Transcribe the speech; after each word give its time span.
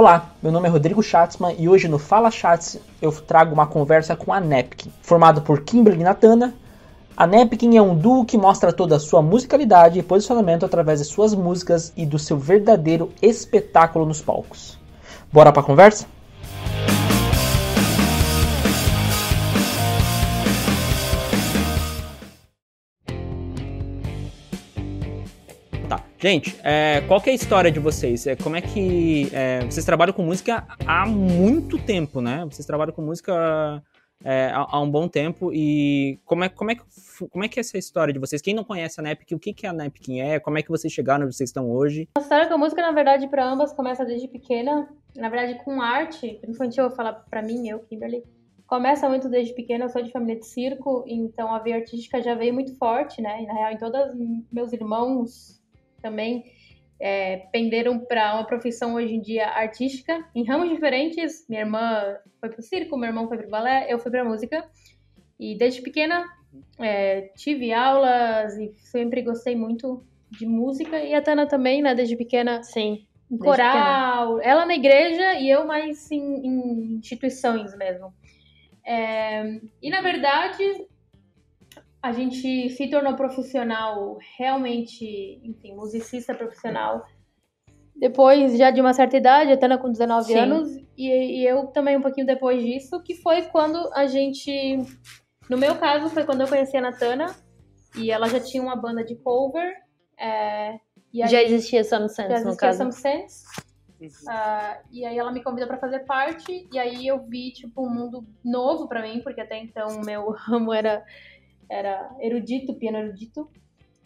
Olá, 0.00 0.30
meu 0.42 0.50
nome 0.50 0.66
é 0.66 0.70
Rodrigo 0.70 1.02
Schatzman 1.02 1.54
e 1.58 1.68
hoje 1.68 1.86
no 1.86 1.98
Fala 1.98 2.30
Chats 2.30 2.80
eu 3.02 3.12
trago 3.12 3.52
uma 3.52 3.66
conversa 3.66 4.16
com 4.16 4.32
a 4.32 4.40
Nepkin. 4.40 4.90
Formado 5.02 5.42
por 5.42 5.60
Kimberly 5.60 6.02
Natana, 6.02 6.54
a 7.14 7.26
Nepkin 7.26 7.76
é 7.76 7.82
um 7.82 7.94
duo 7.94 8.24
que 8.24 8.38
mostra 8.38 8.72
toda 8.72 8.96
a 8.96 8.98
sua 8.98 9.20
musicalidade 9.20 9.98
e 9.98 10.02
posicionamento 10.02 10.64
através 10.64 11.00
de 11.00 11.04
suas 11.04 11.34
músicas 11.34 11.92
e 11.98 12.06
do 12.06 12.18
seu 12.18 12.38
verdadeiro 12.38 13.12
espetáculo 13.20 14.06
nos 14.06 14.22
palcos. 14.22 14.78
Bora 15.30 15.52
pra 15.52 15.62
conversa? 15.62 16.06
Gente, 26.20 26.54
é, 26.62 27.00
qual 27.08 27.18
que 27.18 27.30
é 27.30 27.32
a 27.32 27.34
história 27.34 27.72
de 27.72 27.80
vocês? 27.80 28.26
É, 28.26 28.36
como 28.36 28.54
é 28.54 28.60
que. 28.60 29.30
É, 29.32 29.64
vocês 29.64 29.86
trabalham 29.86 30.12
com 30.12 30.22
música 30.22 30.66
há 30.86 31.06
muito 31.06 31.78
tempo, 31.78 32.20
né? 32.20 32.44
Vocês 32.44 32.66
trabalham 32.66 32.92
com 32.92 33.00
música 33.00 33.82
é, 34.22 34.50
há, 34.52 34.66
há, 34.68 34.80
um 34.82 34.90
bom 34.90 35.08
tempo. 35.08 35.50
E 35.50 36.18
como 36.26 36.44
é, 36.44 36.50
como, 36.50 36.72
é 36.72 36.74
que, 36.74 36.82
como 37.30 37.42
é 37.42 37.48
que 37.48 37.58
é 37.58 37.62
essa 37.62 37.78
história 37.78 38.12
de 38.12 38.18
vocês? 38.18 38.42
Quem 38.42 38.52
não 38.52 38.64
conhece 38.64 39.00
a 39.00 39.02
Nepkin, 39.02 39.34
o 39.34 39.38
que, 39.38 39.54
que 39.54 39.66
a 39.66 39.72
Nepkin 39.72 40.20
é? 40.20 40.38
Como 40.38 40.58
é 40.58 40.62
que 40.62 40.68
vocês 40.68 40.92
chegaram 40.92 41.24
onde 41.24 41.34
vocês 41.34 41.48
estão 41.48 41.70
hoje? 41.70 42.06
A 42.14 42.20
história 42.20 42.46
com 42.46 42.52
a 42.52 42.58
música, 42.58 42.82
na 42.82 42.92
verdade, 42.92 43.26
para 43.26 43.50
ambas 43.50 43.72
começa 43.72 44.04
desde 44.04 44.28
pequena. 44.28 44.90
Na 45.16 45.30
verdade, 45.30 45.58
com 45.64 45.80
arte, 45.80 46.38
infantil, 46.46 46.84
eu 46.84 46.90
falar 46.90 47.14
para 47.14 47.40
mim, 47.40 47.66
eu, 47.66 47.78
Kimberly. 47.78 48.22
Começa 48.66 49.08
muito 49.08 49.26
desde 49.26 49.54
pequena, 49.54 49.86
eu 49.86 49.88
sou 49.88 50.02
de 50.02 50.12
família 50.12 50.36
de 50.36 50.46
circo, 50.46 51.02
então 51.06 51.52
a 51.52 51.58
veia 51.58 51.76
artística 51.76 52.22
já 52.22 52.34
veio 52.34 52.52
muito 52.52 52.76
forte, 52.76 53.22
né? 53.22 53.42
E, 53.42 53.46
na 53.46 53.54
real, 53.54 53.72
em 53.72 53.78
todos 53.78 54.14
meus 54.52 54.70
irmãos 54.74 55.59
também 56.00 56.44
é, 57.00 57.38
penderam 57.50 57.98
para 57.98 58.34
uma 58.34 58.44
profissão 58.44 58.94
hoje 58.94 59.14
em 59.14 59.20
dia 59.20 59.48
artística, 59.48 60.22
em 60.34 60.44
ramos 60.44 60.68
diferentes. 60.68 61.46
Minha 61.48 61.62
irmã 61.62 62.16
foi 62.38 62.50
para 62.50 62.60
o 62.60 62.62
circo, 62.62 62.96
meu 62.96 63.08
irmão 63.08 63.26
foi 63.26 63.38
para 63.38 63.46
o 63.46 63.50
balé, 63.50 63.86
eu 63.88 63.98
fui 63.98 64.10
para 64.10 64.24
música. 64.24 64.64
E 65.38 65.56
desde 65.56 65.80
pequena 65.80 66.26
é, 66.78 67.32
tive 67.36 67.72
aulas 67.72 68.56
e 68.58 68.74
sempre 68.78 69.22
gostei 69.22 69.56
muito 69.56 70.04
de 70.30 70.46
música. 70.46 70.98
E 71.02 71.14
a 71.14 71.22
Tana 71.22 71.46
também, 71.46 71.80
né? 71.80 71.94
Desde 71.94 72.16
pequena. 72.16 72.62
Sim. 72.62 73.06
Em 73.30 73.38
coral. 73.38 74.36
Pequena. 74.36 74.52
Ela 74.52 74.66
na 74.66 74.74
igreja 74.74 75.34
e 75.34 75.48
eu 75.48 75.66
mais 75.66 76.10
em, 76.10 76.46
em 76.46 76.94
instituições 76.98 77.74
mesmo. 77.76 78.12
É, 78.84 79.60
e 79.80 79.88
na 79.88 80.02
verdade, 80.02 80.62
a 82.02 82.12
gente 82.12 82.70
se 82.70 82.88
tornou 82.88 83.14
profissional, 83.14 84.18
realmente, 84.38 85.40
enfim, 85.44 85.74
musicista 85.74 86.34
profissional. 86.34 87.04
Depois, 87.94 88.56
já 88.56 88.70
de 88.70 88.80
uma 88.80 88.94
certa 88.94 89.18
idade, 89.18 89.52
até 89.52 89.76
com 89.76 89.90
19 89.90 90.24
Sim. 90.24 90.38
anos, 90.38 90.76
e, 90.96 91.08
e, 91.08 91.46
eu 91.46 91.66
também 91.66 91.98
um 91.98 92.00
pouquinho 92.00 92.26
depois 92.26 92.62
disso, 92.62 93.02
que 93.02 93.14
foi 93.14 93.42
quando 93.42 93.90
a 93.92 94.06
gente. 94.06 94.78
No 95.50 95.58
meu 95.58 95.76
caso, 95.76 96.08
foi 96.08 96.24
quando 96.24 96.40
eu 96.40 96.48
conheci 96.48 96.76
a 96.76 96.80
Natana, 96.80 97.36
e 97.94 98.10
ela 98.10 98.28
já 98.28 98.40
tinha 98.40 98.62
uma 98.62 98.76
banda 98.76 99.04
de 99.04 99.16
cover. 99.16 99.70
É, 100.18 100.70
aí, 100.70 101.28
já 101.28 101.42
existia 101.42 101.84
Some 101.84 102.08
Sense, 102.08 102.28
já 102.28 102.34
existia 102.36 102.50
no 102.50 102.56
caso. 102.56 102.78
Some 102.78 102.92
Sense. 102.92 103.44
Uh, 104.00 104.80
e 104.90 105.04
aí 105.04 105.18
ela 105.18 105.30
me 105.30 105.42
convida 105.42 105.66
para 105.66 105.76
fazer 105.76 106.00
parte, 106.00 106.66
e 106.72 106.78
aí 106.78 107.06
eu 107.06 107.22
vi, 107.26 107.52
tipo, 107.52 107.86
um 107.86 107.90
mundo 107.90 108.26
novo 108.42 108.88
para 108.88 109.02
mim, 109.02 109.20
porque 109.22 109.42
até 109.42 109.58
então 109.58 109.88
o 109.88 110.04
meu 110.06 110.30
ramo 110.48 110.72
era 110.72 111.04
era 111.70 112.10
erudito, 112.20 112.74
piano 112.74 112.98
erudito. 112.98 113.48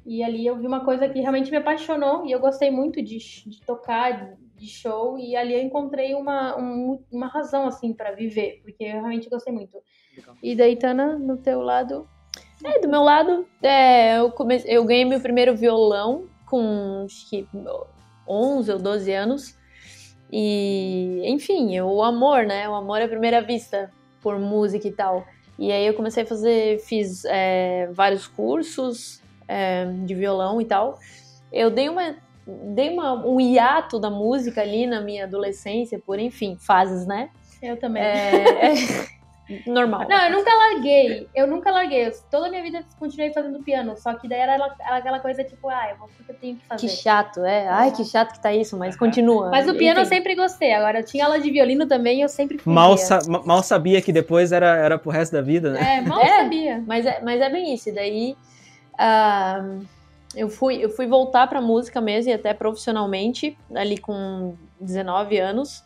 E 0.07 0.23
ali 0.23 0.47
eu 0.47 0.57
vi 0.59 0.67
uma 0.67 0.85
coisa 0.85 1.09
que 1.09 1.19
realmente 1.19 1.51
me 1.51 1.57
apaixonou 1.57 2.27
e 2.27 2.31
eu 2.31 2.39
gostei 2.39 2.71
muito 2.71 3.03
de, 3.03 3.17
de 3.47 3.61
tocar, 3.63 4.35
de 4.55 4.67
show. 4.67 5.19
E 5.19 5.35
ali 5.35 5.55
eu 5.55 5.63
encontrei 5.63 6.15
uma, 6.15 6.57
um, 6.59 7.03
uma 7.11 7.27
razão, 7.27 7.67
assim, 7.67 7.95
para 7.95 8.13
viver, 8.13 8.61
porque 8.63 8.85
eu 8.85 8.93
realmente 8.93 9.31
gostei 9.31 9.53
muito. 9.53 9.79
Legal. 10.15 10.37
E 10.43 10.55
daí, 10.55 10.77
Tana, 10.77 11.19
no 11.19 11.39
teu 11.39 11.63
lado? 11.63 12.07
É, 12.63 12.79
do 12.81 12.89
meu 12.89 13.03
lado, 13.03 13.47
é, 13.63 14.19
eu, 14.19 14.31
comecei, 14.31 14.77
eu 14.77 14.85
ganhei 14.85 15.05
meu 15.05 15.21
primeiro 15.21 15.57
violão 15.57 16.29
com 16.47 17.05
acho 17.05 17.29
que 17.29 17.49
11 18.29 18.73
ou 18.73 18.79
12 18.79 19.13
anos. 19.13 19.59
E, 20.31 21.23
enfim, 21.25 21.81
o 21.81 22.03
amor, 22.03 22.45
né? 22.45 22.69
O 22.69 22.75
amor 22.75 23.01
à 23.01 23.09
primeira 23.09 23.41
vista 23.41 23.91
por 24.21 24.39
música 24.39 24.87
e 24.87 24.93
tal. 24.93 25.25
E 25.59 25.71
aí 25.71 25.87
eu 25.87 25.95
comecei 25.95 26.23
a 26.25 26.27
fazer, 26.27 26.81
fiz 26.81 27.25
é, 27.27 27.89
vários 27.93 28.27
cursos 28.27 29.23
é, 29.47 29.87
de 30.05 30.15
violão 30.15 30.61
e 30.61 30.65
tal. 30.65 30.99
Eu 31.53 31.71
dei 31.71 31.89
uma 31.89 32.17
dei 32.47 32.91
uma, 32.91 33.27
um 33.27 33.41
hiato 33.41 33.99
da 33.99 34.11
música 34.11 34.61
ali 34.61 34.87
na 34.87 35.01
minha 35.01 35.25
adolescência, 35.25 35.99
por 35.99 36.19
enfim, 36.19 36.57
fases, 36.59 37.07
né? 37.07 37.31
Eu 37.63 37.79
também. 37.79 38.03
É, 38.03 38.75
normal. 39.66 40.06
Não, 40.09 40.27
eu 40.27 40.31
nunca 40.31 40.55
larguei. 40.55 41.28
Eu 41.34 41.47
nunca 41.47 41.71
larguei. 41.71 42.06
Eu, 42.06 42.12
toda 42.31 42.47
a 42.47 42.50
minha 42.50 42.62
vida 42.62 42.84
continuei 42.99 43.32
fazendo 43.32 43.62
piano. 43.62 43.97
Só 43.97 44.15
que 44.15 44.28
daí 44.28 44.41
era, 44.41 44.55
era 44.55 44.97
aquela 44.97 45.21
coisa 45.21 45.44
tipo, 45.44 45.69
ah, 45.69 45.91
eu 45.91 45.97
vou 45.97 46.09
porque 46.09 46.32
eu 46.32 46.37
tenho 46.37 46.56
que 46.56 46.65
fazer. 46.66 46.87
Que 46.87 46.93
chato, 46.93 47.44
é. 47.44 47.69
Ai, 47.69 47.91
que 47.91 48.05
chato 48.05 48.32
que 48.32 48.43
tá 48.43 48.53
isso, 48.53 48.77
mas 48.77 48.97
continua. 48.97 49.50
Mas 49.50 49.69
o 49.69 49.75
piano 49.75 50.00
Enfim. 50.00 50.06
eu 50.06 50.06
sempre 50.06 50.34
gostei. 50.34 50.72
Agora, 50.72 51.00
eu 51.00 51.05
tinha 51.05 51.25
aula 51.25 51.41
de 51.41 51.50
violino 51.50 51.87
também 51.87 52.22
eu 52.22 52.28
sempre 52.28 52.59
fui. 52.59 52.72
Mal, 52.72 52.97
sa 52.97 53.21
mal 53.27 53.62
sabia 53.62 54.00
que 54.00 54.12
depois 54.12 54.53
era, 54.53 54.77
era 54.77 54.99
pro 54.99 55.10
resto 55.10 55.32
da 55.32 55.43
vida, 55.43 55.72
né? 55.72 55.99
É, 55.99 56.00
mal 56.00 56.21
é, 56.22 56.43
sabia. 56.43 56.82
Mas 56.87 57.06
é, 57.06 57.21
mas 57.22 57.41
é 57.41 57.50
bem 57.50 57.75
isso. 57.75 57.88
E 57.88 57.93
daí. 57.93 58.37
Uh, 58.94 59.84
eu 60.37 60.49
fui, 60.49 60.84
eu 60.84 60.91
fui 60.91 61.06
voltar 61.06 61.47
pra 61.47 61.61
música 61.61 62.00
mesmo, 62.00 62.31
e 62.31 62.34
até 62.34 62.53
profissionalmente, 62.53 63.56
ali 63.75 63.99
com 63.99 64.56
19 64.81 65.38
anos. 65.38 65.84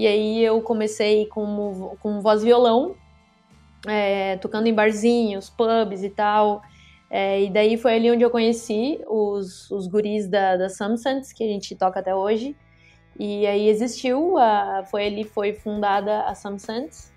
E 0.00 0.06
aí 0.06 0.42
eu 0.42 0.62
comecei 0.62 1.26
com, 1.26 1.94
com 2.00 2.22
voz 2.22 2.42
violão, 2.42 2.96
é, 3.86 4.38
tocando 4.38 4.66
em 4.66 4.72
barzinhos, 4.72 5.50
pubs 5.50 6.02
e 6.02 6.08
tal. 6.08 6.62
É, 7.10 7.42
e 7.42 7.50
daí 7.50 7.76
foi 7.76 7.96
ali 7.96 8.10
onde 8.10 8.24
eu 8.24 8.30
conheci 8.30 8.98
os, 9.06 9.70
os 9.70 9.86
guris 9.86 10.26
da, 10.26 10.56
da 10.56 10.70
Samsons, 10.70 11.34
que 11.34 11.44
a 11.44 11.46
gente 11.46 11.76
toca 11.76 12.00
até 12.00 12.14
hoje. 12.14 12.56
E 13.18 13.46
aí 13.46 13.68
existiu, 13.68 14.38
a, 14.38 14.84
foi 14.90 15.06
ali 15.06 15.22
foi 15.22 15.52
fundada 15.52 16.22
a 16.22 16.34
Samsons. 16.34 17.12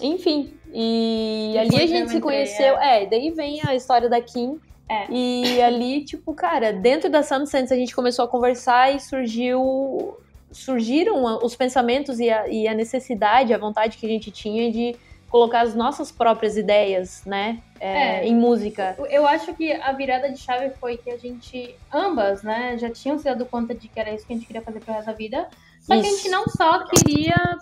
Enfim, 0.00 0.54
e 0.72 1.54
Depois 1.54 1.74
ali 1.74 1.82
a 1.82 1.86
gente 1.88 2.10
se 2.12 2.20
conheceu. 2.20 2.78
É. 2.78 3.02
é, 3.02 3.06
daí 3.06 3.32
vem 3.32 3.60
a 3.66 3.74
história 3.74 4.08
da 4.08 4.20
Kim. 4.20 4.60
É. 4.88 5.10
E 5.10 5.60
ali, 5.60 6.04
tipo, 6.04 6.32
cara, 6.34 6.72
dentro 6.72 7.10
da 7.10 7.24
Samsons 7.24 7.72
a 7.72 7.74
gente 7.74 7.96
começou 7.96 8.24
a 8.24 8.28
conversar 8.28 8.94
e 8.94 9.00
surgiu 9.00 10.16
surgiram 10.50 11.24
os 11.44 11.56
pensamentos 11.56 12.18
e 12.18 12.30
a, 12.30 12.48
e 12.48 12.68
a 12.68 12.74
necessidade, 12.74 13.52
a 13.52 13.58
vontade 13.58 13.98
que 13.98 14.06
a 14.06 14.08
gente 14.08 14.30
tinha 14.30 14.70
de 14.70 14.96
colocar 15.28 15.62
as 15.62 15.74
nossas 15.74 16.12
próprias 16.12 16.56
ideias, 16.56 17.24
né, 17.24 17.60
é, 17.80 18.20
é, 18.20 18.26
em 18.26 18.34
música. 18.34 18.96
Eu 19.10 19.26
acho 19.26 19.52
que 19.54 19.72
a 19.72 19.92
virada 19.92 20.30
de 20.30 20.38
chave 20.38 20.70
foi 20.80 20.96
que 20.96 21.10
a 21.10 21.18
gente, 21.18 21.74
ambas, 21.92 22.42
né, 22.42 22.78
já 22.78 22.88
tinham 22.90 23.18
se 23.18 23.24
dado 23.24 23.44
conta 23.44 23.74
de 23.74 23.88
que 23.88 23.98
era 23.98 24.14
isso 24.14 24.26
que 24.26 24.32
a 24.32 24.36
gente 24.36 24.46
queria 24.46 24.62
fazer 24.62 24.80
pro 24.80 24.94
resto 24.94 25.06
da 25.06 25.12
vida, 25.12 25.48
só 25.82 25.94
isso. 25.94 26.02
que 26.02 26.08
a 26.08 26.16
gente 26.16 26.28
não 26.30 26.44
só 26.46 26.86
queria, 26.86 27.58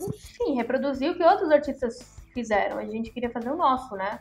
enfim, 0.00 0.54
reproduzir 0.54 1.10
o 1.10 1.14
que 1.14 1.22
outros 1.22 1.50
artistas 1.50 2.18
fizeram, 2.32 2.78
a 2.78 2.86
gente 2.86 3.10
queria 3.10 3.30
fazer 3.30 3.50
o 3.50 3.56
nosso, 3.56 3.94
né, 3.94 4.18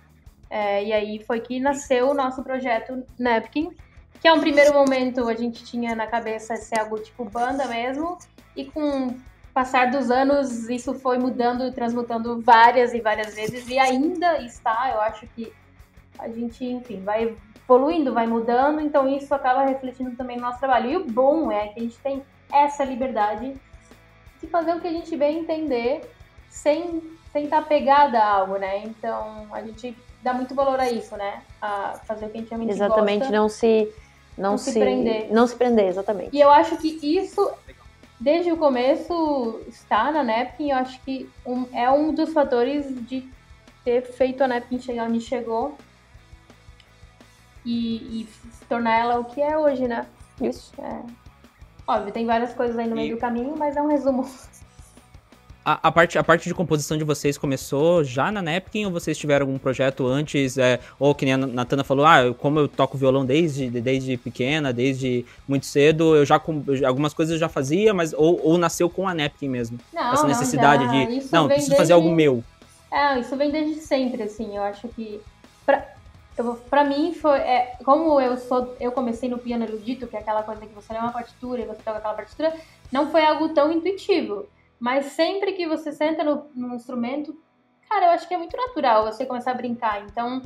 é, 0.50 0.84
e 0.84 0.91
aí 0.94 1.23
foi 1.25 1.40
que 1.40 1.59
nasceu 1.59 2.09
o 2.09 2.13
nosso 2.13 2.44
projeto 2.44 3.03
Napkin, 3.17 3.72
que 4.22 4.28
é 4.28 4.34
um 4.34 4.40
primeiro 4.40 4.74
momento 4.74 5.28
a 5.28 5.34
gente 5.34 5.63
tinha 5.63 5.96
na 5.96 6.07
cabeça 6.07 6.56
ser 6.56 6.80
algo 6.80 7.00
tipo 7.00 7.25
banda 7.25 7.66
mesmo, 7.68 8.18
e 8.55 8.66
com 8.66 9.16
passar 9.53 9.91
dos 9.91 10.11
anos 10.11 10.70
isso 10.70 10.93
foi 10.93 11.17
mudando 11.17 11.66
e 11.66 11.72
transmutando 11.72 12.40
várias 12.41 12.93
e 12.93 12.99
várias 12.99 13.35
vezes, 13.35 13.67
e 13.67 13.79
ainda 13.79 14.40
está, 14.41 14.91
eu 14.93 15.02
acho 15.02 15.28
que 15.28 15.52
a 16.20 16.28
gente, 16.28 16.66
enfim, 16.66 17.02
vai 17.02 17.35
evoluindo, 17.64 18.14
vai 18.14 18.28
mudando, 18.28 18.82
então 18.82 19.08
isso 19.08 19.34
acaba 19.34 19.64
refletindo 19.64 20.16
também 20.16 20.35
no 20.35 20.43
nosso 20.43 20.59
trabalho. 20.59 20.90
E 20.90 20.97
o 20.97 21.05
bom 21.05 21.52
é 21.52 21.70
que 21.70 21.79
a 21.79 21.84
gente 21.84 21.97
tem 21.99 22.23
essa 22.52 22.84
liberdade 22.84 23.55
de 24.41 24.47
fazer 24.47 24.73
o 24.73 24.82
que 24.82 24.88
a 24.88 24.91
gente 24.91 25.16
bem 25.16 25.40
entender 25.40 26.02
sem, 26.49 27.02
sem 27.32 27.46
estar 27.46 27.61
pegada 27.61 28.20
a 28.20 28.28
algo, 28.28 28.58
né? 28.58 28.84
Então 28.84 29.47
a 29.52 29.61
gente 29.61 29.96
dá 30.22 30.34
muito 30.34 30.53
valor 30.53 30.79
a 30.79 30.90
isso, 30.90 31.16
né? 31.16 31.41
A 31.61 31.99
fazer 32.05 32.26
o 32.26 32.29
que 32.29 32.38
a 32.38 32.41
gente 32.41 32.49
realmente 32.49 32.72
Exatamente, 32.72 33.20
gosta. 33.20 33.35
não 33.35 33.47
se 33.47 33.93
não, 34.40 34.52
não 34.52 34.58
se, 34.58 34.72
se, 34.72 34.80
prender. 34.80 35.32
Não 35.32 35.46
se 35.46 35.56
prender, 35.56 35.88
exatamente. 35.88 36.36
E 36.36 36.40
eu 36.40 36.50
acho 36.50 36.78
que 36.78 36.88
isso, 37.02 37.52
desde 38.20 38.52
o 38.52 38.58
começo, 38.58 39.62
está 39.68 40.12
na 40.12 40.24
Napkin. 40.24 40.72
Eu 40.72 40.78
acho 40.78 41.00
que 41.02 41.30
um, 41.46 41.66
é 41.74 41.91
um 41.91 42.14
dos 42.14 42.32
fatores 42.32 42.86
de 43.06 43.30
ter 43.84 44.02
feito 44.02 44.41
a 44.41 44.47
Napkin 44.47 44.80
chegar 44.80 45.08
onde 45.08 45.20
chegou 45.20 45.78
e, 47.66 48.22
e 48.22 48.28
se 48.52 48.66
tornar 48.66 48.97
ela 48.97 49.20
o 49.20 49.26
que 49.26 49.41
é 49.41 49.58
hoje, 49.58 49.88
né? 49.88 50.06
Isso. 50.41 50.72
É. 50.82 51.02
Óbvio, 51.86 52.14
tem 52.14 52.26
várias 52.26 52.53
coisas 52.53 52.78
aí 52.78 52.88
no 52.88 52.96
meio 52.96 53.12
e... 53.12 53.16
do 53.16 53.20
caminho, 53.20 53.56
mas 53.58 53.76
é 53.76 53.82
um 53.82 53.88
resumo. 53.88 54.26
A, 55.69 55.79
a, 55.83 55.91
parte, 55.91 56.17
a 56.17 56.23
parte 56.23 56.49
de 56.49 56.55
composição 56.55 56.97
de 56.97 57.03
vocês 57.03 57.37
começou 57.37 58.03
já 58.03 58.31
na 58.31 58.41
Napkin 58.41 58.85
ou 58.85 58.91
vocês 58.91 59.16
tiveram 59.16 59.45
algum 59.45 59.59
projeto 59.59 60.07
antes? 60.07 60.57
É, 60.57 60.79
ou 60.97 61.13
que 61.13 61.25
nem 61.25 61.35
a 61.35 61.37
Natana 61.37 61.83
falou, 61.83 62.07
ah, 62.07 62.33
como 62.39 62.57
eu 62.57 62.67
toco 62.67 62.97
violão 62.97 63.23
desde, 63.23 63.69
desde 63.69 64.17
pequena, 64.17 64.73
desde 64.73 65.23
muito 65.47 65.67
cedo, 65.67 66.16
eu 66.16 66.25
já 66.25 66.41
algumas 66.87 67.13
coisas 67.13 67.33
eu 67.33 67.39
já 67.39 67.47
fazia, 67.47 67.93
mas 67.93 68.13
ou, 68.13 68.43
ou 68.43 68.57
nasceu 68.57 68.89
com 68.89 69.07
a 69.07 69.13
Napkin 69.13 69.47
mesmo? 69.47 69.77
Não, 69.93 70.11
essa 70.11 70.25
necessidade 70.25 70.85
não, 70.85 70.91
de, 70.91 71.31
não, 71.31 71.45
preciso 71.45 71.69
desde... 71.69 71.75
fazer 71.75 71.93
algo 71.93 72.09
meu. 72.09 72.43
É, 72.91 73.19
isso 73.19 73.35
vem 73.37 73.51
desde 73.51 73.79
sempre, 73.79 74.23
assim, 74.23 74.57
eu 74.57 74.63
acho 74.63 74.87
que... 74.87 75.21
Pra... 75.67 75.85
Eu, 76.35 76.55
pra 76.69 76.85
mim 76.85 77.13
foi. 77.13 77.37
É, 77.37 77.75
como 77.83 78.19
eu 78.21 78.37
sou. 78.37 78.73
Eu 78.79 78.93
comecei 78.93 79.27
no 79.27 79.37
piano 79.37 79.66
erudito, 79.66 80.07
que 80.07 80.16
é 80.16 80.19
aquela 80.19 80.41
coisa 80.41 80.61
que 80.61 80.73
você 80.73 80.93
lê 80.93 80.99
uma 80.99 81.11
partitura 81.11 81.61
e 81.61 81.66
você 81.66 81.81
toca 81.83 81.97
aquela 81.97 82.13
partitura, 82.13 82.53
não 82.89 83.11
foi 83.11 83.25
algo 83.25 83.49
tão 83.49 83.69
intuitivo. 83.73 84.47
Mas 84.79 85.08
sempre 85.08 85.52
que 85.53 85.67
você 85.67 85.91
senta 85.91 86.23
no, 86.23 86.49
no 86.55 86.73
instrumento, 86.73 87.37
cara, 87.90 88.05
eu 88.05 88.11
acho 88.11 88.28
que 88.28 88.34
é 88.34 88.37
muito 88.37 88.55
natural 88.55 89.03
você 89.03 89.26
começar 89.26 89.52
a 89.52 89.55
brincar. 89.55 90.03
Então, 90.05 90.41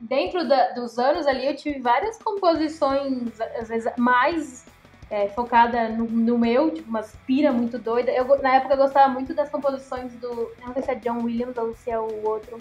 dentro 0.00 0.48
da, 0.48 0.70
dos 0.70 0.98
anos 0.98 1.26
ali, 1.26 1.46
eu 1.46 1.54
tive 1.54 1.80
várias 1.80 2.16
composições, 2.16 3.38
às 3.40 3.68
vezes 3.68 3.92
mais 3.98 4.64
é, 5.10 5.28
focada 5.28 5.90
no, 5.90 6.04
no, 6.04 6.38
meu, 6.38 6.70
tipo, 6.72 6.88
umas 6.88 7.14
pira 7.26 7.52
muito 7.52 7.78
doida. 7.78 8.10
Eu, 8.10 8.26
na 8.40 8.54
época 8.54 8.74
eu 8.74 8.78
gostava 8.78 9.12
muito 9.12 9.34
das 9.34 9.50
composições 9.50 10.14
do. 10.14 10.50
Não 10.64 10.72
sei 10.72 10.82
se 10.82 10.90
é 10.90 10.94
John 10.94 11.22
Williams 11.24 11.58
ou 11.58 11.74
se 11.74 11.90
é 11.90 12.00
o 12.00 12.26
outro. 12.26 12.56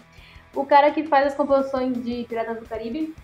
O 0.54 0.66
cara 0.66 0.92
que 0.92 1.06
faz 1.06 1.28
as 1.28 1.36
composições 1.36 2.04
de 2.04 2.26
Piratas 2.28 2.60
do 2.60 2.68
Caribe. 2.68 3.16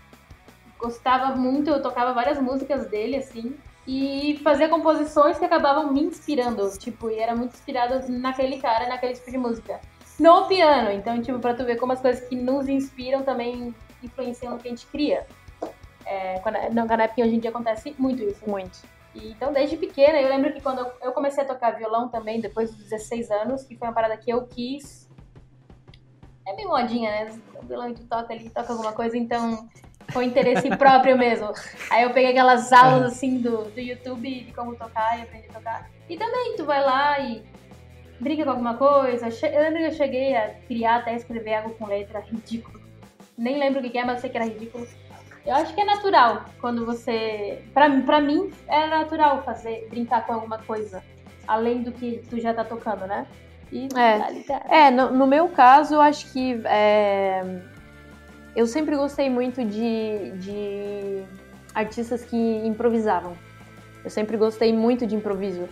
Gostava 0.78 1.34
muito, 1.34 1.70
eu 1.70 1.80
tocava 1.80 2.12
várias 2.12 2.38
músicas 2.38 2.86
dele, 2.86 3.16
assim 3.16 3.56
e 3.86 4.40
fazia 4.42 4.68
composições 4.68 5.38
que 5.38 5.44
acabavam 5.44 5.92
me 5.92 6.02
inspirando, 6.02 6.68
tipo, 6.76 7.08
e 7.08 7.18
era 7.18 7.36
muito 7.36 7.54
inspirado 7.54 8.10
naquele 8.10 8.58
cara, 8.58 8.88
naquele 8.88 9.14
tipo 9.14 9.30
de 9.30 9.38
música. 9.38 9.80
No 10.18 10.46
piano, 10.46 10.90
então, 10.90 11.20
tipo, 11.22 11.38
pra 11.38 11.54
tu 11.54 11.64
ver 11.64 11.76
como 11.76 11.92
as 11.92 12.00
coisas 12.00 12.26
que 12.26 12.34
nos 12.34 12.68
inspiram 12.68 13.22
também 13.22 13.74
influenciam 14.02 14.54
no 14.54 14.58
que 14.58 14.68
a 14.68 14.70
gente 14.70 14.86
cria. 14.86 15.26
É, 16.04 16.38
quando, 16.40 16.56
no 16.72 16.86
Canapim 16.86 17.22
hoje 17.22 17.34
em 17.34 17.38
dia 17.38 17.50
acontece 17.50 17.94
muito 17.98 18.22
isso. 18.22 18.48
Muito. 18.48 18.78
E, 19.14 19.30
então, 19.30 19.52
desde 19.52 19.76
pequena, 19.76 20.20
eu 20.20 20.28
lembro 20.28 20.52
que 20.52 20.60
quando 20.60 20.80
eu, 20.80 20.92
eu 21.02 21.12
comecei 21.12 21.42
a 21.42 21.46
tocar 21.46 21.72
violão 21.72 22.08
também, 22.08 22.40
depois 22.40 22.70
dos 22.70 22.84
16 22.84 23.30
anos, 23.30 23.64
que 23.64 23.76
foi 23.76 23.88
uma 23.88 23.94
parada 23.94 24.16
que 24.16 24.30
eu 24.30 24.46
quis. 24.46 25.08
É 26.46 26.54
bem 26.54 26.66
modinha, 26.66 27.10
né? 27.10 27.40
O 27.60 27.66
violão 27.66 27.92
tu 27.92 28.04
toca 28.04 28.32
ali, 28.32 28.48
toca 28.50 28.72
alguma 28.72 28.92
coisa, 28.92 29.16
então 29.16 29.68
com 30.12 30.22
interesse 30.22 30.68
próprio 30.76 31.16
mesmo. 31.16 31.52
Aí 31.90 32.02
eu 32.02 32.10
peguei 32.10 32.30
aquelas 32.30 32.72
aulas 32.72 33.12
assim 33.12 33.38
do, 33.38 33.64
do 33.64 33.80
YouTube 33.80 34.44
de 34.44 34.52
como 34.52 34.74
tocar 34.74 35.18
e 35.18 35.22
aprendi 35.22 35.48
a 35.50 35.52
tocar. 35.52 35.90
E 36.08 36.16
também 36.16 36.54
tu 36.56 36.64
vai 36.64 36.82
lá 36.82 37.18
e 37.20 37.42
brinca 38.20 38.44
com 38.44 38.50
alguma 38.50 38.74
coisa. 38.74 39.28
Eu 39.46 39.62
lembro 39.62 39.78
que 39.78 39.84
eu 39.86 39.92
cheguei 39.92 40.36
a 40.36 40.54
criar 40.66 40.96
até 40.96 41.14
escrever 41.14 41.54
algo 41.54 41.70
com 41.70 41.86
letra 41.86 42.20
ridículo. 42.20 42.80
Nem 43.36 43.58
lembro 43.58 43.80
o 43.80 43.90
que 43.90 43.98
é, 43.98 44.04
mas 44.04 44.16
eu 44.16 44.20
sei 44.22 44.30
que 44.30 44.36
era 44.36 44.46
ridículo. 44.46 44.86
Eu 45.44 45.54
acho 45.54 45.74
que 45.74 45.80
é 45.80 45.84
natural 45.84 46.44
quando 46.60 46.84
você. 46.84 47.62
Pra, 47.72 47.88
pra 48.02 48.20
mim, 48.20 48.50
é 48.66 48.86
natural 48.88 49.42
fazer, 49.44 49.86
brincar 49.88 50.26
com 50.26 50.32
alguma 50.32 50.58
coisa. 50.58 51.02
Além 51.46 51.82
do 51.82 51.92
que 51.92 52.22
tu 52.28 52.40
já 52.40 52.52
tá 52.52 52.64
tocando, 52.64 53.06
né? 53.06 53.26
E, 53.70 53.88
é, 53.96 54.86
é 54.86 54.90
no, 54.90 55.12
no, 55.12 55.26
meu 55.26 55.48
caso, 55.48 55.94
eu 55.94 56.00
acho 56.00 56.32
que 56.32 56.60
é, 56.64 57.42
eu 58.56 58.66
sempre 58.66 58.96
gostei 58.96 59.28
muito 59.28 59.62
de, 59.62 60.32
de 60.38 61.22
artistas 61.74 62.24
que 62.24 62.36
improvisavam. 62.66 63.34
Eu 64.02 64.08
sempre 64.08 64.38
gostei 64.38 64.72
muito 64.72 65.06
de 65.06 65.14
improviso. 65.14 65.68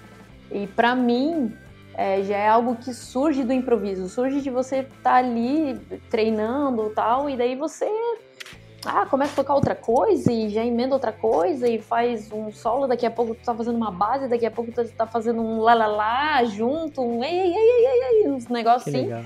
E 0.52 0.66
para 0.66 0.94
mim, 0.94 1.56
é, 1.94 2.22
já 2.22 2.36
é 2.36 2.46
algo 2.46 2.76
que 2.76 2.92
surge 2.92 3.42
do 3.42 3.54
improviso. 3.54 4.06
Surge 4.08 4.42
de 4.42 4.50
você 4.50 4.80
estar 4.80 4.98
tá 5.02 5.14
ali 5.14 5.80
treinando 6.10 6.88
e 6.88 6.90
tal, 6.90 7.30
e 7.30 7.36
daí 7.38 7.56
você 7.56 7.86
ah, 8.84 9.06
começa 9.06 9.32
a 9.32 9.36
tocar 9.36 9.54
outra 9.54 9.74
coisa 9.74 10.30
e 10.30 10.50
já 10.50 10.62
emenda 10.62 10.94
outra 10.94 11.10
coisa 11.10 11.66
e 11.66 11.80
faz 11.80 12.30
um 12.30 12.52
solo, 12.52 12.86
daqui 12.86 13.06
a 13.06 13.10
pouco 13.10 13.34
tu 13.34 13.42
tá 13.42 13.54
fazendo 13.54 13.76
uma 13.76 13.90
base, 13.90 14.28
daqui 14.28 14.44
a 14.44 14.50
pouco 14.50 14.70
tu 14.70 14.84
tá 14.88 15.06
fazendo 15.06 15.40
um 15.40 15.60
lá 15.60 16.44
junto, 16.44 17.00
um 17.00 17.24
ei, 17.24 17.32
ei, 17.34 17.54
ei, 17.54 17.86
ei, 17.86 18.24
ei, 18.24 18.30
uns 18.30 18.46
negócios 18.48 18.94
assim. 18.94 19.06
Legal. 19.06 19.22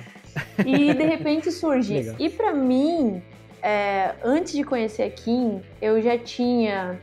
E 0.64 0.94
de 0.94 1.02
repente 1.02 1.50
surge. 1.50 2.14
e 2.20 2.30
para 2.30 2.54
mim, 2.54 3.20
é, 3.62 4.14
antes 4.24 4.52
de 4.52 4.64
conhecer 4.64 5.02
a 5.02 5.10
Kim, 5.10 5.62
eu 5.80 6.00
já 6.00 6.16
tinha 6.18 7.00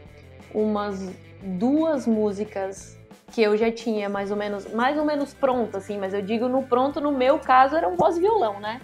umas 0.54 1.12
duas 1.42 2.08
músicas 2.08 2.98
que 3.32 3.42
eu 3.42 3.58
já 3.58 3.72
tinha 3.72 4.08
mais 4.08 4.32
ou 4.32 4.38
menos, 4.38 4.72
mais 4.74 4.98
ou 4.98 5.04
menos 5.04 5.34
pronta, 5.34 5.78
assim, 5.78 5.98
mas 5.98 6.14
eu 6.14 6.22
digo 6.22 6.48
no 6.48 6.64
pronto, 6.64 7.02
no 7.02 7.12
meu 7.12 7.38
caso, 7.38 7.76
era 7.76 7.88
um 7.88 7.96
voz 7.96 8.18
violão, 8.18 8.60
né? 8.60 8.80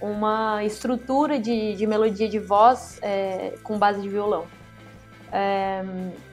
Uma 0.00 0.64
estrutura 0.64 1.38
de, 1.38 1.74
de 1.74 1.86
melodia 1.86 2.28
de 2.28 2.38
voz 2.38 2.98
é, 3.02 3.54
com 3.62 3.78
base 3.78 4.00
de 4.00 4.08
violão. 4.08 4.46
É, 5.32 5.82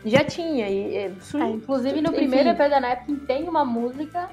já 0.06 0.24
tinha. 0.24 0.70
E, 0.70 0.96
é, 0.96 1.12
inclusive 1.50 2.02
no 2.02 2.14
primeiro 2.14 2.50
EP 2.50 2.58
da 2.58 2.80
Napkin 2.80 3.16
tem 3.16 3.50
uma 3.50 3.66
música 3.66 4.30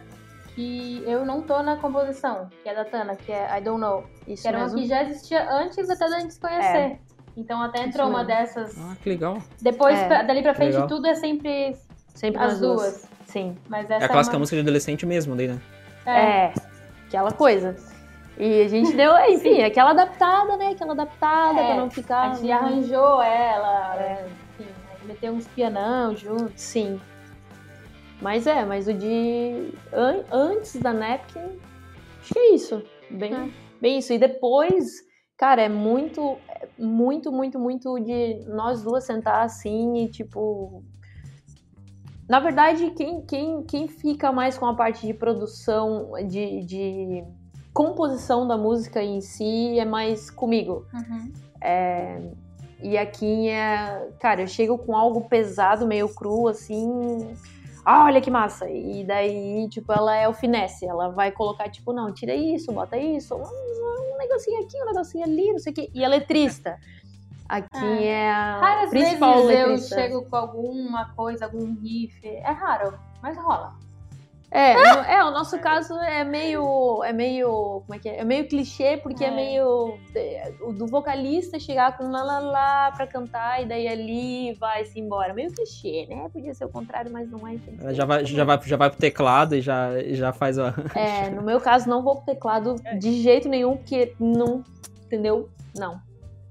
que 0.59 1.05
eu 1.07 1.25
não 1.25 1.41
tô 1.41 1.63
na 1.63 1.77
composição, 1.77 2.49
que 2.65 2.69
é 2.69 2.75
da 2.75 2.85
Tana, 2.85 3.15
que 3.15 3.31
é 3.31 3.57
I 3.57 3.61
Don't 3.61 3.81
Know. 3.81 4.05
Isso 4.27 4.43
que 4.43 4.49
era 4.49 4.59
mesmo. 4.59 4.77
uma 4.77 4.83
que 4.83 4.89
já 4.89 5.05
existia 5.05 5.49
antes 5.49 5.89
até 5.89 6.11
da 6.11 6.19
gente 6.19 6.35
se 6.35 6.41
conhecer. 6.41 6.77
É. 6.77 6.99
Então 7.37 7.63
até 7.63 7.85
entrou 7.85 8.09
uma 8.09 8.25
dessas. 8.25 8.77
Ah, 8.77 8.97
que 9.01 9.09
legal. 9.09 9.39
Depois, 9.63 9.97
é. 9.97 10.09
pra, 10.09 10.23
dali 10.25 10.43
pra 10.43 10.55
frente, 10.55 10.77
tudo 10.89 11.07
é 11.07 11.15
sempre, 11.15 11.77
sempre 12.13 12.43
as 12.43 12.59
duas. 12.59 12.81
duas. 12.81 13.09
Sim. 13.27 13.57
Mas 13.69 13.89
essa 13.89 14.03
é 14.03 14.07
a 14.07 14.09
clássica 14.09 14.35
é 14.35 14.37
uma... 14.37 14.41
música 14.41 14.57
de 14.57 14.63
adolescente 14.63 15.07
mesmo, 15.07 15.37
daí, 15.37 15.47
né? 15.47 15.61
É. 16.05 16.11
é. 16.11 16.55
Aquela 17.07 17.31
coisa. 17.31 17.77
E 18.37 18.63
a 18.63 18.67
gente 18.67 18.97
deu, 18.97 19.17
enfim, 19.31 19.63
aquela 19.63 19.91
adaptada, 19.91 20.57
né? 20.57 20.71
Aquela 20.71 20.93
adaptada 20.93 21.61
é, 21.61 21.67
pra 21.67 21.77
não 21.77 21.89
ficar. 21.89 22.33
A 22.33 22.35
gente 22.35 22.51
arranjou 22.51 23.23
ela, 23.23 23.95
é. 23.95 24.27
enfim, 24.59 24.73
meteu 25.05 25.33
uns 25.33 25.47
pianão 25.47 26.17
junto. 26.17 26.53
Sim. 26.57 27.01
Mas 28.21 28.47
é, 28.47 28.65
mas 28.65 28.89
o 28.89 28.93
de 28.93 29.73
an 29.93 30.25
antes 30.31 30.77
da 30.77 30.93
Napkin, 30.93 31.59
acho 32.21 32.33
que 32.33 32.39
é 32.39 32.55
isso. 32.55 32.83
Bem, 33.11 33.33
é. 33.33 33.51
bem 33.81 33.99
isso. 33.99 34.13
E 34.13 34.19
depois, 34.19 34.87
cara, 35.37 35.63
é 35.63 35.69
muito, 35.69 36.37
muito, 36.77 37.31
muito, 37.31 37.59
muito 37.59 37.99
de 38.01 38.45
nós 38.49 38.83
duas 38.83 39.05
sentar 39.05 39.45
assim 39.45 40.05
e 40.05 40.09
tipo. 40.09 40.83
Na 42.29 42.41
verdade, 42.41 42.91
quem, 42.91 43.23
quem, 43.25 43.63
quem 43.63 43.89
fica 43.89 44.31
mais 44.31 44.59
com 44.59 44.67
a 44.67 44.75
parte 44.75 45.07
de 45.07 45.15
produção, 45.15 46.11
de, 46.29 46.63
de 46.63 47.25
composição 47.73 48.47
da 48.47 48.55
música 48.55 49.03
em 49.03 49.23
si, 49.23 49.79
é 49.79 49.85
mais 49.85 50.29
comigo. 50.29 50.85
Uhum. 50.93 51.33
É, 51.63 52.21
e 52.83 52.99
aqui 52.99 53.49
é. 53.49 54.11
Cara, 54.19 54.43
eu 54.43 54.47
chego 54.47 54.77
com 54.77 54.95
algo 54.95 55.23
pesado, 55.29 55.87
meio 55.87 56.09
cru, 56.09 56.49
assim 56.49 57.35
ah, 57.91 58.05
olha 58.05 58.21
que 58.21 58.31
massa. 58.31 58.69
E 58.69 59.03
daí, 59.03 59.67
tipo, 59.71 59.91
ela 59.91 60.15
é 60.15 60.29
o 60.29 60.35
finesse. 60.35 60.85
Ela 60.85 61.09
vai 61.09 61.33
colocar, 61.33 61.71
tipo, 61.71 61.91
não, 61.91 62.13
tira 62.13 62.35
isso, 62.35 62.71
bota 62.71 62.99
isso, 62.99 63.35
um, 63.35 63.41
um 63.41 64.19
negocinho 64.19 64.63
aqui, 64.63 64.77
um 64.83 64.85
negocinho 64.85 65.25
ali, 65.25 65.53
não 65.53 65.59
sei 65.59 65.73
o 65.73 65.75
quê. 65.75 65.91
E 65.95 66.05
a 66.05 66.09
letrista. 66.09 66.79
Aqui 67.49 68.05
é, 68.05 68.09
é 68.09 68.31
a 68.31 68.61
Raras 68.61 68.91
principal 68.91 69.47
vezes 69.47 69.67
letrista. 69.67 69.95
eu 69.95 70.03
chego 70.03 70.23
com 70.29 70.37
alguma 70.37 71.15
coisa, 71.15 71.47
algum 71.47 71.81
riff. 71.81 72.21
É 72.27 72.51
raro, 72.51 72.99
mas 73.23 73.39
rola. 73.39 73.75
É, 74.51 74.73
é, 75.17 75.25
o 75.25 75.31
nosso 75.31 75.59
caso 75.59 75.95
é 75.95 76.25
meio, 76.25 77.03
é 77.05 77.13
meio, 77.13 77.83
como 77.87 77.95
é 77.95 77.99
que 77.99 78.09
é? 78.09 78.21
É 78.21 78.25
meio 78.25 78.49
clichê, 78.49 78.97
porque 78.97 79.25
é, 79.25 79.29
é 79.29 79.31
meio 79.31 79.99
é, 80.15 80.53
o 80.63 80.73
do 80.73 80.87
vocalista 80.87 81.59
chegar 81.59 81.97
com 81.97 82.11
lá 82.11 82.23
lá 82.23 82.39
lá 82.39 82.93
pra 82.93 83.07
cantar 83.07 83.63
e 83.63 83.67
daí 83.67 83.87
ali 83.87 84.55
vai-se 84.55 84.99
embora. 84.99 85.35
Meio 85.35 85.53
clichê, 85.53 86.07
né? 86.09 86.29
Podia 86.33 86.55
ser 86.55 86.65
o 86.65 86.69
contrário, 86.69 87.13
mas 87.13 87.31
não 87.31 87.47
é. 87.47 87.57
Ela 87.81 87.95
já 87.95 88.05
vai, 88.05 88.25
já 88.25 88.45
vai, 88.45 88.61
já 88.63 88.77
vai 88.77 88.91
pro 88.91 88.99
teclado 88.99 89.55
e 89.55 89.61
já, 89.61 89.91
já 90.11 90.33
faz 90.33 90.59
a... 90.59 90.75
É, 90.95 91.31
no 91.31 91.43
meu 91.43 91.61
caso 91.61 91.89
não 91.89 92.03
vou 92.03 92.17
pro 92.17 92.25
teclado 92.25 92.77
de 92.99 93.23
jeito 93.23 93.49
nenhum, 93.49 93.77
porque 93.77 94.15
não, 94.19 94.65
entendeu? 95.05 95.49
Não. 95.77 96.01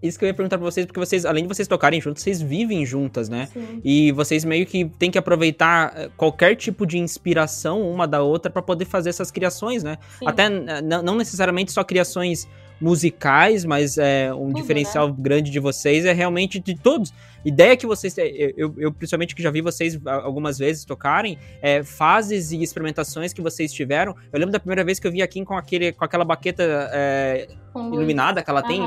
Isso 0.02 0.20
que 0.20 0.26
eu 0.26 0.28
ia 0.28 0.34
perguntar 0.34 0.58
pra 0.58 0.66
vocês, 0.66 0.86
porque 0.86 1.00
vocês, 1.00 1.26
além 1.26 1.44
de 1.44 1.48
vocês 1.48 1.68
tocarem 1.68 2.00
juntos, 2.00 2.22
vocês 2.22 2.42
vivem 2.42 2.86
juntas, 2.86 3.28
né? 3.30 3.48
Sim. 3.52 3.82
E 3.84 4.12
vocês 4.12 4.46
meio 4.46 4.66
que 4.66 4.86
têm 4.86 5.10
que 5.10 5.18
aproveitar 5.18 5.92
eh, 5.96 6.10
qualquer 6.16 6.56
tipo 6.56 6.86
de 6.86 7.00
inspiração 7.00 7.82
uma 7.90 8.08
da 8.08 8.22
outra 8.22 8.52
para 8.52 8.62
poder 8.62 8.86
fazer 8.86 9.10
essas 9.10 9.32
criações, 9.32 9.84
né? 9.84 9.98
Sim. 10.20 10.28
Até 10.28 10.50
não 10.50 11.16
necessariamente 11.16 11.72
só 11.72 11.84
criações 11.84 12.48
musicais, 12.80 13.66
mas 13.66 13.98
é, 13.98 14.32
um 14.34 14.48
Tudo, 14.48 14.62
diferencial 14.62 15.10
né? 15.10 15.16
grande 15.18 15.50
de 15.50 15.60
vocês 15.60 16.06
é 16.06 16.14
realmente 16.14 16.60
de 16.60 16.76
todos. 16.76 17.12
Ideia 17.44 17.76
que 17.76 17.88
vocês. 17.88 18.16
Eu, 18.18 18.76
eu, 18.78 18.92
principalmente 18.92 19.34
que 19.34 19.42
já 19.42 19.50
vi 19.50 19.62
vocês 19.62 20.00
algumas 20.06 20.58
vezes 20.58 20.86
tocarem, 20.86 21.38
é, 21.62 21.84
fases 21.84 22.52
e 22.52 22.62
experimentações 22.62 23.34
que 23.34 23.42
vocês 23.42 23.74
tiveram. 23.74 24.16
Eu 24.32 24.40
lembro 24.40 24.52
da 24.52 24.60
primeira 24.60 24.84
vez 24.84 25.00
que 25.00 25.08
eu 25.08 25.12
vi 25.12 25.22
aqui 25.22 25.44
com, 25.44 25.58
aquele, 25.58 25.92
com 25.92 26.06
aquela 26.06 26.26
baqueta 26.26 26.64
é, 26.94 27.48
iluminada 27.76 28.44
que 28.44 28.50
ela 28.50 28.62
tem. 28.62 28.82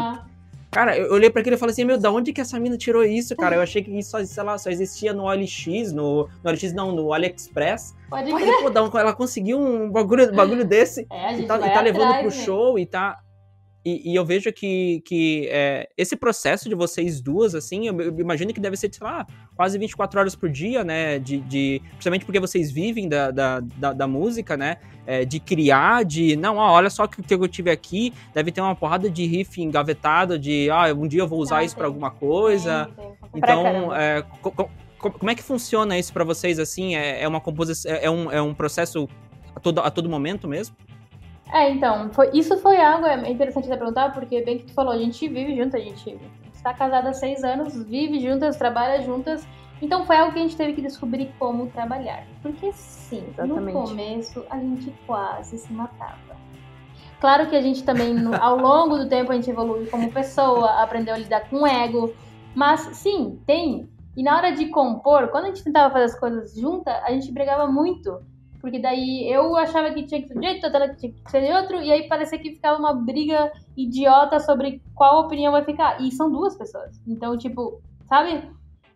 Cara, 0.71 0.97
eu 0.97 1.13
olhei 1.13 1.29
para 1.29 1.41
aquilo 1.41 1.57
e 1.57 1.59
falei 1.59 1.73
assim, 1.73 1.85
meu, 1.85 1.99
da 1.99 2.13
onde 2.13 2.33
que 2.33 2.41
essa 2.41 2.59
mina 2.61 2.77
tirou 2.77 3.03
isso, 3.03 3.35
cara? 3.35 3.57
Eu 3.57 3.63
achei 3.63 3.83
que 3.83 3.91
isso, 3.91 4.17
sei 4.25 4.43
lá, 4.43 4.57
só 4.57 4.71
existia 4.71 5.13
no 5.13 5.25
OLX, 5.25 5.93
no, 5.93 6.29
no 6.45 6.51
OLX 6.51 6.73
não, 6.73 6.93
no 6.93 7.13
AliExpress. 7.13 7.95
Pode 8.09 8.33
Olha, 8.33 8.91
pô, 8.91 8.99
ela 8.99 9.13
conseguiu 9.13 9.59
um 9.59 9.91
bagulho, 9.91 10.33
bagulho 10.33 10.65
desse 10.65 11.07
é, 11.11 11.39
e 11.39 11.47
tá, 11.47 11.57
e 11.57 11.73
tá 11.73 11.81
levando 11.81 12.15
pro 12.19 12.25
né? 12.25 12.31
show 12.31 12.79
e 12.79 12.87
tá 12.87 13.19
e, 13.85 14.13
e, 14.13 14.15
eu 14.15 14.25
vejo 14.27 14.53
que, 14.53 15.01
que 15.07 15.49
é, 15.51 15.89
esse 15.97 16.15
processo 16.15 16.69
de 16.69 16.75
vocês 16.75 17.19
duas, 17.21 17.55
assim, 17.55 17.87
eu, 17.87 17.99
eu, 17.99 18.21
imagino 18.21 18.53
que 18.53 18.61
deve 18.61 18.77
ser, 18.77 18.93
sei 18.93 19.07
lá, 19.07 19.27
quase 19.57 19.79
24 19.79 20.21
horas 20.21 20.37
por 20.37 20.51
dia, 20.51 20.85
né? 20.85 21.19
De, 21.19 21.39
de, 21.41 21.81
principalmente 21.93 22.27
porque 22.27 22.39
vocês 22.39 22.71
vivem 22.71 23.09
da, 23.09 23.31
da, 23.31 23.61
da, 23.61 23.93
da 23.95 24.07
música, 24.07 24.55
né? 24.55 24.77
É, 25.07 25.25
de 25.25 25.41
criar, 25.41 26.05
de. 26.05 26.37
Não, 26.37 26.59
ó, 26.59 26.73
olha 26.73 26.91
só 26.91 27.05
o 27.05 27.09
que, 27.09 27.23
que 27.23 27.33
eu 27.33 27.49
tive 27.49 27.71
aqui. 27.71 28.13
Deve 28.35 28.53
ter 28.53 28.61
uma 28.61 28.77
porrada 28.77 29.09
de 29.09 29.25
riff 29.25 29.63
engavetado, 29.63 30.39
de. 30.39 30.69
Ah, 30.71 30.93
um 30.95 31.09
dia 31.09 31.21
eu 31.21 31.29
vou 31.29 31.41
usar 31.41 31.59
ah, 31.59 31.65
isso 31.65 31.75
para 31.75 31.87
alguma 31.87 32.11
coisa. 32.11 32.91
Tem, 32.95 33.05
tem. 33.07 33.17
Então, 33.35 33.97
é, 33.97 34.23
co, 34.43 34.51
co, 34.53 34.71
como 35.11 35.31
é 35.31 35.35
que 35.35 35.43
funciona 35.43 35.99
isso 35.99 36.13
para 36.13 36.23
vocês, 36.23 36.59
assim? 36.59 36.97
É, 36.97 37.23
é 37.23 37.27
uma 37.27 37.41
composição. 37.41 37.91
É, 37.91 38.05
é, 38.05 38.11
um, 38.11 38.31
é 38.31 38.43
um 38.43 38.53
processo 38.53 39.09
a 39.57 39.61
todo, 39.61 39.81
a 39.81 39.91
todo 39.91 40.07
momento 40.07 40.47
mesmo? 40.47 40.77
É, 41.53 41.71
então, 41.71 42.11
foi, 42.13 42.31
isso 42.33 42.57
foi 42.59 42.81
algo 42.81 43.07
é 43.07 43.31
interessante 43.31 43.69
de 43.69 43.77
perguntar, 43.77 44.13
porque 44.13 44.43
bem 44.43 44.59
que 44.59 44.67
tu 44.67 44.73
falou, 44.73 44.93
a 44.93 44.99
gente 44.99 45.27
vive 45.29 45.57
junto, 45.57 45.77
a 45.77 45.81
gente 45.81 46.19
está 46.55 46.73
casada 46.73 47.11
há 47.11 47.13
seis 47.13 47.43
anos, 47.43 47.75
vive 47.85 48.21
juntas, 48.21 48.57
trabalha 48.57 49.03
juntas, 49.03 49.47
então 49.83 50.05
foi 50.05 50.17
algo 50.17 50.33
que 50.33 50.39
a 50.39 50.43
gente 50.43 50.57
teve 50.57 50.75
que 50.75 50.83
descobrir 50.83 51.33
como 51.39 51.67
trabalhar. 51.69 52.25
Porque 52.43 52.71
sim, 52.73 53.25
Exatamente. 53.31 53.75
no 53.75 53.83
começo 53.87 54.45
a 54.51 54.59
gente 54.59 54.95
quase 55.07 55.59
se 55.59 55.73
matava. 55.73 56.37
Claro 57.21 57.49
que 57.49 57.57
a 57.57 57.61
gente 57.61 57.83
também, 57.85 58.15
ao 58.41 58.57
longo 58.57 58.97
do 58.97 59.09
tempo, 59.09 59.33
a 59.33 59.35
gente 59.35 59.51
evolui 59.51 59.87
como 59.87 60.11
pessoa, 60.11 60.83
aprendeu 60.83 61.15
a 61.15 61.19
lidar 61.19 61.49
com 61.51 61.63
o 61.63 61.67
ego, 61.67 62.15
mas 62.55 62.81
sim, 62.97 63.39
tem. 63.47 63.89
E 64.17 64.23
na 64.23 64.37
hora 64.37 64.53
de 64.53 64.67
compor, 64.69 65.29
quando 65.29 65.45
a 65.45 65.49
gente 65.49 65.65
tentava 65.65 65.93
fazer 65.93 66.05
as 66.07 66.19
coisas 66.19 66.55
juntas, 66.55 66.95
a 67.05 67.11
gente 67.11 67.31
brigava 67.33 67.67
muito. 67.67 68.21
Porque 68.61 68.79
daí 68.79 69.27
eu 69.31 69.57
achava 69.57 69.91
que 69.91 70.05
tinha 70.05 70.21
que 70.21 70.29
ser 70.29 70.35
de 70.35 70.39
um 70.39 70.43
jeito, 70.43 70.67
a 70.67 70.89
que 70.89 70.97
tinha 70.97 71.13
que 71.13 71.31
ser 71.31 71.41
de 71.41 71.53
outro, 71.53 71.83
e 71.83 71.91
aí 71.91 72.07
parecia 72.07 72.39
que 72.39 72.51
ficava 72.51 72.79
uma 72.79 72.93
briga 72.93 73.51
idiota 73.77 74.39
sobre 74.39 74.83
qual 74.95 75.25
opinião 75.25 75.53
vai 75.53 75.65
ficar. 75.65 76.01
E 76.01 76.13
são 76.13 76.31
duas 76.31 76.57
pessoas. 76.57 77.01
Então, 77.07 77.37
tipo, 77.39 77.81
sabe? 78.07 78.51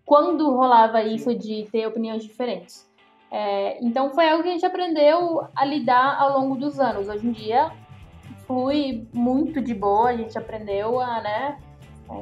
Quando 0.05 0.55
rolava 0.55 1.03
isso 1.03 1.35
de 1.35 1.67
ter 1.73 1.87
opiniões 1.87 2.23
diferentes. 2.23 2.87
É, 3.31 3.85
então 3.85 4.11
foi 4.11 4.29
algo 4.29 4.43
que 4.43 4.49
a 4.49 4.53
gente 4.53 4.67
aprendeu 4.67 5.47
a 5.57 5.65
lidar 5.65 6.21
ao 6.21 6.39
longo 6.39 6.57
dos 6.57 6.79
anos. 6.79 7.09
Hoje 7.09 7.27
em 7.27 7.33
dia 7.33 7.73
flui 8.47 9.09
muito 9.13 9.61
de 9.61 9.75
boa, 9.75 10.11
a 10.11 10.17
gente 10.17 10.37
aprendeu 10.39 11.01
a, 11.01 11.21
né? 11.21 11.59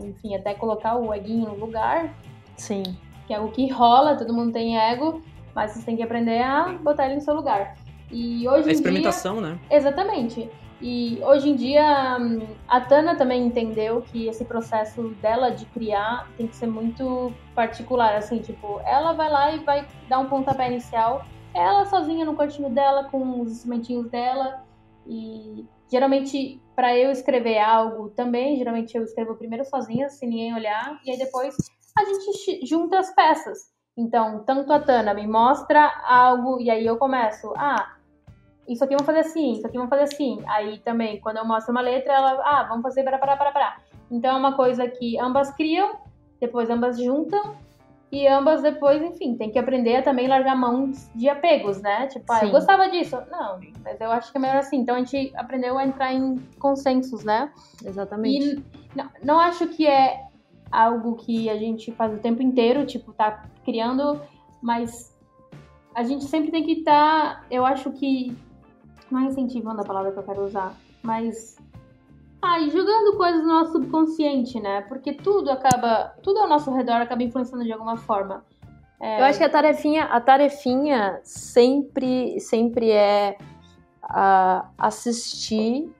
Enfim, 0.02 0.34
até 0.34 0.54
colocar 0.54 0.96
o 0.96 1.12
eguinho 1.12 1.48
no 1.48 1.56
lugar. 1.56 2.14
Sim. 2.56 2.82
Que 3.26 3.34
é 3.34 3.40
o 3.40 3.50
que 3.50 3.68
rola, 3.68 4.16
todo 4.16 4.32
mundo 4.32 4.52
tem 4.52 4.78
ego. 4.78 5.22
Mas 5.54 5.72
você 5.72 5.82
tem 5.82 5.96
que 5.96 6.02
aprender 6.02 6.42
a 6.42 6.72
botar 6.82 7.06
ele 7.06 7.16
no 7.16 7.20
seu 7.20 7.34
lugar. 7.34 7.76
E 8.10 8.46
hoje 8.48 8.68
a 8.68 8.72
experimentação, 8.72 9.38
dia... 9.38 9.50
né? 9.50 9.58
Exatamente. 9.70 10.50
E 10.80 11.20
hoje 11.22 11.48
em 11.48 11.54
dia 11.54 12.18
a 12.66 12.80
Tana 12.80 13.14
também 13.14 13.46
entendeu 13.46 14.02
que 14.02 14.26
esse 14.26 14.44
processo 14.44 15.10
dela 15.22 15.50
de 15.50 15.64
criar 15.66 16.28
tem 16.36 16.48
que 16.48 16.56
ser 16.56 16.66
muito 16.66 17.32
particular, 17.54 18.16
assim, 18.16 18.38
tipo, 18.38 18.80
ela 18.84 19.12
vai 19.12 19.30
lá 19.30 19.54
e 19.54 19.60
vai 19.60 19.86
dar 20.08 20.18
um 20.18 20.28
pontapé 20.28 20.68
inicial, 20.68 21.24
ela 21.54 21.84
sozinha 21.86 22.24
no 22.24 22.34
quartinho 22.34 22.68
dela 22.68 23.04
com 23.04 23.40
os 23.40 23.52
instrumentinhos 23.52 24.10
dela 24.10 24.64
e 25.06 25.64
geralmente 25.88 26.60
para 26.74 26.96
eu 26.96 27.12
escrever 27.12 27.58
algo 27.58 28.08
também, 28.10 28.56
geralmente 28.56 28.96
eu 28.96 29.04
escrevo 29.04 29.36
primeiro 29.36 29.64
sozinha, 29.64 30.08
sem 30.08 30.28
ninguém 30.28 30.52
olhar, 30.52 30.98
e 31.04 31.12
aí 31.12 31.18
depois 31.18 31.54
a 31.96 32.04
gente 32.04 32.66
junta 32.66 32.98
as 32.98 33.14
peças. 33.14 33.70
Então, 33.96 34.42
tanto 34.44 34.72
a 34.72 34.80
Tana 34.80 35.12
me 35.12 35.26
mostra 35.26 35.92
algo 36.06 36.60
e 36.60 36.70
aí 36.70 36.86
eu 36.86 36.96
começo, 36.96 37.52
ah, 37.56 37.94
isso 38.66 38.82
aqui 38.82 38.94
vamos 38.94 39.06
fazer 39.06 39.20
assim, 39.20 39.52
isso 39.52 39.66
aqui 39.66 39.76
vamos 39.76 39.90
fazer 39.90 40.04
assim. 40.04 40.42
Aí 40.46 40.78
também, 40.78 41.20
quando 41.20 41.36
eu 41.38 41.44
mostro 41.44 41.72
uma 41.72 41.80
letra, 41.80 42.12
ela, 42.12 42.40
ah, 42.44 42.66
vamos 42.68 42.82
fazer 42.82 43.02
para 43.02 43.18
para 43.18 43.36
para 43.36 43.52
para. 43.52 43.76
Então 44.10 44.34
é 44.34 44.38
uma 44.38 44.54
coisa 44.54 44.88
que 44.88 45.18
ambas 45.18 45.50
criam, 45.54 45.96
depois 46.40 46.70
ambas 46.70 46.98
juntam 46.98 47.56
e 48.10 48.28
ambas 48.28 48.62
depois, 48.62 49.02
enfim, 49.02 49.36
tem 49.36 49.50
que 49.50 49.58
aprender 49.58 49.96
a 49.96 50.02
também 50.02 50.28
largar 50.28 50.54
mãos 50.54 51.10
de 51.14 51.28
apegos, 51.28 51.80
né? 51.80 52.06
Tipo, 52.08 52.30
ah, 52.30 52.44
eu 52.44 52.50
gostava 52.50 52.88
disso. 52.90 53.16
Não, 53.30 53.58
mas 53.82 54.00
eu 54.00 54.10
acho 54.10 54.30
que 54.30 54.38
é 54.38 54.40
melhor 54.40 54.56
assim. 54.58 54.76
Então 54.76 54.94
a 54.94 54.98
gente 54.98 55.32
aprendeu 55.34 55.78
a 55.78 55.84
entrar 55.84 56.12
em 56.12 56.36
consensos, 56.58 57.24
né? 57.24 57.50
Exatamente. 57.84 58.56
E 58.56 58.96
não, 58.96 59.08
não 59.22 59.40
acho 59.40 59.66
que 59.68 59.86
é 59.86 60.24
algo 60.70 61.16
que 61.16 61.48
a 61.48 61.56
gente 61.56 61.90
faz 61.92 62.14
o 62.14 62.18
tempo 62.18 62.42
inteiro, 62.42 62.86
tipo, 62.86 63.12
tá 63.12 63.44
criando, 63.64 64.20
mas 64.60 65.16
a 65.94 66.02
gente 66.02 66.24
sempre 66.24 66.50
tem 66.50 66.64
que 66.64 66.72
estar, 66.80 67.40
tá, 67.40 67.46
eu 67.50 67.64
acho 67.64 67.90
que, 67.92 68.36
não 69.10 69.20
é 69.20 69.24
incentivando 69.24 69.80
a 69.80 69.84
palavra 69.84 70.12
que 70.12 70.18
eu 70.18 70.22
quero 70.22 70.44
usar, 70.44 70.74
mas 71.02 71.56
ai, 72.40 72.70
jogando 72.70 73.16
coisas 73.16 73.42
no 73.42 73.48
nosso 73.48 73.72
subconsciente, 73.72 74.58
né? 74.58 74.82
Porque 74.82 75.12
tudo 75.12 75.50
acaba, 75.50 76.14
tudo 76.22 76.40
ao 76.40 76.48
nosso 76.48 76.72
redor 76.72 76.94
acaba 76.94 77.22
influenciando 77.22 77.64
de 77.64 77.72
alguma 77.72 77.96
forma. 77.96 78.44
É... 78.98 79.20
Eu 79.20 79.24
acho 79.24 79.38
que 79.38 79.44
a 79.44 79.48
tarefinha, 79.48 80.04
a 80.04 80.20
tarefinha 80.20 81.20
sempre, 81.22 82.40
sempre 82.40 82.90
é 82.90 83.36
uh, 84.04 84.66
assistir, 84.78 85.92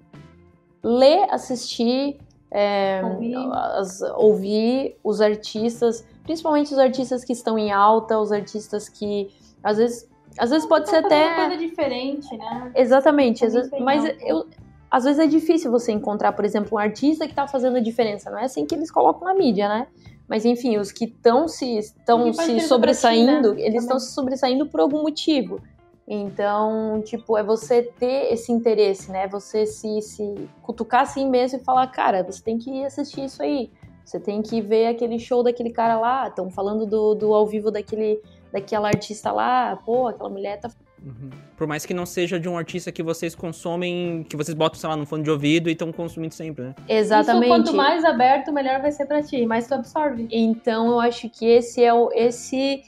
ler, 0.83 1.27
assistir, 1.31 2.19
é, 2.51 3.01
ouvir. 3.05 3.37
As, 3.37 4.01
ouvir 4.17 4.97
os 5.03 5.21
artistas, 5.21 6.07
principalmente 6.23 6.73
os 6.73 6.79
artistas 6.79 7.25
que 7.25 7.33
estão 7.33 7.59
em 7.59 7.73
alta, 7.73 8.19
os 8.19 8.33
artistas 8.33 8.89
que 8.89 9.31
às 9.63 9.79
vezes 9.79 10.11
às 10.39 10.49
vezes 10.49 10.67
pode 10.67 10.89
ser 10.89 10.97
até 10.97 11.27
uma 11.27 11.49
coisa 11.49 11.57
diferente, 11.59 12.37
né? 12.37 12.73
Exatamente, 12.75 13.41
vezes, 13.41 13.71
mas 13.81 14.05
eu 14.21 14.47
às 14.93 15.05
vezes 15.05 15.19
é 15.19 15.27
difícil 15.27 15.71
você 15.71 15.91
encontrar, 15.91 16.33
por 16.33 16.45
exemplo, 16.45 16.75
um 16.75 16.79
artista 16.79 17.25
que 17.25 17.33
está 17.33 17.49
fazendo 17.49 17.79
a 17.79 17.81
diferença. 17.81 18.31
Não 18.31 18.39
é 18.39 18.45
assim 18.45 18.67
que 18.67 18.75
eles 18.75 18.91
colocam 18.91 19.27
na 19.27 19.33
mídia, 19.33 19.67
né? 19.67 19.87
Mas 20.29 20.45
enfim, 20.45 20.77
os 20.77 20.93
que 20.93 21.07
estão 21.07 21.49
se 21.49 21.79
estão 21.79 22.31
se 22.31 22.61
sobressaindo, 22.61 23.55
ti, 23.55 23.63
né? 23.63 23.69
eles 23.69 23.85
estão 23.85 23.99
se 23.99 24.13
sobressaindo 24.13 24.67
por 24.67 24.81
algum 24.81 25.01
motivo. 25.01 25.61
Então, 26.07 27.01
tipo, 27.07 27.39
é 27.39 27.43
você 27.43 27.83
ter 27.83 28.33
esse 28.33 28.53
interesse, 28.53 29.11
né? 29.11 29.27
Você 29.29 29.65
se, 29.65 30.03
se 30.03 30.49
cutucar 30.61 31.03
assim 31.03 31.27
mesmo 31.29 31.59
e 31.59 31.65
falar, 31.65 31.87
cara, 31.87 32.23
você 32.23 32.43
tem 32.43 32.59
que 32.59 32.85
assistir 32.85 33.25
isso 33.25 33.43
aí. 33.43 33.71
Você 34.05 34.19
tem 34.19 34.43
que 34.43 34.61
ver 34.61 34.87
aquele 34.87 35.19
show 35.19 35.43
daquele 35.43 35.71
cara 35.71 35.99
lá. 35.99 36.29
Estão 36.29 36.51
falando 36.51 36.87
do, 36.87 37.15
do 37.15 37.33
ao 37.33 37.47
vivo 37.47 37.71
daquele, 37.71 38.21
daquela 38.53 38.89
artista 38.89 39.33
lá. 39.33 39.77
Pô, 39.77 40.09
aquela 40.09 40.29
mulher 40.29 40.61
tá. 40.61 40.71
Uhum. 41.05 41.31
Por 41.57 41.67
mais 41.67 41.85
que 41.85 41.93
não 41.93 42.07
seja 42.07 42.39
de 42.39 42.49
um 42.49 42.57
artista 42.57 42.93
que 42.93 43.03
vocês 43.03 43.35
consomem, 43.35 44.25
que 44.29 44.37
vocês 44.37 44.55
botam, 44.57 44.79
sei 44.79 44.89
lá, 44.89 44.97
no 44.97 45.05
fone 45.05 45.25
de 45.25 45.31
ouvido 45.31 45.69
e 45.69 45.73
estão 45.73 45.91
consumindo 45.93 46.35
sempre, 46.35 46.67
né? 46.67 46.75
Exatamente. 46.89 47.47
Isso, 47.47 47.55
quanto 47.55 47.75
mais 47.75 48.05
aberto, 48.05 48.53
melhor 48.53 48.81
vai 48.81 48.93
ser 48.93 49.07
para 49.07 49.23
ti, 49.23 49.45
mais 49.47 49.67
tu 49.67 49.75
absorve. 49.75 50.29
Então, 50.31 50.87
eu 50.89 51.01
acho 51.01 51.29
que 51.29 51.47
esse 51.47 51.83
é 51.83 51.93
o. 51.93 52.11
Esse 52.13 52.85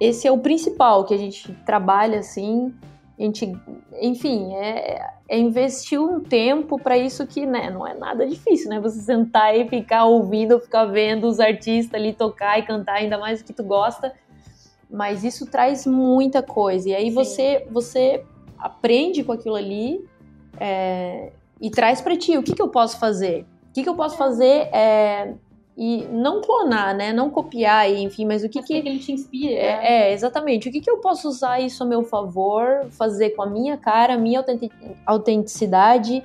esse 0.00 0.26
é 0.26 0.32
o 0.32 0.38
principal 0.38 1.04
que 1.04 1.14
a 1.14 1.16
gente 1.16 1.52
trabalha 1.64 2.18
assim. 2.18 2.74
A 3.22 3.24
gente, 3.24 3.56
enfim, 4.00 4.52
é, 4.56 5.08
é 5.28 5.38
investir 5.38 6.00
um 6.00 6.18
tempo 6.18 6.76
para 6.76 6.98
isso 6.98 7.24
que 7.24 7.46
né, 7.46 7.70
não 7.70 7.86
é 7.86 7.94
nada 7.94 8.26
difícil, 8.26 8.68
né? 8.68 8.80
Você 8.80 9.00
sentar 9.00 9.56
e 9.56 9.68
ficar 9.68 10.06
ouvindo, 10.06 10.58
ficar 10.58 10.86
vendo 10.86 11.28
os 11.28 11.38
artistas 11.38 11.94
ali 11.94 12.12
tocar 12.12 12.58
e 12.58 12.62
cantar, 12.62 12.94
ainda 12.94 13.16
mais 13.18 13.40
o 13.40 13.44
que 13.44 13.52
tu 13.52 13.62
gosta. 13.62 14.12
Mas 14.90 15.22
isso 15.22 15.46
traz 15.46 15.86
muita 15.86 16.42
coisa. 16.42 16.88
E 16.88 16.94
aí 16.96 17.10
você, 17.10 17.64
você 17.70 18.24
aprende 18.58 19.22
com 19.22 19.30
aquilo 19.30 19.54
ali 19.54 20.04
é, 20.58 21.30
e 21.60 21.70
traz 21.70 22.00
para 22.00 22.16
ti. 22.16 22.36
O 22.36 22.42
que, 22.42 22.56
que 22.56 22.62
eu 22.62 22.70
posso 22.70 22.98
fazer? 22.98 23.46
O 23.70 23.72
que, 23.72 23.84
que 23.84 23.88
eu 23.88 23.94
posso 23.94 24.16
fazer 24.16 24.68
é, 24.74 25.34
e 25.76 26.04
não 26.10 26.42
clonar, 26.42 26.94
né? 26.94 27.12
Não 27.12 27.30
copiar, 27.30 27.90
enfim, 27.90 28.26
mas 28.26 28.44
o 28.44 28.48
que 28.48 28.58
mas 28.58 28.68
que, 28.68 28.80
que 28.80 28.88
ele 28.88 28.98
te 28.98 29.12
inspira? 29.12 29.54
É, 29.54 29.76
né? 29.76 29.86
é, 29.86 30.12
exatamente. 30.12 30.68
O 30.68 30.72
que 30.72 30.80
que 30.80 30.90
eu 30.90 30.98
posso 30.98 31.28
usar 31.28 31.60
isso 31.60 31.82
a 31.82 31.86
meu 31.86 32.02
favor, 32.04 32.86
fazer 32.90 33.30
com 33.30 33.42
a 33.42 33.46
minha 33.46 33.76
cara, 33.76 34.14
a 34.14 34.18
minha 34.18 34.44
autenticidade, 35.06 36.22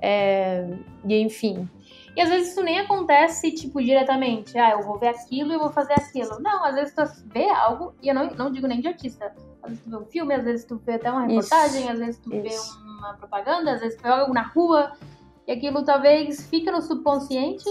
é, 0.00 0.68
e 1.04 1.18
enfim. 1.18 1.68
E 2.14 2.20
às 2.20 2.28
vezes 2.28 2.50
isso 2.50 2.62
nem 2.62 2.78
acontece, 2.78 3.52
tipo, 3.52 3.82
diretamente. 3.82 4.58
Ah, 4.58 4.72
eu 4.72 4.82
vou 4.82 4.98
ver 4.98 5.08
aquilo 5.08 5.52
e 5.52 5.54
eu 5.54 5.60
vou 5.60 5.70
fazer 5.70 5.94
aquilo. 5.94 6.38
Não, 6.40 6.64
às 6.64 6.74
vezes 6.74 6.94
tu 6.94 7.02
vê 7.32 7.48
algo, 7.48 7.94
e 8.02 8.08
eu 8.08 8.14
não, 8.14 8.30
não 8.32 8.52
digo 8.52 8.66
nem 8.66 8.80
de 8.80 8.88
artista. 8.88 9.32
Às 9.62 9.70
vezes 9.70 9.84
tu 9.84 9.90
vê 9.90 9.96
um 9.96 10.04
filme, 10.04 10.34
às 10.34 10.44
vezes 10.44 10.64
tu 10.66 10.76
vê 10.84 10.94
até 10.94 11.10
uma 11.10 11.26
reportagem, 11.26 11.82
isso, 11.82 11.90
às 11.90 11.98
vezes 11.98 12.20
tu 12.20 12.34
isso. 12.34 12.78
vê 12.82 12.88
uma 12.98 13.14
propaganda, 13.14 13.72
às 13.72 13.80
vezes 13.80 13.96
tu 13.96 14.02
vê 14.02 14.08
algo 14.08 14.34
na 14.34 14.42
rua, 14.42 14.92
e 15.46 15.52
aquilo 15.52 15.82
talvez 15.84 16.46
fica 16.48 16.70
no 16.70 16.82
subconsciente 16.82 17.64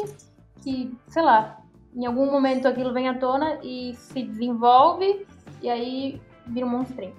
que, 0.64 0.96
sei 1.08 1.22
lá, 1.22 1.62
em 1.96 2.06
algum 2.06 2.32
momento 2.32 2.68
aquilo 2.68 2.94
vem 2.94 3.10
à 3.10 3.18
tona 3.18 3.60
e 3.64 3.94
se 3.96 4.24
desenvolve 4.24 5.26
e 5.62 5.70
aí 5.70 6.22
vira 6.48 6.66
um 6.66 6.70
monstrinho. 6.70 7.16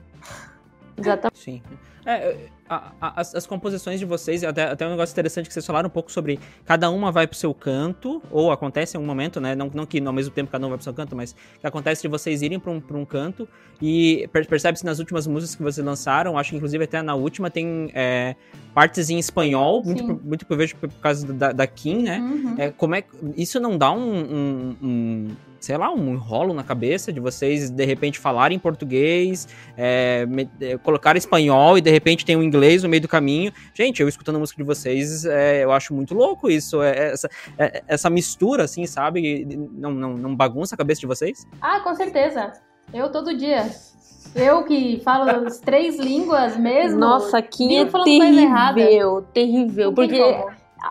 Exatamente. 0.96 1.38
Sim. 1.38 1.62
É, 2.04 2.48
a, 2.70 2.92
a, 3.00 3.20
as, 3.20 3.34
as, 3.34 3.46
composições 3.46 3.98
de 3.98 4.06
vocês, 4.06 4.44
até, 4.44 4.62
até 4.62 4.86
um 4.86 4.90
negócio 4.90 5.12
interessante 5.12 5.48
que 5.48 5.52
vocês 5.52 5.66
falaram 5.66 5.88
um 5.88 5.90
pouco 5.90 6.12
sobre 6.12 6.38
cada 6.64 6.88
uma 6.88 7.10
vai 7.10 7.26
pro 7.26 7.36
seu 7.36 7.52
canto, 7.52 8.22
ou 8.30 8.52
acontece 8.52 8.96
em 8.96 9.00
um 9.00 9.04
momento, 9.04 9.40
né? 9.40 9.56
Não, 9.56 9.68
não 9.74 9.84
que 9.84 9.98
ao 10.00 10.12
mesmo 10.12 10.32
tempo 10.32 10.52
cada 10.52 10.64
um 10.64 10.68
vai 10.68 10.78
pro 10.78 10.84
seu 10.84 10.94
canto, 10.94 11.16
mas 11.16 11.34
que 11.60 11.66
acontece 11.66 12.00
de 12.02 12.06
vocês 12.06 12.42
irem 12.42 12.60
pra 12.60 12.70
um, 12.70 12.80
pra 12.80 12.96
um 12.96 13.04
canto 13.04 13.48
e 13.82 14.28
percebe-se 14.48 14.84
nas 14.84 15.00
últimas 15.00 15.26
músicas 15.26 15.56
que 15.56 15.62
vocês 15.64 15.84
lançaram, 15.84 16.38
acho 16.38 16.50
que 16.50 16.56
inclusive 16.56 16.84
até 16.84 17.02
na 17.02 17.16
última 17.16 17.50
tem 17.50 17.90
é, 17.92 18.36
partes 18.72 19.10
em 19.10 19.18
espanhol, 19.18 19.82
muito, 19.82 20.20
muito 20.22 20.46
por, 20.46 20.56
por 20.78 21.00
causa 21.00 21.32
da, 21.32 21.50
da 21.50 21.66
Kim, 21.66 22.04
né? 22.04 22.20
Uhum. 22.20 22.54
É, 22.56 22.70
como 22.70 22.94
é, 22.94 23.02
isso 23.36 23.58
não 23.58 23.76
dá 23.76 23.90
um, 23.90 24.14
um, 24.14 24.76
um 24.80 25.28
sei 25.60 25.76
lá, 25.76 25.92
um 25.92 26.14
enrolo 26.14 26.54
na 26.54 26.64
cabeça 26.64 27.12
de 27.12 27.20
vocês 27.20 27.70
de 27.70 27.84
repente 27.84 28.18
falarem 28.18 28.58
português, 28.58 29.46
é, 29.76 30.24
me, 30.26 30.50
é, 30.60 30.78
colocar 30.78 31.16
espanhol 31.16 31.76
e 31.76 31.80
de 31.80 31.90
repente 31.90 32.24
tem 32.24 32.34
o 32.34 32.40
um 32.40 32.42
inglês 32.42 32.82
no 32.82 32.88
meio 32.88 33.02
do 33.02 33.08
caminho. 33.08 33.52
Gente, 33.74 34.00
eu 34.00 34.08
escutando 34.08 34.36
a 34.36 34.38
música 34.38 34.56
de 34.56 34.66
vocês, 34.66 35.24
é, 35.26 35.62
eu 35.62 35.70
acho 35.70 35.92
muito 35.94 36.14
louco 36.14 36.50
isso, 36.50 36.82
é, 36.82 36.90
é, 36.90 37.12
essa, 37.12 37.30
é, 37.58 37.82
essa 37.86 38.10
mistura, 38.10 38.64
assim, 38.64 38.86
sabe? 38.86 39.46
Não, 39.72 39.90
não, 39.92 40.14
não 40.14 40.34
bagunça 40.34 40.74
a 40.74 40.78
cabeça 40.78 41.00
de 41.00 41.06
vocês? 41.06 41.46
Ah, 41.60 41.80
com 41.80 41.94
certeza. 41.94 42.52
Eu 42.92 43.12
todo 43.12 43.36
dia. 43.36 43.70
Eu 44.34 44.64
que 44.64 45.00
falo 45.04 45.46
as 45.46 45.58
três 45.58 45.98
línguas 45.98 46.56
mesmo. 46.56 46.98
Nossa, 46.98 47.42
que 47.42 47.76
é 47.76 47.84
terrível, 47.84 49.24
terrível. 49.32 49.92
Porque 49.92 50.44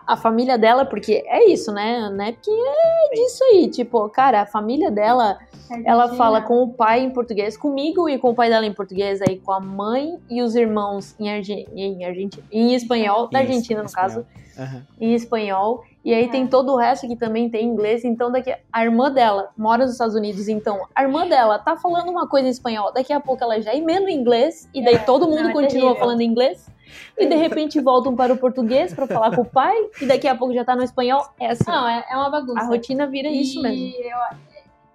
a 0.06 0.16
família 0.16 0.58
dela, 0.58 0.86
porque 0.86 1.24
é 1.26 1.50
isso, 1.50 1.72
né? 1.72 2.10
Né? 2.10 2.32
Porque 2.34 2.52
é 2.52 3.16
disso 3.16 3.44
aí. 3.46 3.68
Tipo, 3.70 4.08
cara, 4.10 4.42
a 4.42 4.46
família 4.46 4.92
dela, 4.92 5.38
ela 5.84 6.16
fala 6.16 6.42
com 6.42 6.64
o 6.64 6.70
pai 6.70 7.02
em 7.02 7.10
português, 7.10 7.58
comigo 7.58 8.08
e 8.08 8.18
com 8.18 8.30
o 8.30 8.36
pai 8.36 8.50
dela 8.50 8.66
em 8.66 8.74
português, 8.74 9.22
aí 9.22 9.38
com 9.40 9.52
a 9.52 9.60
mãe 9.60 10.18
e 10.30 10.42
os 10.42 10.56
irmãos 10.56 11.16
em, 11.20 11.30
Arge 11.30 11.68
em, 11.76 12.06
Argentina, 12.06 12.46
em 12.52 12.74
espanhol, 12.74 13.28
da 13.30 13.40
Argentina, 13.40 13.82
no 13.82 13.88
espanhol. 13.88 14.10
caso, 14.10 14.26
uhum. 14.58 14.82
em 15.00 15.14
espanhol. 15.14 15.84
E 16.04 16.14
aí 16.14 16.26
é. 16.26 16.28
tem 16.28 16.48
todo 16.48 16.72
o 16.72 16.78
resto 16.78 17.08
que 17.08 17.16
também 17.16 17.50
tem 17.50 17.66
inglês. 17.66 18.06
Então, 18.06 18.32
daqui 18.32 18.56
a 18.72 18.84
irmã 18.84 19.12
dela 19.12 19.50
mora 19.58 19.84
nos 19.84 19.94
Estados 19.94 20.16
Unidos. 20.16 20.48
Então, 20.48 20.88
a 20.96 21.04
irmã 21.04 21.28
dela 21.28 21.60
tá 21.60 21.76
falando 21.76 22.10
uma 22.10 22.28
coisa 22.28 22.48
em 22.48 22.52
espanhol. 22.52 22.94
Daqui 22.94 23.12
a 23.12 23.20
pouco 23.20 23.44
ela 23.44 23.62
já 23.62 23.76
emenda 23.76 24.10
em 24.10 24.16
inglês. 24.16 24.70
E 24.74 24.84
daí 24.84 24.96
é. 24.96 25.00
todo 25.00 25.28
mundo 25.28 25.44
Não, 25.44 25.50
é 25.50 25.54
continua 25.54 25.96
falando 25.96 26.22
inglês 26.22 26.70
e 27.18 27.26
de 27.26 27.36
repente 27.36 27.80
voltam 27.80 28.16
para 28.16 28.34
o 28.34 28.38
português 28.38 28.94
para 28.94 29.08
falar 29.08 29.36
com 29.36 29.42
o 29.42 29.46
pai, 29.46 29.76
e 30.02 30.06
daqui 30.06 30.28
a 30.28 30.36
pouco 30.36 30.54
já 30.54 30.64
tá 30.64 30.76
no 30.76 30.84
espanhol. 30.84 31.28
É 31.40 31.52
assim. 31.52 31.70
Não, 31.70 31.88
é, 31.88 32.06
é 32.10 32.16
uma 32.16 32.30
bagunça. 32.30 32.62
A 32.62 32.66
rotina 32.66 33.08
vira 33.08 33.28
e 33.28 33.42
isso 33.42 33.62
mesmo. 33.62 33.94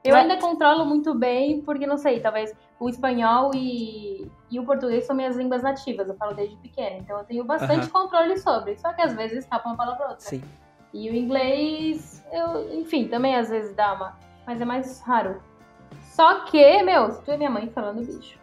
Eu, 0.05 0.13
eu 0.13 0.17
ainda 0.17 0.37
controlo 0.37 0.85
muito 0.85 1.15
bem, 1.15 1.63
porque 1.63 1.87
não 1.87 1.97
sei, 1.97 2.21
talvez 2.21 2.55
o 2.79 2.89
espanhol 2.89 3.53
e, 3.55 4.31
e 4.51 4.61
o 4.61 4.65
português 4.65 5.07
são 5.07 5.17
minhas 5.17 5.37
línguas 5.37 5.63
nativas, 5.63 6.09
eu 6.09 6.15
falo 6.15 6.35
desde 6.35 6.57
pequena, 6.57 6.97
então 6.99 7.19
eu 7.19 7.25
tenho 7.25 7.45
bastante 7.45 7.89
controle 7.89 8.37
sobre, 8.39 8.77
só 8.77 8.93
que 8.93 9.01
às 9.01 9.15
vezes 9.15 9.39
escapa 9.39 9.69
uma 9.69 9.77
palavra 9.77 10.09
outra. 10.09 10.21
Sim. 10.21 10.43
E 10.93 11.11
o 11.11 11.15
inglês, 11.15 12.25
eu, 12.31 12.79
enfim, 12.79 13.09
também 13.09 13.35
às 13.35 13.49
vezes 13.49 13.75
dá 13.75 13.95
uma, 13.95 14.19
mas 14.47 14.61
é 14.61 14.65
mais 14.65 15.01
raro. 15.01 15.43
Só 16.03 16.45
que, 16.45 16.83
meu, 16.83 17.11
se 17.11 17.23
tu 17.23 17.33
é 17.33 17.37
minha 17.37 17.51
mãe 17.51 17.69
falando 17.69 18.05
bicho. 18.05 18.39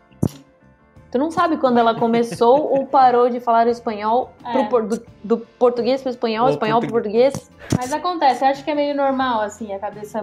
Tu 1.12 1.18
não 1.18 1.30
sabe 1.30 1.58
quando 1.58 1.78
ela 1.78 1.94
começou 1.94 2.64
ou 2.72 2.86
parou 2.86 3.30
de 3.30 3.40
falar 3.40 3.68
espanhol 3.68 4.34
é. 4.46 4.64
pro, 4.64 4.88
do, 4.88 5.06
do, 5.24 5.38
português 5.38 6.02
para 6.02 6.12
espanhol, 6.12 6.46
ou 6.46 6.52
espanhol 6.52 6.80
para 6.80 6.90
português. 6.90 7.52
Mas 7.78 7.92
acontece, 7.92 8.44
eu 8.44 8.50
acho 8.50 8.64
que 8.64 8.72
é 8.72 8.76
meio 8.76 8.96
normal, 8.96 9.42
assim, 9.42 9.74
a 9.74 9.80
cabeça. 9.80 10.22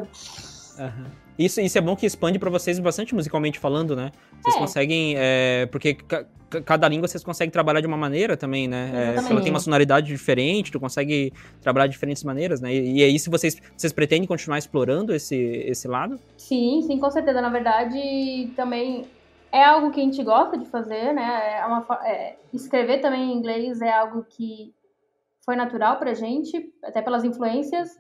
Uhum. 0.79 1.05
Isso, 1.39 1.61
isso 1.61 1.79
é 1.79 1.81
bom 1.81 1.95
que 1.95 2.05
expande 2.05 2.39
para 2.39 2.51
vocês 2.51 2.79
bastante 2.81 3.15
musicalmente 3.15 3.59
falando, 3.61 3.95
né? 3.95 4.11
Vocês 4.43 4.57
é. 4.57 4.59
conseguem. 4.59 5.15
É, 5.17 5.67
porque 5.71 5.95
ca 5.95 6.25
cada 6.65 6.89
língua 6.89 7.07
vocês 7.07 7.23
conseguem 7.23 7.51
trabalhar 7.51 7.83
de 7.83 7.87
uma 7.87 7.97
maneira 7.99 8.35
também, 8.35 8.67
né? 8.67 8.91
É, 8.95 9.19
ela 9.19 9.41
tem 9.43 9.51
uma 9.51 9.61
sonoridade 9.61 10.07
diferente, 10.07 10.73
tu 10.73 10.81
consegue 10.81 11.31
trabalhar 11.61 11.87
de 11.87 11.93
diferentes 11.93 12.25
maneiras, 12.25 12.59
né? 12.59 12.73
E, 12.73 13.01
e 13.01 13.05
aí, 13.05 13.19
se 13.19 13.29
vocês, 13.29 13.61
vocês 13.77 13.93
pretendem 13.93 14.27
continuar 14.27 14.57
explorando 14.57 15.15
esse, 15.15 15.37
esse 15.37 15.87
lado? 15.87 16.19
Sim, 16.39 16.83
sim, 16.87 16.99
com 16.99 17.11
certeza. 17.11 17.43
Na 17.43 17.51
verdade, 17.51 18.51
também 18.57 19.05
é 19.51 19.65
algo 19.65 19.91
que 19.91 20.01
a 20.01 20.05
gente 20.05 20.23
gosta 20.23 20.57
de 20.59 20.67
fazer, 20.67 21.13
né? 21.13 21.59
É 21.59 21.67
uma, 21.67 21.87
é, 22.05 22.37
escrever 22.53 23.01
também 23.01 23.33
em 23.33 23.37
inglês 23.37 23.81
é 23.81 23.93
algo 23.93 24.25
que 24.25 24.75
foi 25.45 25.57
natural 25.57 25.99
pra 25.99 26.15
gente, 26.15 26.73
até 26.83 27.01
pelas 27.01 27.25
influências, 27.25 27.97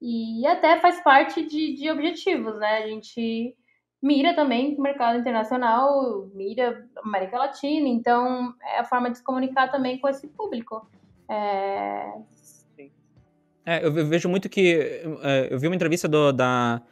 e 0.00 0.46
até 0.46 0.78
faz 0.78 1.02
parte 1.02 1.42
de, 1.42 1.74
de 1.74 1.90
objetivos, 1.90 2.58
né? 2.58 2.78
A 2.78 2.88
gente 2.88 3.56
mira 4.02 4.34
também 4.34 4.74
o 4.76 4.82
mercado 4.82 5.18
internacional, 5.18 6.28
mira 6.34 6.86
América 7.04 7.38
Latina, 7.38 7.88
então 7.88 8.54
é 8.62 8.80
a 8.80 8.84
forma 8.84 9.10
de 9.10 9.18
se 9.18 9.24
comunicar 9.24 9.70
também 9.70 9.98
com 9.98 10.08
esse 10.08 10.26
público. 10.28 10.86
É... 11.28 12.12
É, 13.66 13.84
eu 13.84 13.92
vejo 13.92 14.28
muito 14.28 14.48
que. 14.48 15.02
É, 15.22 15.48
eu 15.50 15.58
vi 15.58 15.66
uma 15.66 15.76
entrevista 15.76 16.08
do, 16.08 16.32
da 16.32 16.82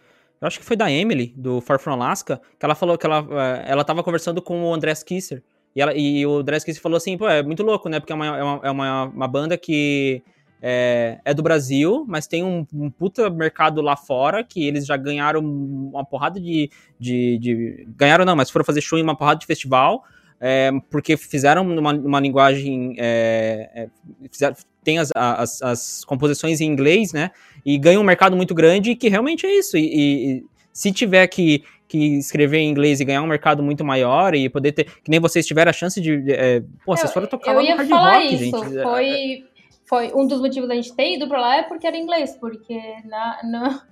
eu 0.41 0.47
acho 0.47 0.59
que 0.59 0.65
foi 0.65 0.77
da 0.77 0.91
Emily, 0.91 1.35
do 1.37 1.61
Far 1.61 1.79
From 1.79 1.95
Alaska, 1.95 2.41
que 2.59 2.65
ela 2.65 2.75
falou 2.75 2.97
que 2.97 3.07
ela, 3.07 3.27
eh, 3.31 3.65
ela 3.67 3.85
tava 3.85 4.03
conversando 4.03 4.41
com 4.41 4.63
o 4.63 4.75
Andrés 4.75 5.03
Kisser. 5.03 5.43
E, 5.75 5.81
ela, 5.81 5.93
e 5.95 6.25
o 6.27 6.39
Andrés 6.39 6.65
Kisser 6.65 6.81
falou 6.81 6.97
assim, 6.97 7.17
pô, 7.19 7.29
é 7.29 7.43
muito 7.43 7.63
louco, 7.63 7.89
né? 7.89 7.99
Porque 7.99 8.13
é 8.13 8.17
uma, 8.17 8.27
é 8.27 8.43
uma, 8.43 8.61
é 8.65 8.71
uma, 8.71 9.05
uma 9.05 9.29
banda 9.29 9.57
que 9.59 10.23
é, 10.63 11.19
é, 11.25 11.35
do 11.35 11.43
Brasil, 11.43 12.05
mas 12.09 12.27
tem 12.27 12.45
um, 12.45 12.67
um, 12.73 12.91
puta 12.91 13.29
mercado 13.31 13.81
lá 13.81 13.97
fora, 13.97 14.43
que 14.45 14.67
eles 14.67 14.87
já 14.87 14.97
ganharam 14.97 15.41
uma 15.41 16.05
porrada 16.05 16.41
de, 16.41 16.71
de, 16.99 17.39
de, 17.39 17.89
Ganharam 17.97 18.25
não, 18.25 18.37
mas 18.37 18.51
foram 18.51 18.65
fazer 18.65 18.81
show 18.81 18.99
em 18.99 19.03
uma 19.03 19.17
porrada 19.17 19.41
de 19.41 19.47
festival, 19.47 20.05
é, 20.41 20.71
porque 20.91 21.17
fizeram 21.17 21.63
uma, 21.63 21.93
uma 21.93 22.21
linguagem... 22.21 22.95
É, 22.99 23.71
é 23.75 23.89
fizeram, 24.31 24.57
tem 24.89 24.99
as, 24.99 25.13
as, 25.15 25.61
as, 25.61 26.05
composições 26.07 26.63
em 26.63 26.65
inglês, 26.65 27.13
né? 27.13 27.31
E 27.63 27.77
ganha 27.77 28.01
um 28.01 28.03
mercado 28.03 28.35
muito 28.35 28.55
grande 28.55 28.95
que 28.95 29.11
realmente 29.11 29.45
é 29.45 29.59
isso. 29.59 29.77
E, 29.77 29.83
e, 30.39 30.45
se 30.73 30.91
tiver 30.91 31.27
que, 31.27 31.63
que 31.87 32.17
escrever 32.17 32.61
em 32.61 32.71
inglês 32.71 32.99
e 32.99 33.05
ganhar 33.05 33.21
um 33.21 33.27
mercado 33.27 33.63
muito 33.63 33.85
maior 33.85 34.35
e 34.35 34.49
poder 34.49 34.73
ter. 34.73 34.85
Que 34.85 35.11
nem 35.11 35.21
vocês 35.21 35.47
tiveram 35.47 35.69
a 35.69 35.75
chance 35.75 36.01
de. 36.01 36.33
É, 36.33 36.61
pô, 36.87 36.97
vocês 36.97 37.13
foram 37.13 37.27
tocar 37.27 37.53
lá 37.53 37.63
no 37.63 37.69
hard 37.69 37.91
rock, 37.91 38.35
isso. 38.35 38.45
gente. 38.45 38.83
Foi, 38.83 39.45
foi 39.85 40.13
um 40.15 40.27
dos 40.27 40.41
motivos 40.41 40.67
da 40.67 40.75
gente 40.75 40.97
ter 40.97 41.17
ido 41.17 41.29
pra 41.29 41.39
lá 41.39 41.57
é 41.57 41.63
porque 41.65 41.87
era 41.87 41.97
inglês, 41.97 42.35
porque 42.41 42.81
na, 43.05 43.41
no, 43.45 43.83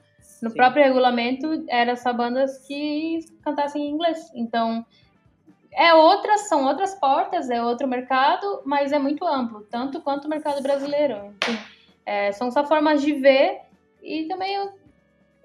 no 0.49 0.55
próprio 0.55 0.83
regulamento 0.83 1.63
era 1.69 1.95
só 1.95 2.11
bandas 2.11 2.67
que 2.67 3.19
cantassem 3.45 3.83
em 3.83 3.91
inglês. 3.91 4.31
Então 4.35 4.83
é 5.77 5.93
outras, 5.93 6.49
são 6.49 6.65
outras 6.65 6.95
portas, 6.95 7.51
é 7.51 7.63
outro 7.63 7.87
mercado, 7.87 8.63
mas 8.65 8.93
é 8.93 8.99
muito 8.99 9.27
amplo, 9.27 9.61
tanto 9.71 10.01
quanto 10.01 10.25
o 10.25 10.29
mercado 10.29 10.63
brasileiro. 10.63 11.35
Enfim, 11.43 11.59
é, 12.07 12.33
são 12.33 12.51
só 12.51 12.65
formas 12.65 13.03
de 13.03 13.13
ver 13.13 13.61
e 14.03 14.25
também 14.25 14.71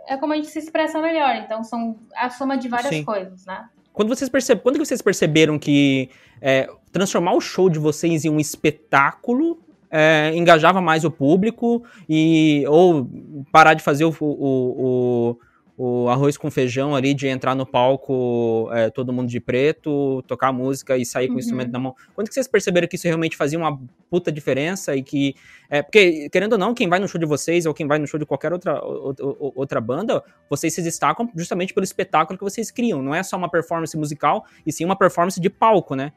é 0.07 0.15
como 0.15 0.31
a 0.31 0.37
gente 0.37 0.47
se 0.47 0.59
expressa 0.59 1.01
melhor. 1.01 1.35
Então 1.35 1.63
são 1.65 1.97
a 2.15 2.29
soma 2.29 2.57
de 2.57 2.69
várias 2.69 2.95
Sim. 2.95 3.03
coisas, 3.03 3.45
né? 3.45 3.67
Quando 3.91 4.07
vocês 4.07 4.29
percebem, 4.29 4.63
quando 4.63 4.77
vocês 4.77 5.01
perceberam 5.01 5.59
que 5.59 6.09
é, 6.41 6.69
transformar 6.93 7.33
o 7.33 7.41
show 7.41 7.69
de 7.69 7.77
vocês 7.77 8.23
em 8.23 8.29
um 8.29 8.39
espetáculo 8.39 9.59
é, 9.91 10.31
engajava 10.33 10.79
mais 10.79 11.03
o 11.03 11.11
público 11.11 11.83
e 12.07 12.63
ou 12.67 13.09
parar 13.51 13.73
de 13.73 13.83
fazer 13.83 14.05
o, 14.05 14.15
o, 14.21 14.25
o 14.39 15.37
o 15.83 16.09
arroz 16.09 16.37
com 16.37 16.51
feijão 16.51 16.95
ali 16.95 17.11
de 17.11 17.27
entrar 17.27 17.55
no 17.55 17.65
palco 17.65 18.69
é, 18.71 18.91
todo 18.91 19.11
mundo 19.11 19.27
de 19.27 19.39
preto, 19.39 20.21
tocar 20.27 20.51
música 20.51 20.95
e 20.95 21.03
sair 21.03 21.25
com 21.25 21.33
uhum. 21.33 21.37
o 21.37 21.39
instrumento 21.39 21.71
na 21.71 21.79
mão. 21.79 21.95
Quando 22.13 22.27
que 22.27 22.35
vocês 22.35 22.47
perceberam 22.47 22.87
que 22.87 22.97
isso 22.97 23.07
realmente 23.07 23.35
fazia 23.35 23.57
uma 23.57 23.79
puta 24.07 24.31
diferença 24.31 24.95
e 24.95 25.01
que... 25.01 25.33
É, 25.71 25.81
porque, 25.81 26.29
querendo 26.29 26.53
ou 26.53 26.59
não, 26.59 26.75
quem 26.75 26.87
vai 26.87 26.99
no 26.99 27.07
show 27.07 27.19
de 27.19 27.25
vocês 27.25 27.65
ou 27.65 27.73
quem 27.73 27.87
vai 27.87 27.97
no 27.97 28.05
show 28.05 28.19
de 28.19 28.27
qualquer 28.27 28.53
outra, 28.53 28.79
outra 28.83 29.81
banda, 29.81 30.23
vocês 30.47 30.71
se 30.71 30.83
destacam 30.83 31.27
justamente 31.35 31.73
pelo 31.73 31.83
espetáculo 31.83 32.37
que 32.37 32.43
vocês 32.43 32.69
criam. 32.69 33.01
Não 33.01 33.15
é 33.15 33.23
só 33.23 33.35
uma 33.35 33.49
performance 33.49 33.97
musical, 33.97 34.45
e 34.63 34.71
sim 34.71 34.85
uma 34.85 34.95
performance 34.95 35.41
de 35.41 35.49
palco, 35.49 35.95
né? 35.95 36.13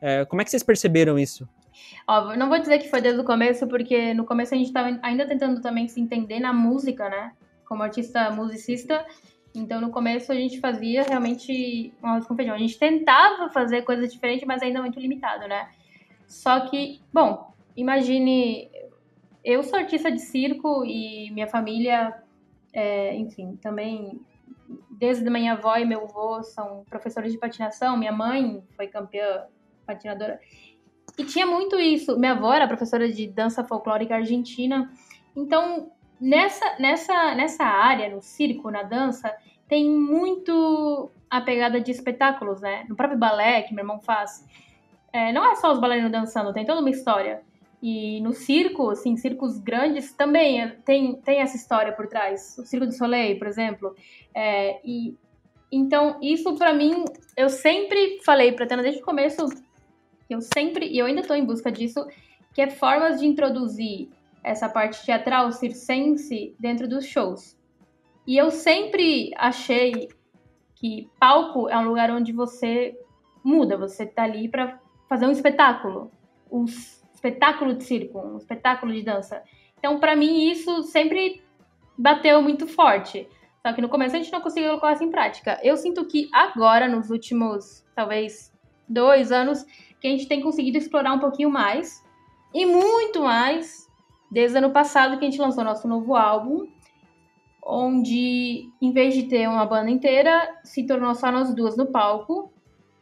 É, 0.00 0.24
como 0.26 0.40
é 0.40 0.44
que 0.44 0.50
vocês 0.52 0.62
perceberam 0.62 1.18
isso? 1.18 1.48
Ó, 2.06 2.36
não 2.36 2.48
vou 2.48 2.60
dizer 2.60 2.78
que 2.78 2.88
foi 2.88 3.00
desde 3.00 3.20
o 3.20 3.24
começo, 3.24 3.66
porque 3.66 4.14
no 4.14 4.24
começo 4.24 4.54
a 4.54 4.56
gente 4.56 4.68
estava 4.68 4.96
ainda 5.02 5.26
tentando 5.26 5.60
também 5.60 5.88
se 5.88 6.00
entender 6.00 6.38
na 6.38 6.52
música, 6.52 7.08
né? 7.08 7.32
Como 7.68 7.82
artista 7.82 8.30
musicista. 8.30 9.06
Então, 9.54 9.80
no 9.80 9.90
começo, 9.90 10.32
a 10.32 10.34
gente 10.34 10.58
fazia 10.60 11.02
realmente 11.02 11.92
um 12.02 12.06
arroz 12.06 12.26
com 12.26 12.34
feijão. 12.34 12.54
A 12.54 12.58
gente 12.58 12.78
tentava 12.78 13.50
fazer 13.50 13.82
coisas 13.82 14.12
diferentes, 14.12 14.46
mas 14.46 14.62
ainda 14.62 14.80
muito 14.80 14.98
limitado, 14.98 15.46
né? 15.46 15.68
Só 16.26 16.60
que, 16.60 17.00
bom, 17.12 17.52
imagine... 17.76 18.70
Eu 19.44 19.62
sou 19.62 19.78
artista 19.78 20.10
de 20.10 20.20
circo 20.20 20.84
e 20.84 21.30
minha 21.30 21.46
família, 21.46 22.14
é, 22.72 23.14
enfim, 23.16 23.56
também... 23.56 24.20
Desde 24.90 25.30
minha 25.30 25.52
avó 25.52 25.76
e 25.76 25.84
meu 25.84 26.02
avô 26.04 26.42
são 26.42 26.84
professores 26.90 27.32
de 27.32 27.38
patinação. 27.38 27.96
Minha 27.96 28.12
mãe 28.12 28.62
foi 28.76 28.86
campeã 28.88 29.44
patinadora. 29.86 30.40
E 31.16 31.24
tinha 31.24 31.46
muito 31.46 31.78
isso. 31.78 32.18
Minha 32.18 32.32
avó 32.32 32.52
era 32.52 32.66
professora 32.66 33.10
de 33.10 33.26
dança 33.26 33.64
folclórica 33.64 34.16
argentina. 34.16 34.92
Então, 35.34 35.90
Nessa, 36.20 36.76
nessa, 36.78 37.34
nessa 37.34 37.64
área, 37.64 38.08
no 38.08 38.20
circo, 38.20 38.70
na 38.70 38.82
dança, 38.82 39.32
tem 39.68 39.88
muito 39.88 41.10
a 41.30 41.40
pegada 41.40 41.80
de 41.80 41.90
espetáculos, 41.90 42.60
né? 42.60 42.84
No 42.88 42.96
próprio 42.96 43.18
balé 43.18 43.62
que 43.62 43.74
meu 43.74 43.82
irmão 43.82 44.00
faz. 44.00 44.44
é, 45.12 45.32
não 45.32 45.50
é 45.50 45.54
só 45.56 45.72
os 45.72 45.78
bailarinos 45.78 46.10
dançando, 46.10 46.52
tem 46.52 46.64
toda 46.64 46.80
uma 46.80 46.90
história. 46.90 47.42
E 47.80 48.20
no 48.22 48.32
circo, 48.32 48.90
assim, 48.90 49.16
circos 49.16 49.58
grandes 49.58 50.12
também 50.12 50.60
é, 50.60 50.68
tem, 50.84 51.14
tem 51.20 51.40
essa 51.40 51.56
história 51.56 51.92
por 51.92 52.08
trás. 52.08 52.56
O 52.58 52.66
Circo 52.66 52.86
do 52.86 52.92
Soleil, 52.92 53.38
por 53.38 53.46
exemplo. 53.46 53.94
É, 54.34 54.80
e 54.84 55.16
então 55.70 56.18
isso 56.20 56.56
para 56.56 56.72
mim, 56.72 57.04
eu 57.36 57.48
sempre 57.48 58.20
falei 58.24 58.52
para 58.52 58.66
Tana 58.66 58.82
desde 58.82 59.00
o 59.00 59.04
começo, 59.04 59.46
eu 60.28 60.40
sempre 60.40 60.88
e 60.88 60.98
eu 60.98 61.06
ainda 61.06 61.20
estou 61.20 61.36
em 61.36 61.44
busca 61.44 61.70
disso, 61.70 62.04
que 62.54 62.60
é 62.60 62.70
formas 62.70 63.20
de 63.20 63.26
introduzir 63.26 64.08
essa 64.42 64.68
parte 64.68 65.04
teatral 65.04 65.52
circense 65.52 66.54
dentro 66.58 66.88
dos 66.88 67.04
shows. 67.04 67.58
E 68.26 68.36
eu 68.36 68.50
sempre 68.50 69.32
achei 69.36 70.08
que 70.74 71.10
palco 71.18 71.68
é 71.68 71.76
um 71.76 71.88
lugar 71.88 72.10
onde 72.10 72.32
você 72.32 72.96
muda, 73.42 73.76
você 73.76 74.06
tá 74.06 74.24
ali 74.24 74.48
para 74.48 74.78
fazer 75.08 75.26
um 75.26 75.30
espetáculo. 75.30 76.10
Um 76.50 76.64
espetáculo 76.64 77.74
de 77.74 77.84
circo, 77.84 78.18
um 78.18 78.36
espetáculo 78.36 78.92
de 78.92 79.02
dança. 79.02 79.42
Então, 79.78 79.98
para 79.98 80.14
mim, 80.14 80.50
isso 80.50 80.82
sempre 80.84 81.42
bateu 81.96 82.40
muito 82.42 82.66
forte. 82.66 83.28
Só 83.66 83.72
que 83.72 83.80
no 83.80 83.88
começo 83.88 84.14
a 84.14 84.18
gente 84.18 84.32
não 84.32 84.40
conseguiu 84.40 84.70
colocar 84.70 84.92
isso 84.92 85.04
em 85.04 85.10
prática. 85.10 85.58
Eu 85.62 85.76
sinto 85.76 86.06
que 86.06 86.28
agora, 86.32 86.86
nos 86.86 87.10
últimos, 87.10 87.84
talvez, 87.94 88.52
dois 88.88 89.32
anos, 89.32 89.64
que 90.00 90.06
a 90.06 90.10
gente 90.10 90.28
tem 90.28 90.40
conseguido 90.40 90.78
explorar 90.78 91.12
um 91.12 91.18
pouquinho 91.18 91.50
mais. 91.50 92.04
E 92.54 92.64
muito 92.64 93.22
mais, 93.22 93.87
desde 94.30 94.58
ano 94.58 94.70
passado 94.70 95.18
que 95.18 95.24
a 95.24 95.30
gente 95.30 95.40
lançou 95.40 95.64
nosso 95.64 95.86
novo 95.88 96.16
álbum, 96.16 96.66
onde, 97.64 98.70
em 98.80 98.92
vez 98.92 99.14
de 99.14 99.24
ter 99.24 99.48
uma 99.48 99.66
banda 99.66 99.90
inteira, 99.90 100.58
se 100.64 100.86
tornou 100.86 101.14
só 101.14 101.30
nós 101.30 101.54
duas 101.54 101.76
no 101.76 101.86
palco. 101.86 102.52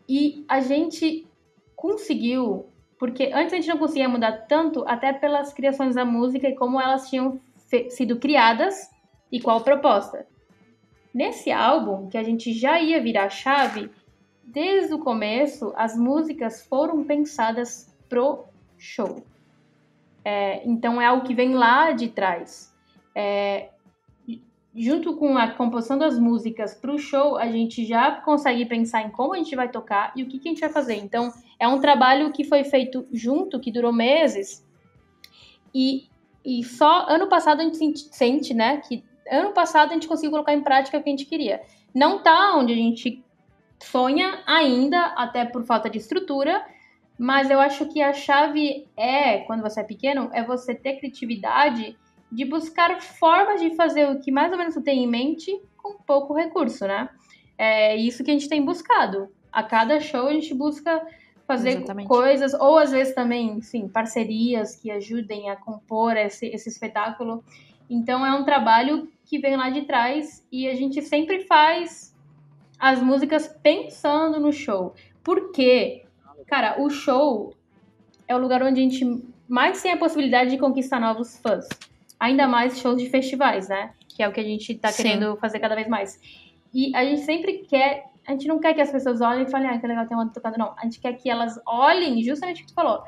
E 0.08 0.44
a 0.48 0.60
gente 0.60 1.26
conseguiu 1.74 2.66
porque 2.98 3.30
antes 3.32 3.52
a 3.52 3.56
gente 3.56 3.68
não 3.68 3.78
conseguia 3.78 4.08
mudar 4.08 4.46
tanto, 4.46 4.84
até 4.86 5.12
pelas 5.12 5.52
criações 5.52 5.94
da 5.94 6.04
música 6.04 6.48
e 6.48 6.54
como 6.54 6.80
elas 6.80 7.08
tinham 7.08 7.40
sido 7.90 8.18
criadas 8.18 8.90
e 9.30 9.40
qual 9.40 9.60
proposta. 9.60 10.26
Nesse 11.12 11.50
álbum, 11.50 12.08
que 12.08 12.16
a 12.16 12.22
gente 12.22 12.52
já 12.52 12.80
ia 12.80 13.02
virar 13.02 13.28
chave, 13.28 13.90
desde 14.42 14.94
o 14.94 14.98
começo 14.98 15.72
as 15.76 15.96
músicas 15.96 16.66
foram 16.66 17.04
pensadas 17.04 17.94
pro 18.08 18.44
show. 18.78 19.22
É, 20.28 20.60
então 20.64 21.00
é 21.00 21.06
algo 21.06 21.24
que 21.24 21.32
vem 21.32 21.54
lá 21.54 21.92
de 21.92 22.08
trás. 22.08 22.74
É, 23.14 23.68
junto 24.74 25.14
com 25.14 25.38
a 25.38 25.52
composição 25.52 25.96
das 25.96 26.18
músicas 26.18 26.74
para 26.74 26.92
o 26.92 26.98
show, 26.98 27.36
a 27.36 27.46
gente 27.46 27.86
já 27.86 28.10
consegue 28.10 28.66
pensar 28.66 29.02
em 29.02 29.10
como 29.10 29.34
a 29.34 29.36
gente 29.36 29.54
vai 29.54 29.70
tocar 29.70 30.12
e 30.16 30.24
o 30.24 30.26
que, 30.26 30.40
que 30.40 30.48
a 30.48 30.50
gente 30.50 30.60
vai 30.60 30.70
fazer. 30.70 30.96
Então, 30.96 31.32
é 31.60 31.68
um 31.68 31.78
trabalho 31.78 32.32
que 32.32 32.42
foi 32.42 32.64
feito 32.64 33.06
junto, 33.12 33.60
que 33.60 33.70
durou 33.70 33.92
meses. 33.92 34.66
E, 35.72 36.08
e 36.44 36.64
só 36.64 37.06
ano 37.08 37.28
passado 37.28 37.60
a 37.60 37.64
gente 37.64 37.96
sente, 38.12 38.52
né, 38.52 38.78
que 38.78 39.04
ano 39.30 39.52
passado 39.52 39.90
a 39.90 39.94
gente 39.94 40.08
conseguiu 40.08 40.32
colocar 40.32 40.54
em 40.54 40.62
prática 40.62 40.98
o 40.98 41.02
que 41.04 41.08
a 41.08 41.12
gente 41.12 41.24
queria. 41.24 41.62
Não 41.94 42.20
tá 42.20 42.56
onde 42.56 42.72
a 42.72 42.76
gente 42.76 43.24
sonha 43.80 44.42
ainda, 44.44 45.04
até 45.16 45.44
por 45.44 45.64
falta 45.64 45.88
de 45.88 45.98
estrutura, 45.98 46.66
mas 47.18 47.50
eu 47.50 47.60
acho 47.60 47.86
que 47.86 48.02
a 48.02 48.12
chave 48.12 48.86
é, 48.96 49.38
quando 49.38 49.62
você 49.62 49.80
é 49.80 49.84
pequeno, 49.84 50.30
é 50.32 50.44
você 50.44 50.74
ter 50.74 50.98
criatividade 50.98 51.96
de 52.30 52.44
buscar 52.44 53.00
formas 53.00 53.60
de 53.60 53.74
fazer 53.74 54.08
o 54.10 54.20
que 54.20 54.30
mais 54.30 54.52
ou 54.52 54.58
menos 54.58 54.74
você 54.74 54.82
tem 54.82 55.04
em 55.04 55.06
mente 55.06 55.60
com 55.76 55.94
pouco 55.94 56.34
recurso, 56.34 56.86
né? 56.86 57.08
É 57.56 57.96
isso 57.96 58.22
que 58.22 58.30
a 58.30 58.34
gente 58.34 58.48
tem 58.48 58.64
buscado. 58.64 59.28
A 59.50 59.62
cada 59.62 60.00
show 60.00 60.26
a 60.26 60.32
gente 60.32 60.52
busca 60.52 61.06
fazer 61.46 61.76
Exatamente. 61.76 62.08
coisas, 62.08 62.52
ou 62.54 62.76
às 62.76 62.90
vezes 62.90 63.14
também, 63.14 63.60
sim, 63.62 63.88
parcerias 63.88 64.74
que 64.76 64.90
ajudem 64.90 65.48
a 65.48 65.56
compor 65.56 66.16
esse, 66.16 66.46
esse 66.46 66.68
espetáculo. 66.68 67.42
Então 67.88 68.26
é 68.26 68.34
um 68.34 68.44
trabalho 68.44 69.08
que 69.24 69.38
vem 69.38 69.56
lá 69.56 69.70
de 69.70 69.82
trás 69.82 70.46
e 70.50 70.68
a 70.68 70.74
gente 70.74 71.00
sempre 71.02 71.44
faz 71.44 72.14
as 72.78 73.00
músicas 73.00 73.48
pensando 73.62 74.40
no 74.40 74.52
show. 74.52 74.94
Porque, 75.22 76.04
cara, 76.46 76.80
o 76.80 76.88
show 76.90 77.54
é 78.28 78.34
o 78.34 78.38
lugar 78.38 78.62
onde 78.62 78.80
a 78.80 78.82
gente 78.82 79.22
mais 79.48 79.82
tem 79.82 79.92
a 79.92 79.96
possibilidade 79.96 80.50
de 80.50 80.58
conquistar 80.58 81.00
novos 81.00 81.38
fãs 81.38 81.68
ainda 82.18 82.46
mais 82.48 82.78
shows 82.78 83.00
de 83.00 83.08
festivais, 83.08 83.68
né? 83.68 83.90
Que 84.08 84.22
é 84.22 84.28
o 84.28 84.32
que 84.32 84.40
a 84.40 84.44
gente 84.44 84.74
tá 84.74 84.92
querendo 84.92 85.32
Sim. 85.32 85.40
fazer 85.40 85.58
cada 85.58 85.74
vez 85.74 85.88
mais. 85.88 86.18
E 86.74 86.94
a 86.94 87.04
gente 87.04 87.22
sempre 87.22 87.64
quer. 87.68 88.06
A 88.26 88.32
gente 88.32 88.48
não 88.48 88.58
quer 88.58 88.74
que 88.74 88.80
as 88.80 88.90
pessoas 88.90 89.20
olhem 89.20 89.44
e 89.44 89.50
falem, 89.50 89.68
ah, 89.68 89.78
que 89.78 89.86
legal 89.86 90.06
ter 90.06 90.14
uma 90.14 90.28
tocando, 90.28 90.58
não. 90.58 90.74
A 90.76 90.82
gente 90.82 90.98
quer 90.98 91.12
que 91.12 91.30
elas 91.30 91.60
olhem 91.64 92.22
justamente 92.24 92.62
o 92.62 92.66
que 92.66 92.72
tu 92.72 92.74
falou. 92.74 93.02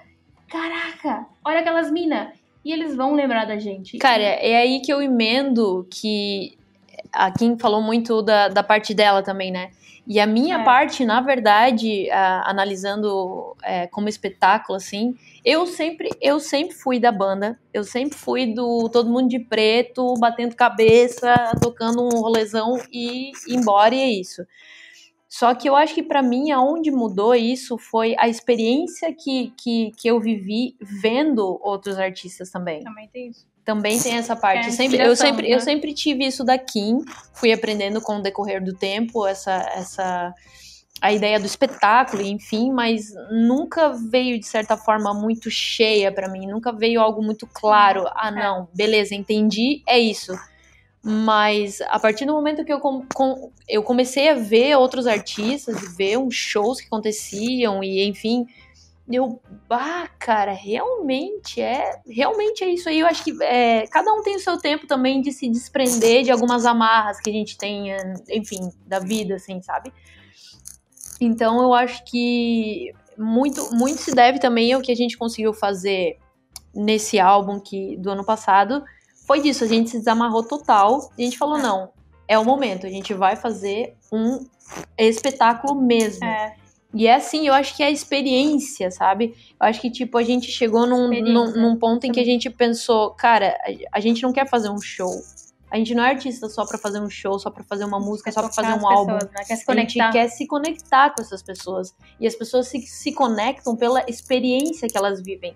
Caraca, 0.49 1.27
olha 1.45 1.61
aquelas 1.61 1.91
minas. 1.91 2.29
E 2.65 2.73
eles 2.73 2.95
vão 2.95 3.15
lembrar 3.15 3.45
da 3.45 3.59
gente. 3.59 3.99
Cara, 3.99 4.23
é 4.23 4.57
aí 4.57 4.81
que 4.81 4.93
eu 4.93 5.03
emendo 5.03 5.87
que 5.91 6.57
a 7.13 7.31
Kim 7.33 7.59
falou 7.59 7.81
muito 7.81 8.23
da, 8.23 8.49
da 8.49 8.63
parte 8.63 8.95
dela 8.95 9.23
também, 9.23 9.51
né? 9.51 9.71
E 10.09 10.19
a 10.19 10.27
minha 10.27 10.57
é. 10.57 10.65
parte, 10.65 11.05
na 11.05 11.21
verdade, 11.21 12.11
analisando 12.11 13.55
é, 13.63 13.87
como 13.89 14.09
espetáculo, 14.09 14.75
assim, 14.75 15.15
eu 15.45 15.67
sempre, 15.67 16.09
eu 16.19 16.41
sempre 16.41 16.75
fui 16.75 16.99
da 16.99 17.13
banda, 17.13 17.61
eu 17.75 17.85
sempre 17.85 18.17
fui 18.17 18.55
do 18.55 18.89
todo 18.89 19.11
mundo 19.11 19.29
de 19.29 19.39
preto, 19.39 20.15
batendo 20.19 20.57
cabeça, 20.57 21.53
tocando 21.61 22.03
um 22.03 22.21
rolezão 22.23 22.81
e 22.91 23.33
embora, 23.47 23.95
e 23.95 24.01
é 24.01 24.11
isso. 24.11 24.47
Só 25.29 25.55
que 25.55 25.69
eu 25.69 25.77
acho 25.77 25.95
que 25.95 26.03
para 26.03 26.23
mim, 26.23 26.51
aonde 26.53 26.91
mudou 26.91 27.35
isso 27.35 27.77
foi 27.77 28.17
a 28.19 28.27
experiência 28.27 29.13
que, 29.15 29.53
que, 29.63 29.93
que 29.95 30.09
eu 30.09 30.19
vivi 30.19 30.75
vendo 30.81 31.61
outros 31.63 31.99
artistas 31.99 32.51
também. 32.51 32.83
Também 32.83 33.09
tem 33.09 33.29
isso 33.29 33.47
também 33.69 34.01
tem 34.01 34.15
essa 34.15 34.35
parte. 34.35 34.65
É 34.65 34.69
eu, 34.69 34.73
sempre, 34.73 34.99
eu, 34.99 35.15
sempre, 35.15 35.49
né? 35.49 35.55
eu 35.55 35.61
sempre 35.61 35.93
tive 35.93 36.25
isso 36.25 36.43
da 36.43 36.57
Kim, 36.57 37.05
fui 37.35 37.53
aprendendo 37.53 38.01
com 38.01 38.17
o 38.17 38.23
decorrer 38.23 38.65
do 38.65 38.73
tempo 38.73 39.27
essa, 39.27 39.57
essa 39.75 40.35
a 41.03 41.13
ideia 41.13 41.39
do 41.39 41.45
espetáculo, 41.45 42.23
enfim, 42.23 42.73
mas 42.73 43.13
nunca 43.31 43.91
veio 43.91 44.41
de 44.41 44.47
certa 44.47 44.75
forma 44.75 45.13
muito 45.13 45.51
cheia 45.51 46.11
para 46.11 46.31
mim, 46.31 46.47
nunca 46.47 46.73
veio 46.73 46.99
algo 46.99 47.23
muito 47.23 47.47
claro. 47.47 48.07
Ah, 48.15 48.29
é. 48.29 48.31
não, 48.31 48.69
beleza, 48.75 49.15
entendi, 49.15 49.83
é 49.87 49.99
isso. 49.99 50.33
Mas 51.03 51.83
a 51.83 51.99
partir 51.99 52.25
do 52.25 52.33
momento 52.33 52.65
que 52.65 52.73
eu, 52.73 52.81
com, 52.81 53.05
com, 53.15 53.53
eu 53.69 53.83
comecei 53.83 54.31
a 54.31 54.35
ver 54.35 54.77
outros 54.77 55.07
artistas, 55.07 55.95
ver 55.95 56.17
uns 56.17 56.35
shows 56.35 56.81
que 56.81 56.87
aconteciam 56.87 57.85
e 57.85 58.03
enfim, 58.09 58.47
eu, 59.11 59.41
ah, 59.71 60.09
cara, 60.19 60.53
realmente 60.53 61.61
é, 61.61 62.01
realmente 62.07 62.63
é 62.63 62.69
isso 62.69 62.89
aí. 62.89 63.01
Eu 63.01 63.07
acho 63.07 63.25
que 63.25 63.43
é, 63.43 63.87
cada 63.87 64.13
um 64.13 64.23
tem 64.23 64.37
o 64.37 64.41
seu 64.41 64.59
tempo 64.59 64.87
também 64.87 65.21
de 65.21 65.33
se 65.33 65.49
desprender 65.49 66.25
de 66.25 66.31
algumas 66.31 66.67
amarras 66.67 67.19
que 67.21 67.31
a 67.31 67.33
gente 67.33 67.57
tem, 67.57 67.89
enfim, 68.31 68.71
da 68.87 68.99
vida, 68.99 69.37
assim, 69.37 69.63
sabe? 69.63 69.93
Então 71.21 71.61
eu 71.63 71.73
acho 71.73 72.05
que 72.05 72.93
muito, 73.17 73.75
muito 73.75 74.01
se 74.03 74.15
deve 74.15 74.39
também 74.39 74.73
ao 74.73 74.83
que 74.83 74.93
a 74.93 74.97
gente 74.97 75.17
conseguiu 75.17 75.53
fazer 75.53 76.19
nesse 76.75 77.19
álbum 77.19 77.59
que 77.59 77.97
do 77.97 78.11
ano 78.11 78.25
passado. 78.25 78.85
Foi 79.27 79.41
disso, 79.41 79.65
a 79.65 79.67
gente 79.67 79.91
se 79.91 79.99
desamarrou 79.99 80.43
total. 80.43 81.11
E 81.17 81.23
a 81.23 81.25
gente 81.25 81.39
falou, 81.39 81.59
não, 81.59 81.93
é 82.27 82.39
o 82.39 82.45
momento, 82.45 82.87
a 82.87 82.91
gente 82.91 83.13
vai 83.15 83.37
fazer 83.37 83.97
um 84.13 84.47
espetáculo 84.97 85.75
mesmo. 85.75 86.25
É. 86.25 86.58
E 86.95 87.07
é 87.07 87.15
assim, 87.15 87.47
eu 87.47 87.53
acho 87.53 87.77
que 87.77 87.83
é 87.83 87.87
a 87.87 87.91
experiência, 87.91 88.91
sabe? 88.91 89.35
Eu 89.61 89.67
acho 89.67 89.81
que, 89.81 89.91
tipo, 89.91 90.17
a 90.17 90.23
gente 90.23 90.51
chegou 90.51 90.87
num, 90.87 91.09
num, 91.09 91.53
num, 91.53 91.77
ponto 91.77 92.07
em 92.07 92.13
que 92.13 92.21
a 92.21 92.25
gente 92.25 92.49
pensou, 92.49 93.11
cara, 93.11 93.59
a, 93.93 94.01
gente 94.01 94.23
não 94.23 94.33
quer 94.33 94.49
fazer 94.49 94.71
um 94.71 94.81
show. 94.81 95.13
A 95.71 95.77
gente 95.77 95.95
não 95.95 96.03
é 96.03 96.09
artista 96.09 96.49
só 96.49 96.65
para 96.65 96.79
fazer 96.79 96.99
um 96.99 97.11
show, 97.11 97.39
só 97.39 97.51
para 97.51 97.63
fazer 97.63 97.85
uma 97.85 98.01
música, 98.01 98.33
só 98.33 98.41
para 98.41 98.51
fazer 98.51 98.73
um 98.73 98.89
álbum. 98.89 99.19
Pessoas, 99.19 99.33
né? 99.33 99.45
quer 99.47 99.57
se 99.57 99.71
a 99.71 99.75
gente 99.75 100.13
quer 100.13 100.29
se 100.29 100.47
conectar 100.47 101.15
com 101.15 101.21
essas 101.21 101.43
pessoas. 101.43 101.95
E 102.19 102.27
as 102.27 102.35
pessoas 102.35 102.69
se, 102.69 102.81
se 102.81 103.13
conectam 103.13 103.77
pela 103.77 104.03
experiência 104.09 104.89
que 104.89 104.97
elas 104.97 105.21
vivem 105.23 105.55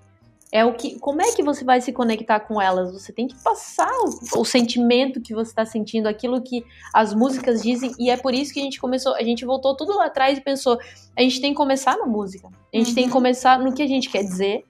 é 0.53 0.63
o 0.67 0.75
que. 0.75 0.99
Como 1.01 1.23
é 1.23 1.33
que 1.33 1.43
você 1.43 1.65
vai 1.65 1.81
se 1.81 1.91
conectar 1.93 2.39
com 2.41 2.61
elas? 2.61 2.93
Você 2.93 3.11
tem 3.11 3.27
que 3.27 3.35
passar 3.43 3.91
o, 3.91 4.41
o 4.41 4.45
sentimento 4.45 5.19
que 5.19 5.35
você 5.35 5.51
está 5.51 5.65
sentindo, 5.65 6.07
aquilo 6.07 6.43
que 6.43 6.63
as 6.93 7.15
músicas 7.15 7.63
dizem, 7.63 7.91
e 7.99 8.11
é 8.11 8.19
por 8.19 8.35
isso 8.35 8.53
que 8.53 8.61
a 8.61 8.63
gente 8.63 8.79
começou, 8.79 9.15
a 9.15 9.23
gente 9.23 9.47
voltou 9.47 9.75
tudo 9.75 9.97
lá 9.97 10.07
atrás 10.07 10.37
e 10.37 10.43
pensou, 10.43 10.79
a 11.17 11.23
gente 11.23 11.41
tem 11.41 11.53
que 11.53 11.57
começar 11.57 11.97
na 11.97 12.05
música. 12.05 12.49
A 12.73 12.77
gente 12.77 12.91
uhum. 12.91 12.95
tem 12.95 13.05
que 13.05 13.11
uhum. 13.11 13.17
começar 13.17 13.59
no 13.59 13.73
que 13.73 13.83
a 13.83 13.87
gente 13.89 14.11
quer 14.11 14.23
dizer 14.23 14.65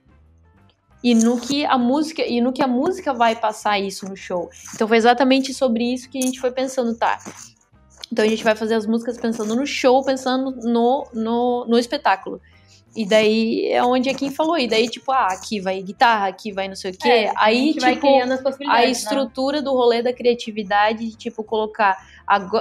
e 1.02 1.16
no 1.16 1.40
que 1.40 1.64
a 1.66 1.76
música 1.76 2.22
e 2.24 2.40
no 2.40 2.52
que 2.52 2.62
a 2.62 2.68
música 2.68 3.12
vai 3.12 3.34
passar 3.34 3.80
isso 3.80 4.08
no 4.08 4.16
show. 4.16 4.48
Então 4.72 4.86
foi 4.86 4.96
exatamente 4.96 5.52
sobre 5.52 5.92
isso 5.92 6.08
que 6.08 6.18
a 6.18 6.22
gente 6.22 6.38
foi 6.38 6.52
pensando, 6.52 6.96
tá? 6.96 7.18
Então 8.12 8.24
a 8.24 8.28
gente 8.28 8.44
vai 8.44 8.54
fazer 8.54 8.74
as 8.74 8.86
músicas 8.86 9.18
pensando 9.18 9.56
no 9.56 9.66
show, 9.66 10.04
pensando 10.04 10.52
no, 10.62 11.08
no, 11.12 11.66
no 11.66 11.76
espetáculo. 11.76 12.40
E 12.94 13.06
daí 13.06 13.68
é 13.70 13.82
onde 13.82 14.08
é 14.08 14.14
quem 14.14 14.30
falou. 14.30 14.58
E 14.58 14.68
daí, 14.68 14.88
tipo, 14.88 15.10
ah, 15.12 15.28
aqui 15.28 15.60
vai 15.60 15.82
guitarra, 15.82 16.28
aqui 16.28 16.52
vai 16.52 16.68
não 16.68 16.76
sei 16.76 16.90
o 16.90 16.98
quê. 16.98 17.08
É, 17.08 17.32
aí, 17.36 17.74
tipo, 17.74 18.20
a 18.68 18.80
né? 18.80 18.90
estrutura 18.90 19.58
né? 19.58 19.62
do 19.62 19.72
rolê 19.72 20.02
da 20.02 20.12
criatividade, 20.12 21.08
de, 21.08 21.16
tipo, 21.16 21.42
colocar. 21.42 21.96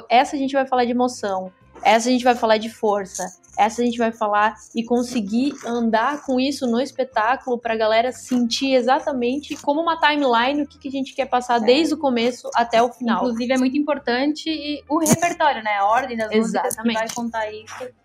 essa 0.09 0.35
a 0.35 0.39
gente 0.39 0.53
vai 0.53 0.65
falar 0.65 0.85
de 0.85 0.91
emoção. 0.91 1.51
Essa 1.83 2.09
a 2.09 2.11
gente 2.11 2.23
vai 2.23 2.35
falar 2.35 2.57
de 2.57 2.69
força. 2.69 3.25
essa 3.57 3.81
a 3.81 3.85
gente 3.85 3.97
vai 3.97 4.11
falar 4.11 4.55
e 4.75 4.83
conseguir 4.83 5.53
andar 5.65 6.23
com 6.23 6.39
isso 6.39 6.65
no 6.67 6.79
espetáculo 6.79 7.57
para 7.57 7.73
a 7.73 7.77
galera 7.77 8.11
sentir 8.11 8.73
exatamente 8.73 9.55
como 9.57 9.81
uma 9.81 9.99
timeline 9.99 10.61
o 10.61 10.67
que, 10.67 10.77
que 10.79 10.87
a 10.87 10.91
gente 10.91 11.13
quer 11.13 11.25
passar 11.25 11.57
é. 11.57 11.65
desde 11.65 11.93
o 11.93 11.97
começo 11.97 12.49
até 12.55 12.81
o 12.81 12.89
final. 12.91 13.23
Inclusive 13.23 13.53
é 13.53 13.57
muito 13.57 13.77
importante 13.77 14.83
o 14.87 14.99
repertório, 14.99 15.63
né? 15.63 15.77
A 15.77 15.85
ordem 15.85 16.15
das 16.15 16.31
exatamente. 16.31 16.77
músicas 16.77 16.77
que 16.77 16.93
vai 16.93 17.09
contar 17.09 17.51
isso. 17.51 18.01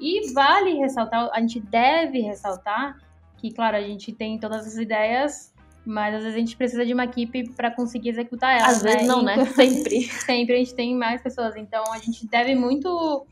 E 0.00 0.32
vale 0.32 0.74
ressaltar, 0.74 1.28
a 1.32 1.40
gente 1.40 1.60
deve 1.60 2.20
ressaltar 2.20 2.98
que, 3.36 3.52
claro, 3.52 3.76
a 3.76 3.82
gente 3.82 4.12
tem 4.12 4.38
todas 4.38 4.66
as 4.66 4.76
ideias 4.76 5.52
mas 5.84 6.14
às 6.14 6.22
vezes 6.22 6.36
a 6.36 6.38
gente 6.38 6.56
precisa 6.56 6.84
de 6.84 6.92
uma 6.92 7.04
equipe 7.04 7.48
para 7.50 7.70
conseguir 7.70 8.10
executar 8.10 8.58
elas. 8.58 8.76
Às 8.76 8.82
né? 8.82 8.92
vezes 8.92 9.08
não, 9.08 9.22
né? 9.22 9.44
Sempre. 9.46 10.02
Sempre 10.02 10.54
a 10.54 10.58
gente 10.58 10.74
tem 10.74 10.94
mais 10.94 11.22
pessoas. 11.22 11.56
Então 11.56 11.82
a 11.92 11.98
gente 11.98 12.26
deve 12.26 12.54
muito. 12.54 13.26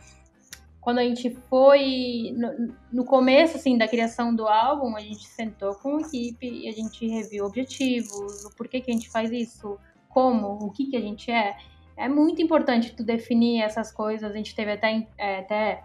Quando 0.81 0.99
a 0.99 1.03
gente 1.03 1.31
foi 1.51 2.35
no, 2.37 2.75
no 2.93 3.05
começo 3.05 3.57
assim 3.57 3.77
da 3.77 3.87
criação 3.87 4.35
do 4.35 4.47
álbum, 4.47 4.97
a 4.97 5.01
gente 5.01 5.27
sentou 5.27 5.75
com 5.75 5.97
a 5.97 6.01
equipe 6.01 6.49
e 6.49 6.69
a 6.69 6.73
gente 6.73 7.07
reviu 7.07 7.45
objetivos, 7.45 8.45
o 8.45 8.57
porquê 8.57 8.81
que 8.81 8.91
a 8.91 8.95
gente 8.95 9.11
faz 9.11 9.31
isso, 9.31 9.79
como, 10.09 10.53
o 10.65 10.71
que 10.71 10.87
que 10.87 10.97
a 10.97 11.01
gente 11.01 11.31
é. 11.31 11.57
É 11.95 12.09
muito 12.09 12.41
importante 12.41 12.95
tu 12.95 13.05
definir 13.05 13.61
essas 13.61 13.93
coisas. 13.93 14.31
A 14.31 14.35
gente 14.35 14.55
teve 14.55 14.73
até, 14.73 15.07
é, 15.19 15.41
até 15.41 15.85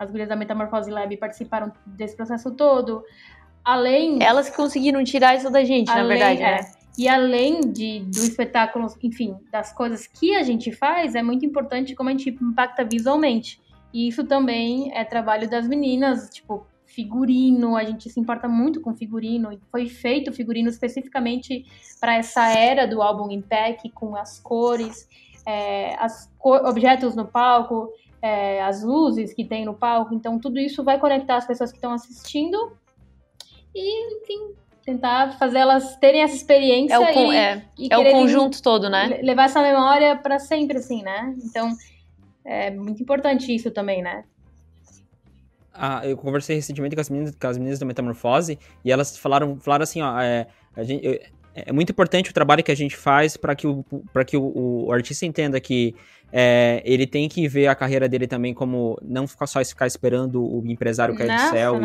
as 0.00 0.10
gurias 0.10 0.30
da 0.30 0.34
Metamorfose 0.34 0.90
Lab 0.90 1.14
participaram 1.18 1.70
desse 1.84 2.16
processo 2.16 2.50
todo 2.52 3.04
além. 3.62 4.22
Elas 4.22 4.48
que 4.48 4.56
conseguiram 4.56 5.04
tirar 5.04 5.36
isso 5.36 5.50
da 5.50 5.62
gente, 5.62 5.90
além, 5.90 6.02
na 6.02 6.08
verdade, 6.08 6.40
né? 6.40 6.60
É, 6.60 6.80
e 6.96 7.06
além 7.06 7.60
de, 7.60 8.00
do 8.00 8.18
espetáculo, 8.18 8.86
enfim, 9.02 9.36
das 9.52 9.74
coisas 9.74 10.06
que 10.06 10.34
a 10.34 10.42
gente 10.42 10.72
faz, 10.72 11.14
é 11.14 11.22
muito 11.22 11.44
importante 11.44 11.94
como 11.94 12.08
a 12.08 12.12
gente 12.12 12.30
impacta 12.30 12.82
visualmente. 12.82 13.60
E 13.92 14.08
isso 14.08 14.24
também 14.24 14.90
é 14.94 15.04
trabalho 15.04 15.48
das 15.50 15.68
meninas, 15.68 16.30
tipo, 16.30 16.66
figurino, 16.86 17.76
a 17.76 17.84
gente 17.84 18.08
se 18.08 18.18
importa 18.18 18.48
muito 18.48 18.80
com 18.80 18.94
figurino. 18.94 19.50
Foi 19.70 19.86
feito 19.86 20.32
figurino 20.32 20.70
especificamente 20.70 21.66
para 22.00 22.14
essa 22.14 22.48
era 22.48 22.86
do 22.86 23.02
álbum 23.02 23.30
Impact, 23.30 23.90
com 23.90 24.16
as 24.16 24.40
cores, 24.40 25.06
é, 25.46 25.94
as 25.98 26.32
co 26.38 26.54
objetos 26.68 27.14
no 27.14 27.26
palco, 27.26 27.92
é, 28.22 28.62
as 28.62 28.82
luzes 28.82 29.32
que 29.32 29.44
tem 29.44 29.64
no 29.64 29.74
palco. 29.74 30.14
Então, 30.14 30.38
tudo 30.38 30.58
isso 30.58 30.84
vai 30.84 30.98
conectar 30.98 31.36
as 31.36 31.46
pessoas 31.46 31.70
que 31.70 31.78
estão 31.78 31.92
assistindo 31.92 32.76
e, 33.74 34.22
enfim, 34.22 34.54
tentar 34.84 35.38
fazer 35.38 35.58
elas 35.58 35.96
terem 35.96 36.22
essa 36.22 36.34
experiência 36.34 36.94
é 36.94 36.98
o, 36.98 37.32
e, 37.32 37.36
é, 37.36 37.64
e 37.78 37.88
é 37.90 37.98
o 37.98 38.10
conjunto 38.10 38.62
todo, 38.62 38.88
né? 38.88 39.20
Levar 39.22 39.44
essa 39.44 39.62
memória 39.62 40.16
para 40.16 40.38
sempre, 40.38 40.78
assim, 40.78 41.02
né? 41.02 41.34
Então, 41.44 41.70
é 42.44 42.70
muito 42.70 43.02
importante 43.02 43.54
isso 43.54 43.70
também, 43.70 44.02
né? 44.02 44.24
Ah, 45.72 46.06
eu 46.06 46.16
conversei 46.16 46.56
recentemente 46.56 46.94
com 46.94 47.00
as 47.00 47.08
meninas, 47.08 47.34
com 47.34 47.46
as 47.46 47.56
meninas 47.56 47.78
da 47.78 47.86
Metamorfose 47.86 48.58
e 48.84 48.92
elas 48.92 49.16
falaram, 49.16 49.58
falaram 49.60 49.84
assim, 49.84 50.02
ó, 50.02 50.20
é, 50.20 50.46
a 50.76 50.82
gente, 50.82 51.06
é 51.66 51.72
muito 51.72 51.90
importante 51.90 52.30
o 52.30 52.34
trabalho 52.34 52.62
que 52.62 52.72
a 52.72 52.74
gente 52.74 52.96
faz 52.96 53.36
para 53.36 53.54
que, 53.54 53.66
o, 53.66 53.84
que 54.26 54.36
o, 54.36 54.86
o 54.86 54.92
artista 54.92 55.26
entenda 55.26 55.60
que 55.60 55.94
é, 56.32 56.80
ele 56.84 57.06
tem 57.06 57.28
que 57.28 57.48
ver 57.48 57.66
a 57.66 57.74
carreira 57.74 58.08
dele 58.08 58.26
também 58.26 58.54
como 58.54 58.96
não 59.02 59.26
ficar 59.26 59.46
só 59.46 59.64
ficar 59.64 59.86
esperando 59.86 60.42
o 60.42 60.62
empresário 60.66 61.16
cair 61.16 61.28
Nossa, 61.28 61.46
do 61.46 61.50
céu 61.50 61.80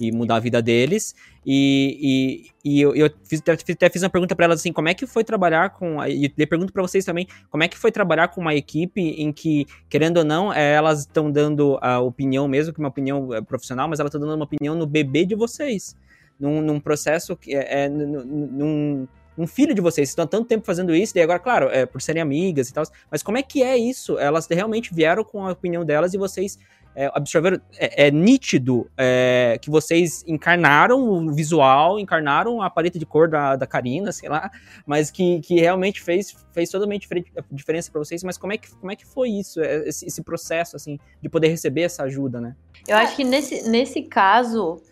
e, 0.00 0.08
e, 0.08 0.12
mudar 0.12 0.36
a 0.36 0.40
vida 0.40 0.62
deles. 0.62 1.14
E, 1.44 2.46
e, 2.64 2.76
e 2.76 2.80
eu, 2.80 2.94
eu 2.94 3.10
fiz, 3.24 3.42
até 3.46 3.90
fiz 3.90 4.02
uma 4.02 4.08
pergunta 4.08 4.34
para 4.34 4.46
elas 4.46 4.60
assim, 4.60 4.72
como 4.72 4.88
é 4.88 4.94
que 4.94 5.06
foi 5.06 5.24
trabalhar 5.24 5.70
com. 5.70 6.02
E 6.06 6.32
eu 6.36 6.46
pergunto 6.46 6.72
para 6.72 6.82
vocês 6.82 7.04
também, 7.04 7.26
como 7.50 7.62
é 7.62 7.68
que 7.68 7.76
foi 7.76 7.92
trabalhar 7.92 8.28
com 8.28 8.40
uma 8.40 8.54
equipe 8.54 9.00
em 9.00 9.30
que, 9.32 9.66
querendo 9.90 10.18
ou 10.18 10.24
não, 10.24 10.52
é, 10.52 10.74
elas 10.74 11.00
estão 11.00 11.30
dando 11.30 11.78
a 11.82 12.00
opinião 12.00 12.48
mesmo, 12.48 12.72
que 12.72 12.78
uma 12.78 12.88
opinião 12.88 13.34
é, 13.34 13.42
profissional, 13.42 13.88
mas 13.88 14.00
elas 14.00 14.08
estão 14.08 14.20
dando 14.20 14.36
uma 14.36 14.44
opinião 14.44 14.74
no 14.74 14.86
bebê 14.86 15.26
de 15.26 15.34
vocês. 15.34 15.94
Num, 16.38 16.60
num 16.60 16.80
processo 16.80 17.36
que 17.36 17.54
é, 17.54 17.84
é 17.84 17.88
num, 17.88 19.06
um 19.36 19.46
filho 19.46 19.74
de 19.74 19.80
vocês, 19.80 20.08
estão 20.08 20.24
há 20.24 20.28
tanto 20.28 20.48
tempo 20.48 20.66
fazendo 20.66 20.94
isso, 20.94 21.16
e 21.16 21.20
agora, 21.20 21.38
claro, 21.38 21.68
é, 21.68 21.86
por 21.86 22.02
serem 22.02 22.20
amigas 22.20 22.68
e 22.68 22.74
tal, 22.74 22.84
mas 23.10 23.22
como 23.22 23.38
é 23.38 23.42
que 23.42 23.62
é 23.62 23.76
isso? 23.76 24.18
Elas 24.18 24.46
realmente 24.46 24.94
vieram 24.94 25.24
com 25.24 25.46
a 25.46 25.52
opinião 25.52 25.84
delas 25.84 26.14
e 26.14 26.18
vocês 26.18 26.58
é, 26.94 27.10
absorveram, 27.14 27.60
é, 27.78 28.08
é 28.08 28.10
nítido 28.10 28.90
é, 28.96 29.58
que 29.60 29.70
vocês 29.70 30.22
encarnaram 30.26 31.00
o 31.00 31.32
visual, 31.32 31.98
encarnaram 31.98 32.60
a 32.60 32.68
paleta 32.68 32.98
de 32.98 33.06
cor 33.06 33.28
da, 33.28 33.56
da 33.56 33.66
Karina, 33.66 34.12
sei 34.12 34.28
lá, 34.28 34.50
mas 34.86 35.10
que, 35.10 35.40
que 35.40 35.58
realmente 35.58 36.02
fez, 36.02 36.36
fez 36.52 36.68
totalmente 36.70 37.08
diferença 37.50 37.90
para 37.90 37.98
vocês, 37.98 38.22
mas 38.22 38.36
como 38.36 38.52
é, 38.52 38.58
que, 38.58 38.70
como 38.76 38.92
é 38.92 38.96
que 38.96 39.06
foi 39.06 39.30
isso, 39.30 39.60
é, 39.60 39.88
esse, 39.88 40.06
esse 40.06 40.22
processo, 40.22 40.76
assim, 40.76 40.98
de 41.22 41.28
poder 41.28 41.48
receber 41.48 41.82
essa 41.82 42.02
ajuda, 42.02 42.40
né? 42.40 42.54
Eu 42.86 42.96
acho 42.96 43.16
que 43.16 43.24
nesse, 43.24 43.68
nesse 43.68 44.02
caso, 44.02 44.82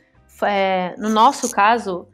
é, 0.47 0.95
no 0.99 1.09
nosso 1.09 1.51
caso, 1.51 2.07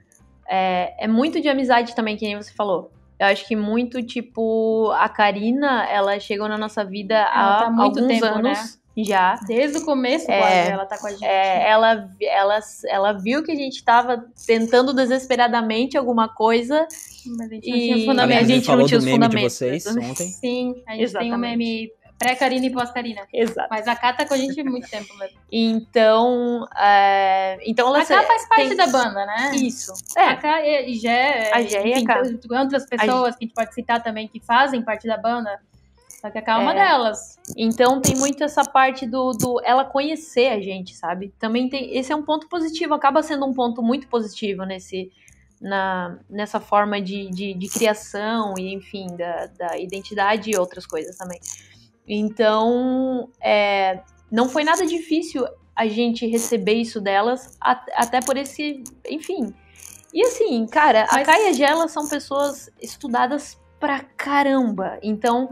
é, 0.49 1.05
é 1.05 1.09
muito 1.09 1.41
de 1.41 1.49
amizade 1.49 1.95
também, 1.95 2.17
que 2.17 2.25
nem 2.25 2.37
você 2.37 2.53
falou. 2.53 2.91
Eu 3.19 3.27
acho 3.29 3.47
que 3.47 3.57
muito, 3.57 4.03
tipo, 4.03 4.91
a 4.93 5.09
Karina, 5.09 5.87
ela 5.89 6.21
chegou 6.21 6.49
na 6.49 6.59
nossa 6.59 6.85
vida 6.85 7.23
há 7.23 7.59
tá 7.61 7.83
alguns 7.83 8.07
tempo, 8.07 8.27
anos. 8.27 8.43
Né? 8.43 9.05
Já. 9.05 9.35
Desde 9.47 9.79
o 9.79 9.85
começo, 9.85 10.31
é, 10.31 10.39
quase, 10.39 10.71
ela 10.71 10.87
tá 10.87 10.99
com 10.99 11.07
a 11.07 11.11
gente. 11.11 11.25
É, 11.25 11.69
ela, 11.69 12.11
ela, 12.21 12.59
ela 12.89 13.13
viu 13.13 13.43
que 13.43 13.53
a 13.53 13.55
gente 13.55 13.85
tava 13.85 14.25
tentando 14.47 14.95
desesperadamente 14.95 15.99
alguma 15.99 16.29
coisa. 16.29 16.87
Mas 17.37 17.51
a 17.51 17.55
gente 17.55 17.71
não 17.71 17.77
tinha 17.77 18.07
fundamento. 18.07 18.39
A 18.39 18.45
gente 18.45 18.69
não 18.69 18.87
tinha 18.87 18.99
os 18.99 19.05
fundamentos. 19.05 19.59
De 19.59 19.59
vocês 19.59 19.87
ontem. 19.87 20.29
Sim, 20.29 20.83
a 20.87 20.93
gente 20.93 21.05
Exatamente. 21.05 21.31
tem 21.31 21.35
um 21.35 21.39
meme 21.39 21.93
Pré-Karina 22.19 22.65
e 22.65 22.71
pós-Karina. 22.73 23.23
Exato. 23.33 23.69
Mas 23.71 23.87
a 23.87 23.95
Ká 23.95 24.13
tá 24.13 24.25
com 24.25 24.33
a 24.33 24.37
gente 24.39 24.59
há 24.59 24.65
muito 24.65 24.89
tempo 24.89 25.15
mesmo. 25.19 25.39
Então, 25.53 26.67
é... 26.75 27.59
então 27.67 27.89
ela... 27.89 28.01
A 28.01 28.07
Ká 28.07 28.23
faz 28.23 28.49
parte 28.49 28.69
tem... 28.69 28.77
da 28.77 28.87
banda, 28.87 29.27
né? 29.27 29.53
Isso. 29.55 29.93
É. 30.17 30.29
A 30.29 30.37
Ká 30.37 30.67
e 30.67 30.95
Gé... 30.95 31.51
A 31.53 31.61
Gé 31.63 31.87
e 31.87 31.95
a 31.95 32.05
Ká. 32.05 32.23
Outras 32.59 32.87
pessoas 32.87 33.35
a... 33.35 33.37
que 33.37 33.45
a 33.45 33.47
gente 33.47 33.55
pode 33.55 33.75
citar 33.75 34.03
também 34.03 34.27
que 34.27 34.41
fazem 34.41 34.81
parte 34.81 35.07
da 35.07 35.19
banda. 35.19 35.61
Só 36.21 36.31
que 36.31 36.39
a 36.39 36.43
Ká 36.43 36.55
é 36.55 36.57
uma 36.57 36.73
é. 36.73 36.75
delas. 36.75 37.39
Então 37.55 38.01
tem 38.01 38.17
muito 38.17 38.43
essa 38.43 38.65
parte 38.65 39.07
do, 39.07 39.33
do 39.33 39.61
ela 39.63 39.85
conhecer 39.85 40.49
a 40.49 40.61
gente, 40.61 40.97
sabe? 40.97 41.35
Também 41.39 41.69
tem... 41.69 41.95
Esse 41.95 42.13
é 42.13 42.17
um 42.17 42.23
ponto 42.23 42.49
positivo. 42.49 42.95
Acaba 42.95 43.23
sendo 43.23 43.45
um 43.45 43.53
ponto 43.53 43.83
muito 43.83 44.09
positivo 44.09 44.65
nesse... 44.65 45.13
Na, 45.59 46.19
nessa 46.29 46.61
forma 46.61 47.01
de, 47.01 47.31
de, 47.31 47.55
de 47.55 47.69
criação 47.69 48.55
e, 48.59 48.75
enfim, 48.75 49.07
da, 49.17 49.47
da 49.47 49.79
identidade 49.79 50.51
e 50.51 50.59
outras 50.59 50.87
coisas 50.87 51.17
também. 51.17 51.41
Então, 52.09 53.29
é, 53.41 54.01
não 54.31 54.49
foi 54.49 54.65
nada 54.65 54.87
difícil 54.87 55.47
a 55.75 55.87
gente 55.87 56.27
receber 56.27 56.75
isso 56.75 57.01
delas, 57.01 57.59
até 57.61 58.21
por 58.21 58.37
esse. 58.37 58.83
Enfim. 59.09 59.55
E 60.13 60.23
assim, 60.23 60.67
cara, 60.67 61.07
Mas... 61.13 61.23
a 61.23 61.25
Kai 61.25 61.47
e 61.47 61.49
a 61.49 61.53
Gela 61.53 61.89
são 61.89 62.09
pessoas 62.09 62.71
estudadas 62.81 63.59
pra 63.79 64.01
caramba. 64.17 64.99
Então, 65.03 65.51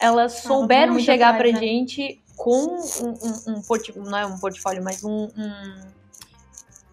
elas 0.00 0.40
souberam 0.40 0.98
chegar 0.98 1.34
atrás, 1.34 1.52
pra 1.52 1.60
né? 1.60 1.66
gente 1.66 2.20
com 2.36 2.76
um, 3.02 3.08
um, 3.08 3.56
um 3.56 3.62
portfólio. 3.62 4.10
Não 4.10 4.18
é 4.18 4.26
um 4.26 4.38
portfólio, 4.38 4.82
mas 4.82 5.04
um, 5.04 5.24
um. 5.24 5.80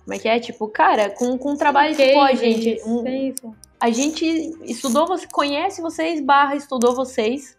como 0.04 0.14
é 0.14 0.20
que 0.20 0.28
é? 0.28 0.40
Tipo, 0.40 0.68
cara, 0.68 1.10
com, 1.10 1.38
com 1.38 1.52
um 1.52 1.58
trabalho 1.58 1.94
okay, 1.94 2.08
tipo, 2.08 2.20
ó, 2.20 2.34
gente. 2.34 2.82
Um, 2.86 3.44
a 3.80 3.90
gente 3.90 4.26
estudou, 4.64 5.06
você 5.06 5.28
conhece 5.28 5.82
vocês, 5.82 6.22
barra 6.22 6.56
estudou 6.56 6.96
vocês. 6.96 7.58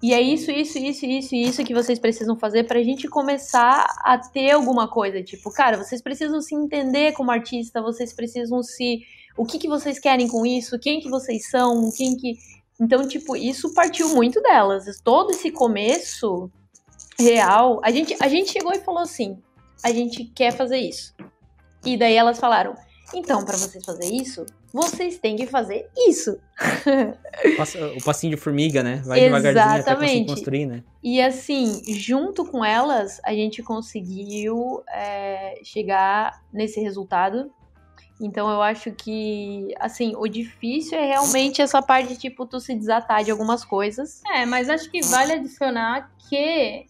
E 0.00 0.14
é 0.14 0.20
isso, 0.20 0.50
isso, 0.50 0.78
isso, 0.78 1.04
isso 1.04 1.34
isso 1.34 1.64
que 1.64 1.74
vocês 1.74 1.98
precisam 1.98 2.38
fazer 2.38 2.64
pra 2.64 2.82
gente 2.82 3.08
começar 3.08 3.84
a 4.04 4.16
ter 4.16 4.52
alguma 4.52 4.86
coisa. 4.86 5.22
Tipo, 5.22 5.50
cara, 5.50 5.76
vocês 5.76 6.00
precisam 6.00 6.40
se 6.40 6.54
entender 6.54 7.12
como 7.12 7.32
artista, 7.32 7.82
vocês 7.82 8.12
precisam 8.12 8.62
se. 8.62 9.00
O 9.36 9.44
que, 9.44 9.58
que 9.58 9.68
vocês 9.68 9.98
querem 9.98 10.28
com 10.28 10.46
isso? 10.46 10.78
Quem 10.78 11.00
que 11.00 11.10
vocês 11.10 11.48
são? 11.50 11.90
Quem 11.96 12.16
que. 12.16 12.34
Então, 12.80 13.08
tipo, 13.08 13.36
isso 13.36 13.74
partiu 13.74 14.14
muito 14.14 14.40
delas. 14.40 14.84
Todo 15.02 15.32
esse 15.32 15.50
começo 15.50 16.48
real. 17.18 17.80
A 17.82 17.90
gente, 17.90 18.16
a 18.20 18.28
gente 18.28 18.52
chegou 18.52 18.72
e 18.72 18.80
falou 18.80 19.02
assim: 19.02 19.42
a 19.82 19.90
gente 19.90 20.24
quer 20.24 20.52
fazer 20.52 20.78
isso. 20.78 21.12
E 21.84 21.96
daí 21.96 22.14
elas 22.14 22.38
falaram: 22.38 22.74
então, 23.14 23.44
para 23.44 23.56
vocês 23.56 23.84
fazer 23.84 24.06
isso, 24.06 24.44
vocês 24.72 25.18
têm 25.18 25.36
que 25.36 25.46
fazer 25.46 25.88
isso. 26.08 26.38
o 27.96 28.04
passinho 28.04 28.34
de 28.34 28.40
formiga, 28.40 28.82
né? 28.82 29.02
Vai 29.04 29.20
devagarzinho 29.20 29.80
até 29.80 29.94
conseguir 29.94 30.26
construir, 30.26 30.66
né? 30.66 30.82
E 31.02 31.20
assim, 31.20 31.82
junto 31.94 32.44
com 32.44 32.64
elas, 32.64 33.20
a 33.24 33.32
gente 33.32 33.62
conseguiu 33.62 34.82
é, 34.92 35.60
chegar 35.62 36.42
nesse 36.52 36.80
resultado. 36.80 37.50
Então 38.20 38.50
eu 38.50 38.60
acho 38.60 38.90
que, 38.90 39.72
assim, 39.78 40.14
o 40.16 40.26
difícil 40.26 40.98
é 40.98 41.06
realmente 41.06 41.62
essa 41.62 41.80
parte 41.80 42.08
de, 42.08 42.18
tipo, 42.18 42.44
tu 42.44 42.58
se 42.58 42.74
desatar 42.74 43.22
de 43.24 43.30
algumas 43.30 43.64
coisas. 43.64 44.20
É, 44.34 44.44
mas 44.44 44.68
acho 44.68 44.90
que 44.90 45.00
vale 45.02 45.32
adicionar 45.32 46.10
que 46.28 46.86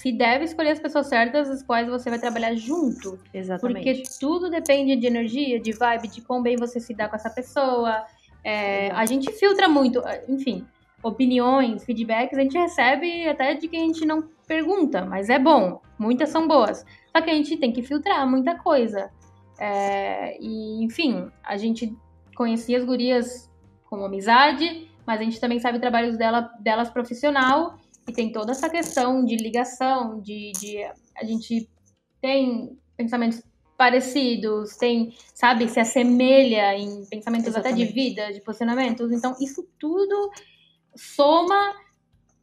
se 0.00 0.10
deve 0.12 0.46
escolher 0.46 0.70
as 0.70 0.80
pessoas 0.80 1.08
certas, 1.08 1.50
as 1.50 1.62
quais 1.62 1.86
você 1.86 2.08
vai 2.08 2.18
trabalhar 2.18 2.54
junto. 2.54 3.18
Exatamente. 3.34 3.84
Porque 3.84 4.02
tudo 4.18 4.48
depende 4.48 4.96
de 4.96 5.06
energia, 5.06 5.60
de 5.60 5.72
vibe, 5.72 6.08
de 6.08 6.22
quão 6.22 6.40
bem 6.40 6.56
você 6.56 6.80
se 6.80 6.94
dá 6.94 7.06
com 7.06 7.16
essa 7.16 7.28
pessoa. 7.28 8.06
É, 8.42 8.90
a 8.92 9.04
gente 9.04 9.30
filtra 9.32 9.68
muito, 9.68 10.02
enfim. 10.26 10.66
opiniões, 11.02 11.84
feedbacks, 11.84 12.38
a 12.38 12.40
gente 12.40 12.56
recebe 12.56 13.28
até 13.28 13.52
de 13.52 13.68
quem 13.68 13.82
a 13.82 13.86
gente 13.88 14.06
não 14.06 14.26
pergunta, 14.48 15.04
mas 15.04 15.28
é 15.28 15.38
bom. 15.38 15.82
Muitas 15.98 16.30
são 16.30 16.48
boas. 16.48 16.86
Só 17.14 17.20
que 17.20 17.28
a 17.28 17.34
gente 17.34 17.58
tem 17.58 17.70
que 17.70 17.82
filtrar 17.82 18.26
muita 18.26 18.54
coisa. 18.54 19.10
É, 19.58 20.38
e, 20.40 20.82
enfim, 20.82 21.30
a 21.44 21.58
gente 21.58 21.94
conhecia 22.34 22.78
as 22.78 22.84
gurias 22.84 23.50
como 23.84 24.06
amizade, 24.06 24.90
mas 25.06 25.20
a 25.20 25.24
gente 25.24 25.38
também 25.38 25.58
sabe 25.58 25.78
trabalhos 25.78 26.16
dela, 26.16 26.50
delas 26.58 26.88
profissional 26.88 27.78
e 28.08 28.12
tem 28.12 28.32
toda 28.32 28.52
essa 28.52 28.68
questão 28.68 29.24
de 29.24 29.36
ligação, 29.36 30.20
de, 30.20 30.52
de 30.52 30.82
a 31.16 31.24
gente 31.24 31.68
tem 32.20 32.78
pensamentos 32.96 33.42
parecidos, 33.76 34.76
tem, 34.76 35.14
sabe, 35.34 35.68
se 35.68 35.80
assemelha 35.80 36.76
em 36.76 37.04
pensamentos 37.06 37.48
Exatamente. 37.48 37.82
até 37.82 37.86
de 37.86 37.92
vida, 37.92 38.32
de 38.32 38.40
posicionamentos. 38.42 39.10
Então, 39.10 39.34
isso 39.40 39.66
tudo 39.78 40.30
soma 40.94 41.74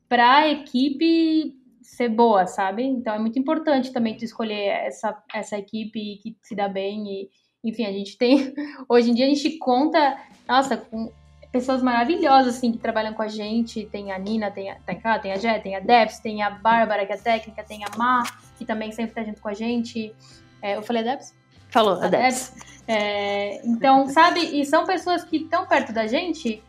para 0.09 0.37
a 0.37 0.47
equipe 0.47 1.55
ser 1.81 2.09
boa, 2.09 2.45
sabe? 2.47 2.83
Então 2.83 3.13
é 3.13 3.19
muito 3.19 3.39
importante 3.39 3.93
também 3.93 4.17
tu 4.17 4.25
escolher 4.25 4.67
essa, 4.85 5.23
essa 5.33 5.57
equipe 5.57 6.17
que 6.21 6.35
se 6.41 6.55
dá 6.55 6.67
bem 6.67 7.07
e, 7.07 7.29
enfim, 7.63 7.85
a 7.85 7.91
gente 7.91 8.17
tem 8.17 8.53
hoje 8.89 9.11
em 9.11 9.13
dia 9.13 9.25
a 9.25 9.29
gente 9.29 9.57
conta, 9.57 10.17
nossa, 10.47 10.75
com 10.75 11.11
pessoas 11.57 11.81
maravilhosas 11.81 12.55
assim 12.55 12.71
que 12.71 12.77
trabalham 12.77 13.13
com 13.13 13.21
a 13.21 13.27
gente, 13.27 13.85
tem 13.87 14.11
a 14.11 14.19
Nina, 14.19 14.51
tem 14.51 14.69
a, 14.69 14.75
tem 14.75 14.99
a, 15.03 15.19
tem 15.19 15.31
a 15.31 15.37
Jé, 15.37 15.59
tem 15.59 15.75
a 15.75 15.79
Debs, 15.79 16.19
tem 16.19 16.43
a 16.43 16.49
Bárbara 16.51 17.05
que 17.05 17.13
é 17.13 17.17
técnica, 17.17 17.63
tem 17.63 17.83
a 17.83 17.97
Má, 17.97 18.23
que 18.57 18.65
também 18.65 18.91
sempre 18.91 19.15
tá 19.15 19.23
junto 19.23 19.41
com 19.41 19.49
a 19.49 19.53
gente. 19.53 20.13
É, 20.61 20.75
eu 20.75 20.83
falei 20.83 21.01
a 21.01 21.05
Debs? 21.05 21.33
Falou, 21.69 21.99
a, 21.99 22.05
a 22.05 22.07
Debs. 22.07 22.53
É, 22.87 23.65
então, 23.65 24.07
sabe, 24.07 24.39
e 24.39 24.65
são 24.65 24.85
pessoas 24.85 25.23
que 25.23 25.37
estão 25.37 25.65
perto 25.65 25.91
da 25.91 26.05
gente 26.05 26.63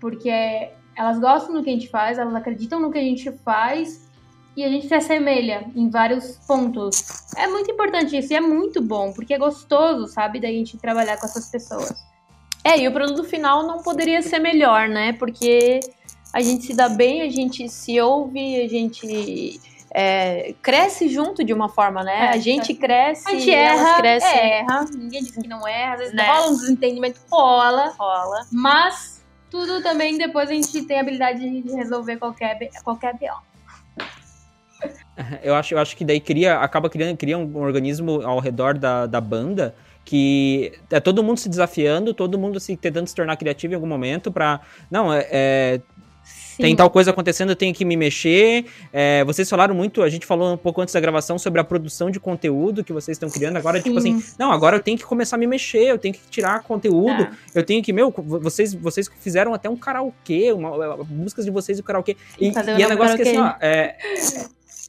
porque 0.00 0.30
elas 0.96 1.18
gostam 1.18 1.54
do 1.54 1.62
que 1.62 1.70
a 1.70 1.72
gente 1.72 1.88
faz, 1.88 2.18
elas 2.18 2.34
acreditam 2.34 2.80
no 2.80 2.90
que 2.90 2.98
a 2.98 3.02
gente 3.02 3.30
faz 3.44 4.08
e 4.56 4.64
a 4.64 4.68
gente 4.68 4.88
se 4.88 4.94
assemelha 4.94 5.70
em 5.76 5.88
vários 5.88 6.36
pontos. 6.46 7.04
É 7.36 7.46
muito 7.46 7.70
importante 7.70 8.16
isso 8.16 8.32
e 8.32 8.36
é 8.36 8.40
muito 8.40 8.82
bom, 8.82 9.12
porque 9.12 9.32
é 9.32 9.38
gostoso, 9.38 10.08
sabe, 10.08 10.40
da 10.40 10.48
gente 10.48 10.76
trabalhar 10.76 11.16
com 11.18 11.26
essas 11.26 11.48
pessoas. 11.48 12.07
É, 12.68 12.78
e 12.78 12.86
o 12.86 12.92
produto 12.92 13.24
final 13.24 13.66
não 13.66 13.82
poderia 13.82 14.20
ser 14.20 14.38
melhor, 14.38 14.90
né? 14.90 15.14
Porque 15.14 15.80
a 16.34 16.42
gente 16.42 16.66
se 16.66 16.74
dá 16.74 16.86
bem, 16.86 17.22
a 17.22 17.30
gente 17.30 17.66
se 17.66 17.98
ouve, 17.98 18.60
a 18.60 18.68
gente 18.68 19.58
é, 19.90 20.54
cresce 20.60 21.08
junto 21.08 21.42
de 21.42 21.54
uma 21.54 21.70
forma, 21.70 22.04
né? 22.04 22.26
É, 22.26 22.28
a 22.28 22.36
gente 22.36 22.74
cresce, 22.74 23.26
a 23.26 23.30
gente 23.32 23.50
erra, 23.50 23.96
cresce. 23.96 24.26
erra. 24.26 24.84
Ninguém 24.94 25.22
diz 25.22 25.34
que 25.34 25.48
não 25.48 25.66
erra, 25.66 25.94
às 25.94 26.00
vezes 26.00 26.14
né? 26.14 26.26
rola 26.26 26.50
um 26.50 26.56
desentendimento, 26.56 27.20
rola, 27.30 27.94
rola. 27.98 28.46
Mas 28.52 29.24
tudo 29.50 29.82
também 29.82 30.18
depois 30.18 30.50
a 30.50 30.52
gente 30.52 30.82
tem 30.82 30.98
a 30.98 31.00
habilidade 31.00 31.40
de 31.40 31.72
resolver 31.72 32.18
qualquer 32.18 32.58
qualquer 32.84 33.14
BO. 33.14 33.48
Eu 35.42 35.56
acho, 35.56 35.74
eu 35.74 35.78
acho 35.80 35.96
que 35.96 36.04
daí 36.04 36.20
cria, 36.20 36.60
acaba 36.60 36.88
criando 36.88 37.16
cria 37.16 37.36
um 37.36 37.56
organismo 37.56 38.22
ao 38.22 38.38
redor 38.38 38.78
da, 38.78 39.04
da 39.04 39.20
banda 39.20 39.74
que 40.08 40.72
é 40.90 40.98
todo 40.98 41.22
mundo 41.22 41.36
se 41.36 41.50
desafiando, 41.50 42.14
todo 42.14 42.38
mundo 42.38 42.58
se 42.58 42.74
tentando 42.78 43.06
se 43.06 43.14
tornar 43.14 43.36
criativo 43.36 43.74
em 43.74 43.76
algum 43.76 43.86
momento 43.86 44.32
para 44.32 44.58
não 44.90 45.12
é, 45.12 45.28
é 45.30 45.80
tem 46.56 46.74
tal 46.74 46.88
coisa 46.90 47.10
acontecendo, 47.10 47.50
eu 47.50 47.56
tenho 47.56 47.74
que 47.74 47.84
me 47.84 47.94
mexer. 47.94 48.64
É, 48.90 49.22
vocês 49.24 49.48
falaram 49.48 49.74
muito, 49.74 50.02
a 50.02 50.08
gente 50.08 50.26
falou 50.26 50.54
um 50.54 50.56
pouco 50.56 50.80
antes 50.80 50.92
da 50.92 50.98
gravação 50.98 51.38
sobre 51.38 51.60
a 51.60 51.64
produção 51.64 52.10
de 52.10 52.18
conteúdo 52.18 52.82
que 52.82 52.92
vocês 52.92 53.16
estão 53.16 53.30
criando. 53.30 53.58
Agora, 53.58 53.76
Sim. 53.76 53.84
tipo 53.84 53.98
assim, 53.98 54.24
não, 54.38 54.50
agora 54.50 54.76
eu 54.76 54.82
tenho 54.82 54.96
que 54.98 55.04
começar 55.04 55.36
a 55.36 55.38
me 55.38 55.46
mexer, 55.46 55.84
eu 55.84 55.98
tenho 55.98 56.14
que 56.14 56.20
tirar 56.28 56.62
conteúdo, 56.62 57.22
é. 57.22 57.30
eu 57.54 57.62
tenho 57.62 57.82
que, 57.82 57.92
meu, 57.92 58.10
vocês, 58.10 58.74
vocês 58.74 59.08
fizeram 59.20 59.54
até 59.54 59.70
um 59.70 59.76
karaokê, 59.76 60.52
uma, 60.52 60.96
músicas 61.04 61.44
de 61.44 61.50
vocês 61.50 61.78
e 61.78 61.80
o 61.80 61.84
karaokê. 61.84 62.16
E, 62.40 62.48
e 62.48 62.82
é 62.82 62.88
negócio 62.88 63.14
que 63.14 63.22
assim, 63.22 63.38
ó, 63.38 63.54
é, 63.60 63.96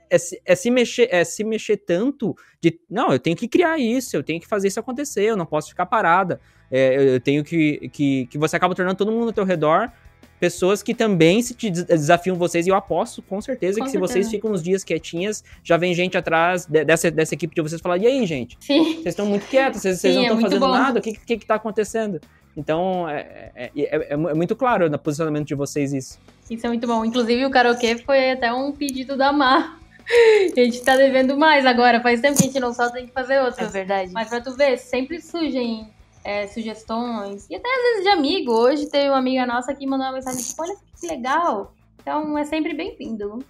é, 0.09 0.17
é, 0.45 0.55
se 0.55 0.71
mexer, 0.71 1.07
é 1.11 1.23
se 1.23 1.43
mexer 1.43 1.77
tanto 1.77 2.35
de, 2.61 2.79
não, 2.89 3.11
eu 3.11 3.19
tenho 3.19 3.35
que 3.35 3.47
criar 3.47 3.77
isso, 3.77 4.15
eu 4.15 4.23
tenho 4.23 4.39
que 4.39 4.47
fazer 4.47 4.67
isso 4.67 4.79
acontecer, 4.79 5.23
eu 5.23 5.37
não 5.37 5.45
posso 5.45 5.69
ficar 5.69 5.85
parada. 5.85 6.39
É, 6.71 6.95
eu, 6.95 7.01
eu, 7.01 7.19
tenho 7.19 7.43
que, 7.43 7.89
que, 7.89 8.27
que 8.27 8.37
você 8.37 8.55
acaba 8.55 8.75
tornando 8.75 8.97
todo 8.97 9.11
mundo 9.11 9.27
ao 9.27 9.33
teu 9.33 9.43
redor 9.43 9.91
pessoas 10.39 10.81
que 10.81 10.93
também 10.93 11.41
se 11.41 11.53
desafiam 11.69 12.35
vocês, 12.37 12.65
e 12.65 12.69
eu 12.69 12.75
aposto 12.75 13.21
com 13.21 13.41
certeza 13.41 13.79
com 13.79 13.85
que 13.85 13.91
certeza. 13.91 14.13
se 14.13 14.19
vocês 14.19 14.31
ficam 14.31 14.51
uns 14.51 14.63
dias 14.63 14.83
quietinhas, 14.83 15.43
já 15.63 15.75
vem 15.75 15.93
gente 15.93 16.17
atrás 16.17 16.65
de, 16.65 16.85
dessa, 16.85 17.11
dessa 17.11 17.33
equipe 17.33 17.53
de 17.53 17.61
vocês 17.61 17.81
falar, 17.81 17.97
e 17.97 18.07
aí, 18.07 18.25
gente? 18.25 18.57
Sim. 18.59 18.95
Vocês 18.95 19.07
estão 19.07 19.25
muito 19.25 19.45
quietos, 19.47 19.81
vocês, 19.81 20.01
não 20.15 20.21
estão 20.21 20.37
é 20.37 20.41
fazendo 20.41 20.59
bom. 20.61 20.71
nada, 20.71 20.99
o 20.99 21.01
que, 21.01 21.13
que, 21.13 21.37
que 21.37 21.45
tá 21.45 21.55
acontecendo? 21.55 22.21
Então, 22.55 23.07
é, 23.07 23.51
é, 23.55 23.71
é, 23.75 24.13
é, 24.13 24.15
muito 24.15 24.55
claro 24.55 24.89
no 24.89 24.97
posicionamento 24.97 25.47
de 25.47 25.55
vocês 25.55 25.93
isso. 25.93 26.19
Isso 26.49 26.65
é 26.65 26.69
muito 26.69 26.87
bom. 26.87 27.05
Inclusive, 27.05 27.45
o 27.45 27.51
karaokê 27.51 27.97
foi 27.97 28.31
até 28.31 28.51
um 28.51 28.71
pedido 28.71 29.15
da 29.15 29.31
Mar. 29.31 29.78
A 30.57 30.59
gente 30.59 30.81
tá 30.81 30.95
devendo 30.95 31.37
mais 31.37 31.65
agora. 31.65 32.01
Faz 32.01 32.21
tempo 32.21 32.37
que 32.37 32.43
a 32.43 32.47
gente 32.47 32.59
não 32.59 32.73
solta, 32.73 32.93
tem 32.93 33.07
que 33.07 33.13
fazer 33.13 33.39
outro. 33.41 33.63
É 33.63 33.67
verdade. 33.67 34.11
Mas 34.11 34.29
pra 34.29 34.41
tu 34.41 34.55
ver, 34.55 34.77
sempre 34.77 35.21
surgem 35.21 35.87
é, 36.23 36.47
sugestões. 36.47 37.47
E 37.49 37.55
até 37.55 37.67
às 37.67 37.81
vezes 37.81 38.03
de 38.03 38.09
amigo. 38.09 38.51
Hoje 38.51 38.87
teve 38.87 39.09
uma 39.09 39.19
amiga 39.19 39.45
nossa 39.45 39.73
que 39.73 39.85
mandou 39.85 40.07
uma 40.07 40.13
mensagem 40.13 40.43
tipo, 40.43 40.61
olha 40.61 40.75
que 40.99 41.07
legal. 41.07 41.73
Então 42.01 42.37
é 42.37 42.43
sempre 42.43 42.73
bem-vindo. 42.73 43.43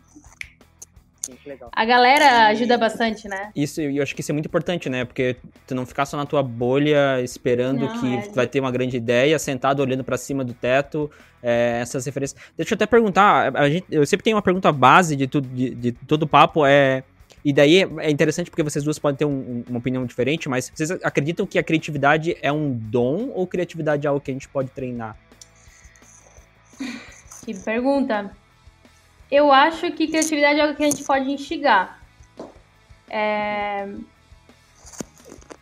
A 1.71 1.85
galera 1.85 2.47
ajuda 2.47 2.77
bastante, 2.77 3.27
né? 3.27 3.51
Isso, 3.55 3.81
e 3.81 3.97
eu 3.97 4.03
acho 4.03 4.15
que 4.15 4.21
isso 4.21 4.31
é 4.31 4.33
muito 4.33 4.47
importante, 4.47 4.89
né? 4.89 5.05
Porque 5.05 5.35
tu 5.67 5.75
não 5.75 5.85
ficar 5.85 6.05
só 6.05 6.17
na 6.17 6.25
tua 6.25 6.43
bolha 6.43 7.21
esperando 7.21 7.81
não, 7.81 7.99
que 7.99 8.15
é... 8.15 8.31
vai 8.33 8.47
ter 8.47 8.59
uma 8.59 8.71
grande 8.71 8.97
ideia, 8.97 9.37
sentado 9.39 9.81
olhando 9.81 10.03
para 10.03 10.17
cima 10.17 10.43
do 10.43 10.53
teto, 10.53 11.09
é, 11.41 11.79
essas 11.81 12.05
referências. 12.05 12.39
Deixa 12.55 12.73
eu 12.73 12.75
até 12.75 12.85
perguntar, 12.85 13.55
a 13.55 13.69
gente, 13.69 13.85
eu 13.89 14.05
sempre 14.05 14.23
tenho 14.23 14.35
uma 14.35 14.43
pergunta 14.43 14.71
base 14.71 15.15
de, 15.15 15.27
tudo, 15.27 15.47
de, 15.47 15.69
de 15.75 15.91
todo 15.91 16.23
o 16.23 16.27
papo, 16.27 16.65
é 16.65 17.03
e 17.43 17.53
daí 17.53 17.83
é 17.99 18.11
interessante 18.11 18.49
porque 18.49 18.63
vocês 18.63 18.83
duas 18.83 18.99
podem 18.99 19.17
ter 19.17 19.25
um, 19.25 19.63
uma 19.69 19.79
opinião 19.79 20.05
diferente, 20.05 20.49
mas 20.49 20.71
vocês 20.73 20.91
acreditam 20.91 21.45
que 21.45 21.57
a 21.57 21.63
criatividade 21.63 22.35
é 22.41 22.51
um 22.51 22.73
dom 22.73 23.31
ou 23.33 23.47
criatividade 23.47 24.05
é 24.05 24.09
algo 24.09 24.19
que 24.19 24.31
a 24.31 24.33
gente 24.33 24.49
pode 24.49 24.69
treinar? 24.71 25.15
Que 27.45 27.53
pergunta. 27.53 28.31
Eu 29.31 29.51
acho 29.51 29.91
que 29.91 30.07
criatividade 30.07 30.59
é 30.59 30.63
algo 30.63 30.75
que 30.75 30.83
a 30.83 30.89
gente 30.89 31.03
pode 31.03 31.31
instigar. 31.31 32.01
É... 33.09 33.87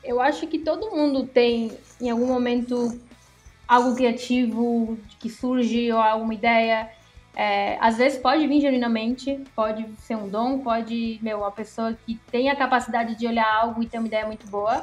Eu 0.04 0.22
acho 0.22 0.48
que 0.48 0.60
todo 0.60 0.92
mundo 0.92 1.28
tem, 1.28 1.78
em 2.00 2.10
algum 2.10 2.28
momento, 2.28 2.98
algo 3.68 3.94
criativo 3.96 4.98
que 5.20 5.30
surge 5.30 5.92
ou 5.92 6.00
alguma 6.00 6.34
ideia 6.34 6.90
é, 7.40 7.78
às 7.80 8.00
vezes 8.00 8.18
pode 8.18 8.48
vir 8.48 8.60
genuinamente, 8.60 9.40
pode 9.56 9.88
ser 10.00 10.16
um 10.16 10.28
dom, 10.28 10.58
pode, 10.58 11.20
meu, 11.22 11.38
uma 11.38 11.52
pessoa 11.52 11.96
que 12.04 12.20
tem 12.32 12.50
a 12.50 12.56
capacidade 12.56 13.14
de 13.14 13.28
olhar 13.28 13.48
algo 13.48 13.84
e 13.84 13.86
ter 13.86 14.00
uma 14.00 14.08
ideia 14.08 14.26
muito 14.26 14.48
boa. 14.48 14.82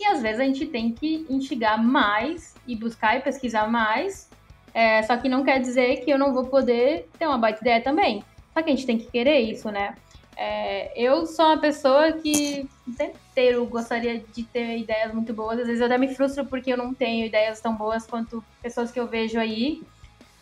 E 0.00 0.06
às 0.06 0.22
vezes 0.22 0.40
a 0.40 0.44
gente 0.44 0.64
tem 0.64 0.92
que 0.92 1.26
instigar 1.28 1.84
mais 1.84 2.54
e 2.66 2.74
buscar 2.74 3.18
e 3.18 3.20
pesquisar 3.20 3.70
mais. 3.70 4.29
É, 4.72 5.02
só 5.02 5.16
que 5.16 5.28
não 5.28 5.44
quer 5.44 5.60
dizer 5.60 6.04
que 6.04 6.10
eu 6.10 6.18
não 6.18 6.32
vou 6.32 6.46
poder 6.46 7.08
ter 7.18 7.26
uma 7.26 7.38
baita 7.38 7.60
ideia 7.60 7.80
também. 7.80 8.24
Só 8.54 8.62
que 8.62 8.70
a 8.70 8.74
gente 8.74 8.86
tem 8.86 8.98
que 8.98 9.10
querer 9.10 9.40
isso, 9.40 9.70
né? 9.70 9.94
É, 10.36 10.92
eu 10.96 11.26
sou 11.26 11.44
uma 11.44 11.58
pessoa 11.58 12.12
que 12.12 12.66
o 12.86 12.92
tempo 12.92 13.18
inteiro 13.30 13.64
gostaria 13.66 14.20
de 14.32 14.42
ter 14.44 14.78
ideias 14.78 15.12
muito 15.12 15.34
boas. 15.34 15.58
Às 15.58 15.66
vezes 15.66 15.80
eu 15.80 15.86
até 15.86 15.98
me 15.98 16.14
frustro 16.14 16.46
porque 16.46 16.72
eu 16.72 16.76
não 16.76 16.94
tenho 16.94 17.26
ideias 17.26 17.60
tão 17.60 17.74
boas 17.74 18.06
quanto 18.06 18.42
pessoas 18.62 18.90
que 18.90 18.98
eu 18.98 19.06
vejo 19.06 19.38
aí. 19.38 19.82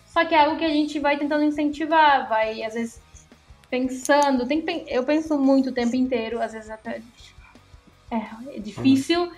Só 0.06 0.24
que 0.24 0.34
é 0.34 0.44
algo 0.44 0.56
que 0.56 0.64
a 0.64 0.68
gente 0.68 0.98
vai 0.98 1.18
tentando 1.18 1.44
incentivar, 1.44 2.28
vai, 2.28 2.62
às 2.62 2.74
vezes, 2.74 3.00
pensando. 3.68 4.46
Tem, 4.46 4.84
eu 4.88 5.02
penso 5.04 5.38
muito 5.38 5.70
o 5.70 5.72
tempo 5.72 5.96
inteiro, 5.96 6.40
às 6.40 6.52
vezes 6.52 6.70
até. 6.70 7.02
É, 8.10 8.56
é 8.56 8.58
difícil, 8.58 9.30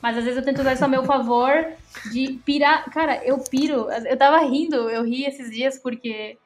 mas 0.00 0.16
às 0.16 0.24
vezes 0.24 0.38
eu 0.38 0.44
tento 0.44 0.60
usar 0.60 0.74
isso 0.74 0.84
a 0.84 0.88
meu 0.88 1.04
favor 1.04 1.72
de 2.12 2.38
pirar. 2.44 2.90
Cara, 2.90 3.24
eu 3.24 3.38
piro. 3.38 3.90
Eu 3.90 4.16
tava 4.16 4.38
rindo, 4.38 4.88
eu 4.90 5.04
ri 5.04 5.24
esses 5.24 5.50
dias 5.50 5.78
porque 5.78 6.38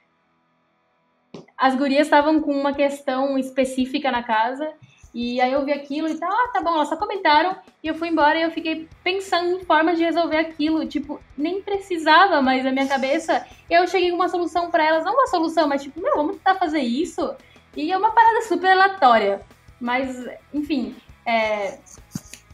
as 1.57 1.75
gurias 1.75 2.07
estavam 2.07 2.41
com 2.41 2.53
uma 2.53 2.73
questão 2.73 3.39
específica 3.39 4.11
na 4.11 4.23
casa 4.23 4.73
e 5.13 5.41
aí 5.41 5.53
eu 5.53 5.65
vi 5.65 5.73
aquilo 5.73 6.09
e 6.09 6.17
tal, 6.17 6.31
ah, 6.31 6.49
tá 6.53 6.61
bom, 6.63 6.75
elas 6.75 6.89
só 6.89 6.97
comentaram 6.97 7.57
e 7.83 7.89
eu 7.89 7.95
fui 7.95 8.09
embora 8.09 8.39
e 8.39 8.43
eu 8.43 8.51
fiquei 8.53 8.89
pensando 9.03 9.57
em 9.57 9.65
formas 9.65 9.99
de 9.99 10.05
resolver 10.05 10.37
aquilo. 10.37 10.87
Tipo, 10.87 11.21
nem 11.37 11.61
precisava 11.61 12.41
mais 12.41 12.65
na 12.65 12.71
minha 12.71 12.87
cabeça. 12.87 13.45
Eu 13.69 13.87
cheguei 13.89 14.11
com 14.11 14.17
uma 14.17 14.29
solução 14.29 14.71
para 14.71 14.85
elas, 14.85 15.05
não 15.05 15.15
uma 15.15 15.27
solução, 15.27 15.67
mas 15.69 15.83
tipo, 15.83 16.01
meu, 16.01 16.17
vamos 16.17 16.37
tentar 16.37 16.55
fazer 16.55 16.81
isso. 16.81 17.35
E 17.77 17.91
é 17.91 17.99
uma 17.99 18.13
parada 18.13 18.43
super 18.43 18.71
aleatória. 18.71 19.43
Mas, 19.81 20.27
enfim, 20.55 20.95
é... 21.27 21.79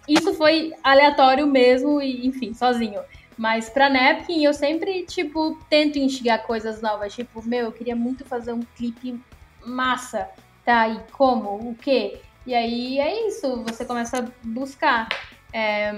isso 0.09 0.35
foi 0.35 0.73
aleatório 0.83 1.47
mesmo 1.47 2.01
e, 2.01 2.27
enfim, 2.27 2.55
sozinho. 2.55 3.01
Mas 3.37 3.69
pra 3.69 3.91
Napkin 3.91 4.45
eu 4.45 4.55
sempre, 4.55 5.05
tipo, 5.05 5.59
tento 5.69 5.99
instigar 5.99 6.47
coisas 6.47 6.81
novas. 6.81 7.15
Tipo, 7.15 7.47
meu, 7.47 7.67
eu 7.67 7.73
queria 7.73 7.95
muito 7.95 8.25
fazer 8.25 8.53
um 8.53 8.63
clipe 8.77 9.21
massa. 9.65 10.29
Tá, 10.65 10.89
e 10.89 10.99
como? 11.13 11.71
O 11.71 11.75
quê? 11.75 12.21
E 12.47 12.55
aí 12.55 12.99
é 12.99 13.29
isso, 13.29 13.63
você 13.63 13.85
começa 13.85 14.19
a 14.19 14.25
buscar. 14.43 15.09
É, 15.53 15.93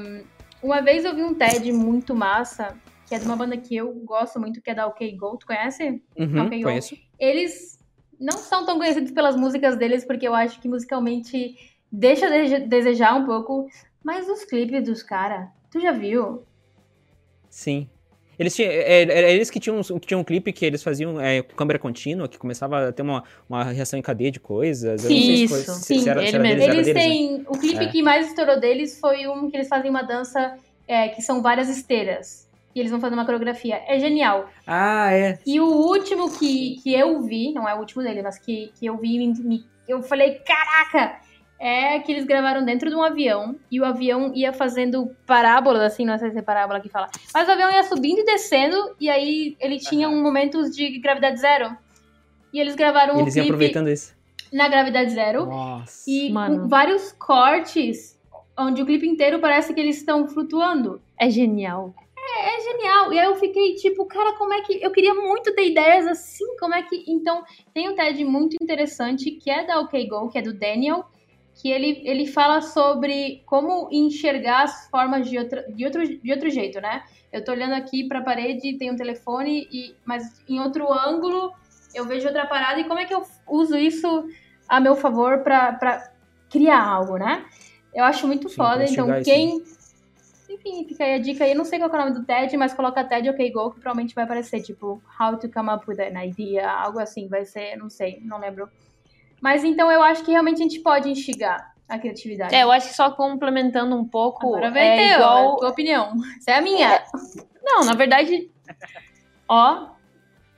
uma 0.62 0.80
vez 0.80 1.04
eu 1.04 1.14
vi 1.14 1.22
um 1.22 1.34
TED 1.34 1.72
muito 1.72 2.14
massa 2.14 2.76
que 3.08 3.14
é 3.14 3.18
de 3.18 3.24
uma 3.24 3.36
banda 3.36 3.56
que 3.56 3.74
eu 3.74 3.90
gosto 4.04 4.38
muito, 4.38 4.60
que 4.60 4.70
é 4.70 4.74
da 4.74 4.86
OK 4.86 5.16
Go. 5.16 5.38
Tu 5.38 5.46
conhece? 5.46 6.02
Uhum, 6.16 6.42
OK 6.42 6.58
Go. 6.58 6.64
conheço. 6.64 6.94
Eles 7.18 7.82
não 8.20 8.36
são 8.36 8.66
tão 8.66 8.76
conhecidos 8.76 9.10
pelas 9.12 9.34
músicas 9.34 9.76
deles, 9.76 10.04
porque 10.04 10.28
eu 10.28 10.34
acho 10.34 10.60
que 10.60 10.68
musicalmente 10.68 11.56
deixa 11.90 12.26
a 12.26 12.58
desejar 12.58 13.14
um 13.14 13.24
pouco. 13.24 13.66
Mas 14.04 14.28
os 14.28 14.44
clipes 14.44 14.84
dos 14.84 15.02
caras, 15.02 15.48
tu 15.70 15.80
já 15.80 15.92
viu? 15.92 16.42
Sim. 17.50 17.88
Eles 18.38 18.54
tinham, 18.54 18.70
é, 18.70 19.02
era 19.02 19.28
eles 19.30 19.50
que 19.50 19.58
tinham, 19.58 19.82
que 19.82 20.06
tinham 20.06 20.20
um 20.20 20.24
clipe 20.24 20.52
que 20.52 20.64
eles 20.64 20.80
faziam 20.80 21.20
é, 21.20 21.42
câmera 21.42 21.76
contínua, 21.78 22.28
que 22.28 22.38
começava 22.38 22.88
a 22.88 22.92
ter 22.92 23.02
uma, 23.02 23.24
uma 23.48 23.64
reação 23.64 23.98
em 23.98 24.02
cadeia 24.02 24.30
de 24.30 24.38
coisas. 24.38 25.04
Eu 25.04 25.10
Isso, 25.10 25.56
se 25.56 25.64
se- 25.64 25.74
sim, 25.82 25.98
se 25.98 26.08
era- 26.08 26.20
se 26.20 26.28
ele 26.28 26.36
era 26.36 26.42
mesmo. 26.44 26.60
deles, 26.60 26.68
era 26.68 26.74
Eles 26.76 26.94
né? 26.94 27.00
têm. 27.00 27.44
O 27.48 27.58
clipe 27.58 27.84
É. 27.84 27.88
que 27.88 28.00
mais 28.00 28.28
estourou 28.28 28.60
deles 28.60 29.00
foi 29.00 29.26
um 29.26 29.50
que 29.50 29.56
eles 29.56 29.66
fazem 29.66 29.90
uma 29.90 30.02
dança 30.02 30.56
é, 30.86 31.08
que 31.08 31.20
são 31.20 31.42
várias 31.42 31.68
esteiras. 31.68 32.46
E 32.74 32.78
eles 32.80 32.92
vão 32.92 33.00
fazer 33.00 33.14
uma 33.14 33.24
coreografia. 33.24 33.82
É 33.88 33.98
genial. 33.98 34.48
Ah, 34.64 35.12
é. 35.12 35.38
E 35.44 35.58
o 35.58 35.66
último 35.66 36.30
que, 36.38 36.76
que 36.80 36.94
eu 36.94 37.20
vi, 37.22 37.52
não 37.52 37.68
é 37.68 37.74
o 37.74 37.78
último 37.78 38.04
dele, 38.04 38.22
mas 38.22 38.38
que, 38.38 38.70
que 38.78 38.86
eu 38.86 38.96
vi, 38.98 39.34
eu 39.88 40.00
falei, 40.02 40.34
caraca! 40.46 41.18
É 41.60 41.98
que 41.98 42.12
eles 42.12 42.24
gravaram 42.24 42.64
dentro 42.64 42.88
de 42.88 42.94
um 42.94 43.02
avião 43.02 43.56
e 43.70 43.80
o 43.80 43.84
avião 43.84 44.32
ia 44.32 44.52
fazendo 44.52 45.10
parábolas, 45.26 45.82
assim, 45.82 46.04
não 46.04 46.16
sei 46.16 46.30
se 46.30 46.38
é 46.38 46.42
parábola 46.42 46.78
que 46.80 46.88
fala. 46.88 47.08
Mas 47.34 47.48
o 47.48 47.50
avião 47.50 47.70
ia 47.70 47.82
subindo 47.82 48.20
e 48.20 48.24
descendo 48.24 48.94
e 49.00 49.10
aí 49.10 49.56
ele 49.58 49.78
tinha 49.78 50.08
um 50.08 50.22
momentos 50.22 50.70
de 50.74 50.98
gravidade 51.00 51.40
zero. 51.40 51.76
E 52.52 52.60
eles 52.60 52.76
gravaram 52.76 53.14
E 53.14 53.18
o 53.18 53.20
eles 53.22 53.34
iam 53.34 53.42
clipe 53.44 53.54
aproveitando 53.54 53.88
isso. 53.88 54.14
na 54.52 54.68
gravidade 54.68 55.10
zero. 55.10 55.46
Nossa. 55.46 56.08
E 56.08 56.30
Mano. 56.30 56.60
com 56.62 56.68
vários 56.68 57.10
cortes, 57.12 58.16
onde 58.56 58.80
o 58.80 58.86
clipe 58.86 59.06
inteiro 59.08 59.40
parece 59.40 59.74
que 59.74 59.80
eles 59.80 59.96
estão 59.96 60.28
flutuando. 60.28 61.02
É 61.18 61.28
genial. 61.28 61.92
É 62.40 62.60
genial. 62.62 63.12
E 63.12 63.18
aí 63.18 63.26
eu 63.26 63.34
fiquei 63.36 63.74
tipo, 63.74 64.04
cara, 64.06 64.34
como 64.34 64.52
é 64.54 64.60
que. 64.62 64.82
Eu 64.82 64.92
queria 64.92 65.12
muito 65.14 65.52
ter 65.54 65.70
ideias 65.70 66.06
assim, 66.06 66.56
como 66.58 66.74
é 66.74 66.82
que. 66.82 67.04
Então, 67.08 67.42
tem 67.74 67.88
um 67.88 67.94
TED 67.96 68.24
muito 68.24 68.56
interessante 68.62 69.32
que 69.32 69.50
é 69.50 69.64
da 69.66 69.80
OK 69.80 70.06
Go, 70.06 70.28
que 70.28 70.38
é 70.38 70.42
do 70.42 70.52
Daniel, 70.52 71.04
que 71.58 71.68
ele, 71.70 72.00
ele 72.04 72.26
fala 72.26 72.60
sobre 72.60 73.42
como 73.44 73.88
enxergar 73.90 74.62
as 74.62 74.88
formas 74.88 75.28
de, 75.28 75.36
outra, 75.36 75.62
de, 75.72 75.84
outro, 75.84 76.06
de 76.06 76.32
outro 76.32 76.48
jeito, 76.48 76.80
né? 76.80 77.02
Eu 77.32 77.44
tô 77.44 77.50
olhando 77.50 77.74
aqui 77.74 78.06
pra 78.06 78.22
parede, 78.22 78.78
tem 78.78 78.92
um 78.92 78.96
telefone, 78.96 79.68
e, 79.70 79.94
mas 80.04 80.40
em 80.48 80.60
outro 80.60 80.90
ângulo 80.92 81.52
eu 81.92 82.04
vejo 82.04 82.28
outra 82.28 82.46
parada, 82.46 82.80
e 82.80 82.84
como 82.84 83.00
é 83.00 83.06
que 83.06 83.14
eu 83.14 83.24
uso 83.48 83.76
isso 83.76 84.28
a 84.68 84.78
meu 84.78 84.94
favor 84.94 85.40
pra, 85.40 85.72
pra 85.72 86.12
criar 86.48 86.80
algo, 86.80 87.16
né? 87.16 87.44
Eu 87.92 88.04
acho 88.04 88.26
muito 88.26 88.48
Sim, 88.48 88.54
foda, 88.54 88.84
então 88.84 89.08
quem. 89.24 89.64
Enfim, 90.48 90.86
fica 90.88 91.04
aí 91.04 91.14
a 91.14 91.18
dica 91.18 91.44
aí. 91.44 91.50
Eu 91.50 91.56
não 91.56 91.64
sei 91.64 91.78
qual 91.78 91.90
é 91.90 91.94
o 91.94 91.98
nome 92.06 92.18
do 92.18 92.24
TED, 92.24 92.56
mas 92.56 92.72
coloca 92.72 93.04
TED 93.04 93.28
OK 93.30 93.50
Go, 93.50 93.70
que 93.70 93.80
provavelmente 93.80 94.14
vai 94.14 94.24
aparecer, 94.24 94.62
tipo, 94.62 95.02
How 95.20 95.36
to 95.36 95.48
come 95.50 95.70
up 95.70 95.84
with 95.86 96.00
an 96.00 96.24
idea, 96.24 96.70
algo 96.70 97.00
assim. 97.00 97.28
Vai 97.28 97.44
ser, 97.44 97.76
não 97.76 97.90
sei, 97.90 98.20
não 98.22 98.38
lembro. 98.38 98.68
Mas 99.40 99.64
então 99.64 99.90
eu 99.90 100.02
acho 100.02 100.24
que 100.24 100.30
realmente 100.30 100.60
a 100.60 100.64
gente 100.64 100.80
pode 100.80 101.10
instigar 101.10 101.74
a 101.88 101.98
criatividade. 101.98 102.54
É, 102.54 102.62
eu 102.62 102.70
acho 102.70 102.88
que 102.88 102.94
só 102.94 103.10
complementando 103.10 103.96
um 103.96 104.04
pouco. 104.04 104.46
Agora 104.46 104.70
vai 104.70 104.86
é 104.86 104.96
ter, 104.96 105.14
igual... 105.14 105.54
a 105.54 105.56
tua 105.56 105.68
opinião. 105.70 106.12
Essa 106.36 106.50
é 106.52 106.54
a 106.56 106.60
minha. 106.60 107.02
Não, 107.62 107.84
na 107.84 107.94
verdade, 107.94 108.50
ó, 109.48 109.88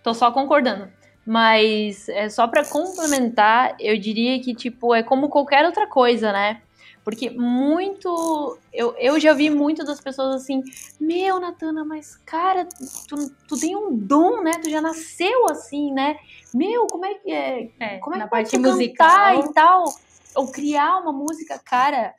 tô 0.02 0.12
só 0.12 0.32
concordando. 0.32 0.90
Mas 1.24 2.08
é 2.08 2.28
só 2.28 2.48
pra 2.48 2.64
complementar, 2.64 3.76
eu 3.78 3.96
diria 3.98 4.40
que 4.40 4.54
tipo 4.54 4.94
é 4.94 5.02
como 5.02 5.28
qualquer 5.28 5.64
outra 5.64 5.86
coisa, 5.86 6.32
né? 6.32 6.62
Porque 7.10 7.28
muito. 7.28 8.56
Eu, 8.72 8.94
eu 8.96 9.18
já 9.18 9.34
vi 9.34 9.50
muito 9.50 9.84
das 9.84 10.00
pessoas 10.00 10.36
assim, 10.36 10.62
meu, 11.00 11.40
Natana, 11.40 11.84
mas 11.84 12.16
cara, 12.24 12.68
tu, 13.08 13.30
tu 13.48 13.58
tem 13.58 13.74
um 13.74 13.92
dom, 13.96 14.42
né? 14.42 14.52
Tu 14.62 14.70
já 14.70 14.80
nasceu 14.80 15.46
assim, 15.50 15.92
né? 15.92 16.16
Meu, 16.54 16.86
como 16.86 17.04
é 17.04 17.14
que 17.14 17.32
é? 17.32 17.70
É, 17.80 17.98
Como 17.98 18.14
é 18.14 18.18
na 18.20 18.24
que 18.24 18.30
pode 18.30 18.50
parte 18.50 18.62
tu 18.62 18.70
musical. 18.70 19.08
cantar 19.08 19.50
e 19.50 19.52
tal? 19.52 19.84
Ou 20.36 20.46
criar 20.52 20.98
uma 21.00 21.12
música, 21.12 21.58
cara, 21.58 22.14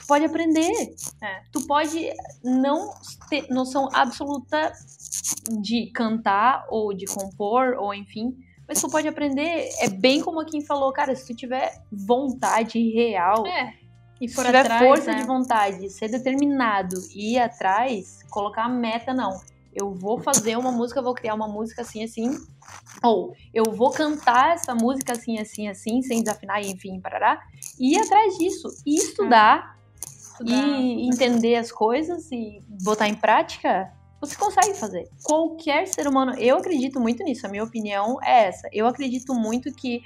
tu 0.00 0.06
pode 0.06 0.26
aprender. 0.26 0.94
É. 1.22 1.42
Tu 1.50 1.66
pode 1.66 2.12
não 2.44 2.92
ter 3.30 3.48
noção 3.48 3.88
absoluta 3.94 4.70
de 5.62 5.90
cantar 5.92 6.66
ou 6.68 6.92
de 6.92 7.06
compor, 7.06 7.74
ou 7.78 7.94
enfim. 7.94 8.36
Mas 8.68 8.80
tu 8.80 8.88
pode 8.90 9.08
aprender. 9.08 9.70
É 9.80 9.88
bem 9.88 10.20
como 10.20 10.40
a 10.40 10.44
Kim 10.44 10.60
falou, 10.60 10.92
cara, 10.92 11.16
se 11.16 11.26
tu 11.26 11.34
tiver 11.34 11.72
vontade 11.90 12.78
real, 12.92 13.46
É. 13.46 13.72
E 14.20 14.28
se 14.28 14.34
for 14.34 14.44
tiver 14.44 14.60
atrás, 14.60 14.84
força 14.84 15.12
né? 15.12 15.18
de 15.20 15.26
vontade, 15.26 15.90
ser 15.90 16.08
determinado 16.08 16.96
e 17.14 17.34
ir 17.34 17.38
atrás, 17.38 18.18
colocar 18.30 18.64
a 18.64 18.68
meta, 18.68 19.14
não. 19.14 19.40
Eu 19.72 19.94
vou 19.94 20.18
fazer 20.18 20.56
uma 20.58 20.72
música, 20.72 21.00
vou 21.00 21.14
criar 21.14 21.34
uma 21.34 21.46
música 21.46 21.82
assim, 21.82 22.02
assim. 22.02 22.36
Ou 23.02 23.32
eu 23.54 23.64
vou 23.64 23.90
cantar 23.92 24.54
essa 24.54 24.74
música 24.74 25.12
assim, 25.12 25.38
assim, 25.38 25.68
assim, 25.68 26.02
sem 26.02 26.20
desafinar, 26.22 26.60
enfim, 26.64 27.00
parará. 27.00 27.40
E 27.78 27.94
ir 27.94 28.00
atrás 28.00 28.36
disso. 28.36 28.68
E 28.84 28.96
estudar, 28.96 29.78
Estudar. 30.00 30.52
e 30.52 31.08
entender 31.08 31.54
as 31.54 31.70
coisas 31.70 32.30
e 32.32 32.60
botar 32.82 33.08
em 33.08 33.14
prática, 33.14 33.92
você 34.20 34.36
consegue 34.36 34.74
fazer. 34.74 35.08
Qualquer 35.22 35.86
ser 35.86 36.06
humano, 36.08 36.34
eu 36.38 36.56
acredito 36.58 36.98
muito 37.00 37.22
nisso. 37.24 37.46
A 37.46 37.50
minha 37.50 37.64
opinião 37.64 38.18
é 38.22 38.46
essa. 38.46 38.68
Eu 38.72 38.86
acredito 38.86 39.34
muito 39.34 39.72
que 39.72 40.02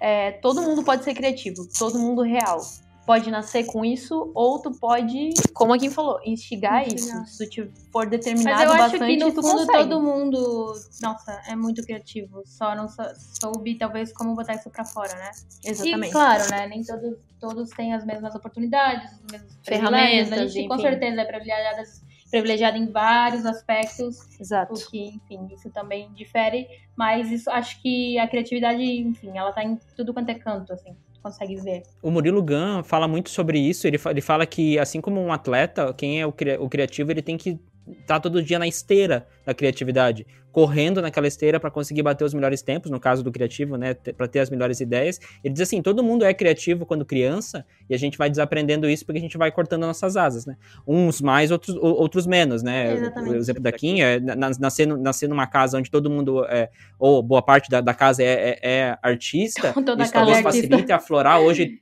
é, 0.00 0.32
todo 0.32 0.62
mundo 0.62 0.82
pode 0.82 1.04
ser 1.04 1.14
criativo, 1.14 1.66
todo 1.78 1.98
mundo 1.98 2.22
real. 2.22 2.58
Pode 3.06 3.28
nascer 3.30 3.64
com 3.64 3.84
isso, 3.84 4.30
ou 4.34 4.60
tu 4.60 4.70
pode, 4.78 5.30
como 5.52 5.72
a 5.72 5.78
Kim 5.78 5.90
falou, 5.90 6.20
instigar, 6.24 6.86
Instigar. 6.86 7.24
isso. 7.24 7.34
Se 7.38 7.50
tu 7.50 7.68
for 7.90 8.06
determinado 8.08 8.56
Mas 8.56 8.62
eu 8.64 8.70
acho 8.72 8.80
bastante, 8.92 9.18
que 9.18 9.24
no 9.24 9.30
fundo 9.32 9.42
consegue. 9.66 9.72
todo 9.88 10.00
mundo, 10.00 10.74
nossa, 11.02 11.42
é 11.48 11.56
muito 11.56 11.82
criativo. 11.82 12.42
Só 12.46 12.76
não 12.76 12.88
sou- 12.88 13.04
soube 13.40 13.74
talvez 13.76 14.12
como 14.12 14.36
botar 14.36 14.54
isso 14.54 14.70
pra 14.70 14.84
fora, 14.84 15.12
né? 15.16 15.30
Exatamente. 15.64 16.08
E 16.10 16.12
claro, 16.12 16.50
né? 16.50 16.66
Nem 16.68 16.84
todos, 16.84 17.16
todos 17.40 17.70
têm 17.70 17.94
as 17.94 18.04
mesmas 18.04 18.32
oportunidades, 18.34 19.10
os 19.12 19.32
mesmos 19.32 19.56
Ferramentas. 19.64 20.32
A 20.38 20.46
gente 20.46 20.68
com 20.68 20.74
enfim. 20.74 20.82
certeza 20.84 21.20
é 21.20 21.24
privilegiada, 21.24 21.82
privilegiada 22.30 22.78
em 22.78 22.86
vários 22.90 23.44
aspectos, 23.44 24.40
Exato. 24.40 24.74
o 24.74 24.90
que, 24.90 25.08
enfim, 25.08 25.48
isso 25.52 25.70
também 25.70 26.12
difere. 26.12 26.66
Mas 26.96 27.30
isso 27.30 27.50
acho 27.50 27.80
que 27.82 28.18
a 28.18 28.28
criatividade, 28.28 28.82
enfim, 28.82 29.36
ela 29.36 29.52
tá 29.52 29.64
em 29.64 29.78
tudo 29.96 30.14
quanto 30.14 30.30
é 30.30 30.34
canto, 30.34 30.72
assim. 30.72 30.96
Tu 31.14 31.20
consegue 31.20 31.56
ver. 31.56 31.82
O 32.02 32.10
Murilo 32.10 32.42
Gun 32.42 32.82
fala 32.82 33.08
muito 33.08 33.30
sobre 33.30 33.58
isso. 33.58 33.86
Ele, 33.86 33.98
ele 34.08 34.20
fala 34.20 34.46
que, 34.46 34.78
assim 34.78 35.00
como 35.00 35.20
um 35.20 35.32
atleta, 35.32 35.92
quem 35.94 36.20
é 36.20 36.26
o 36.26 36.68
criativo, 36.68 37.10
ele 37.10 37.22
tem 37.22 37.36
que 37.36 37.58
estar 38.00 38.20
todo 38.20 38.42
dia 38.42 38.58
na 38.58 38.66
esteira 38.66 39.26
da 39.44 39.54
criatividade, 39.54 40.26
correndo 40.52 41.00
naquela 41.00 41.26
esteira 41.28 41.60
para 41.60 41.70
conseguir 41.70 42.02
bater 42.02 42.24
os 42.24 42.34
melhores 42.34 42.60
tempos, 42.60 42.90
no 42.90 42.98
caso 42.98 43.22
do 43.22 43.30
criativo, 43.30 43.76
né, 43.76 43.94
para 43.94 44.26
ter 44.26 44.40
as 44.40 44.50
melhores 44.50 44.80
ideias. 44.80 45.20
Ele 45.44 45.52
diz 45.54 45.62
assim: 45.62 45.80
todo 45.80 46.02
mundo 46.02 46.24
é 46.24 46.34
criativo 46.34 46.84
quando 46.84 47.04
criança 47.04 47.64
e 47.88 47.94
a 47.94 47.98
gente 47.98 48.18
vai 48.18 48.28
desaprendendo 48.28 48.88
isso 48.88 49.04
porque 49.06 49.18
a 49.18 49.22
gente 49.22 49.38
vai 49.38 49.50
cortando 49.52 49.82
nossas 49.82 50.16
asas, 50.16 50.46
né? 50.46 50.56
Uns 50.86 51.20
mais, 51.20 51.50
outros, 51.50 51.76
outros 51.76 52.26
menos, 52.26 52.62
né? 52.62 52.92
Exatamente. 52.94 53.32
O 53.32 53.36
exemplo 53.36 53.62
da 53.62 53.70
Kim 53.72 54.00
é 54.00 54.18
na- 54.18 54.50
nascer, 54.58 54.86
nascer 54.86 55.28
numa 55.28 55.46
casa 55.46 55.78
onde 55.78 55.90
todo 55.90 56.10
mundo 56.10 56.44
é, 56.46 56.68
ou 56.98 57.22
boa 57.22 57.42
parte 57.42 57.70
da, 57.70 57.80
da 57.80 57.94
casa 57.94 58.22
é, 58.22 58.26
é- 58.26 58.58
é 58.62 58.98
artista, 59.02 59.72
Toda 59.84 60.02
isso 60.02 60.12
talvez 60.12 60.38
é 60.38 60.42
facilite 60.42 60.92
a 60.92 60.98
florar 60.98 61.40
hoje. 61.40 61.80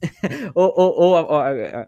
ou, 0.54 0.72
ou- 0.76 1.00
ou, 1.18 1.38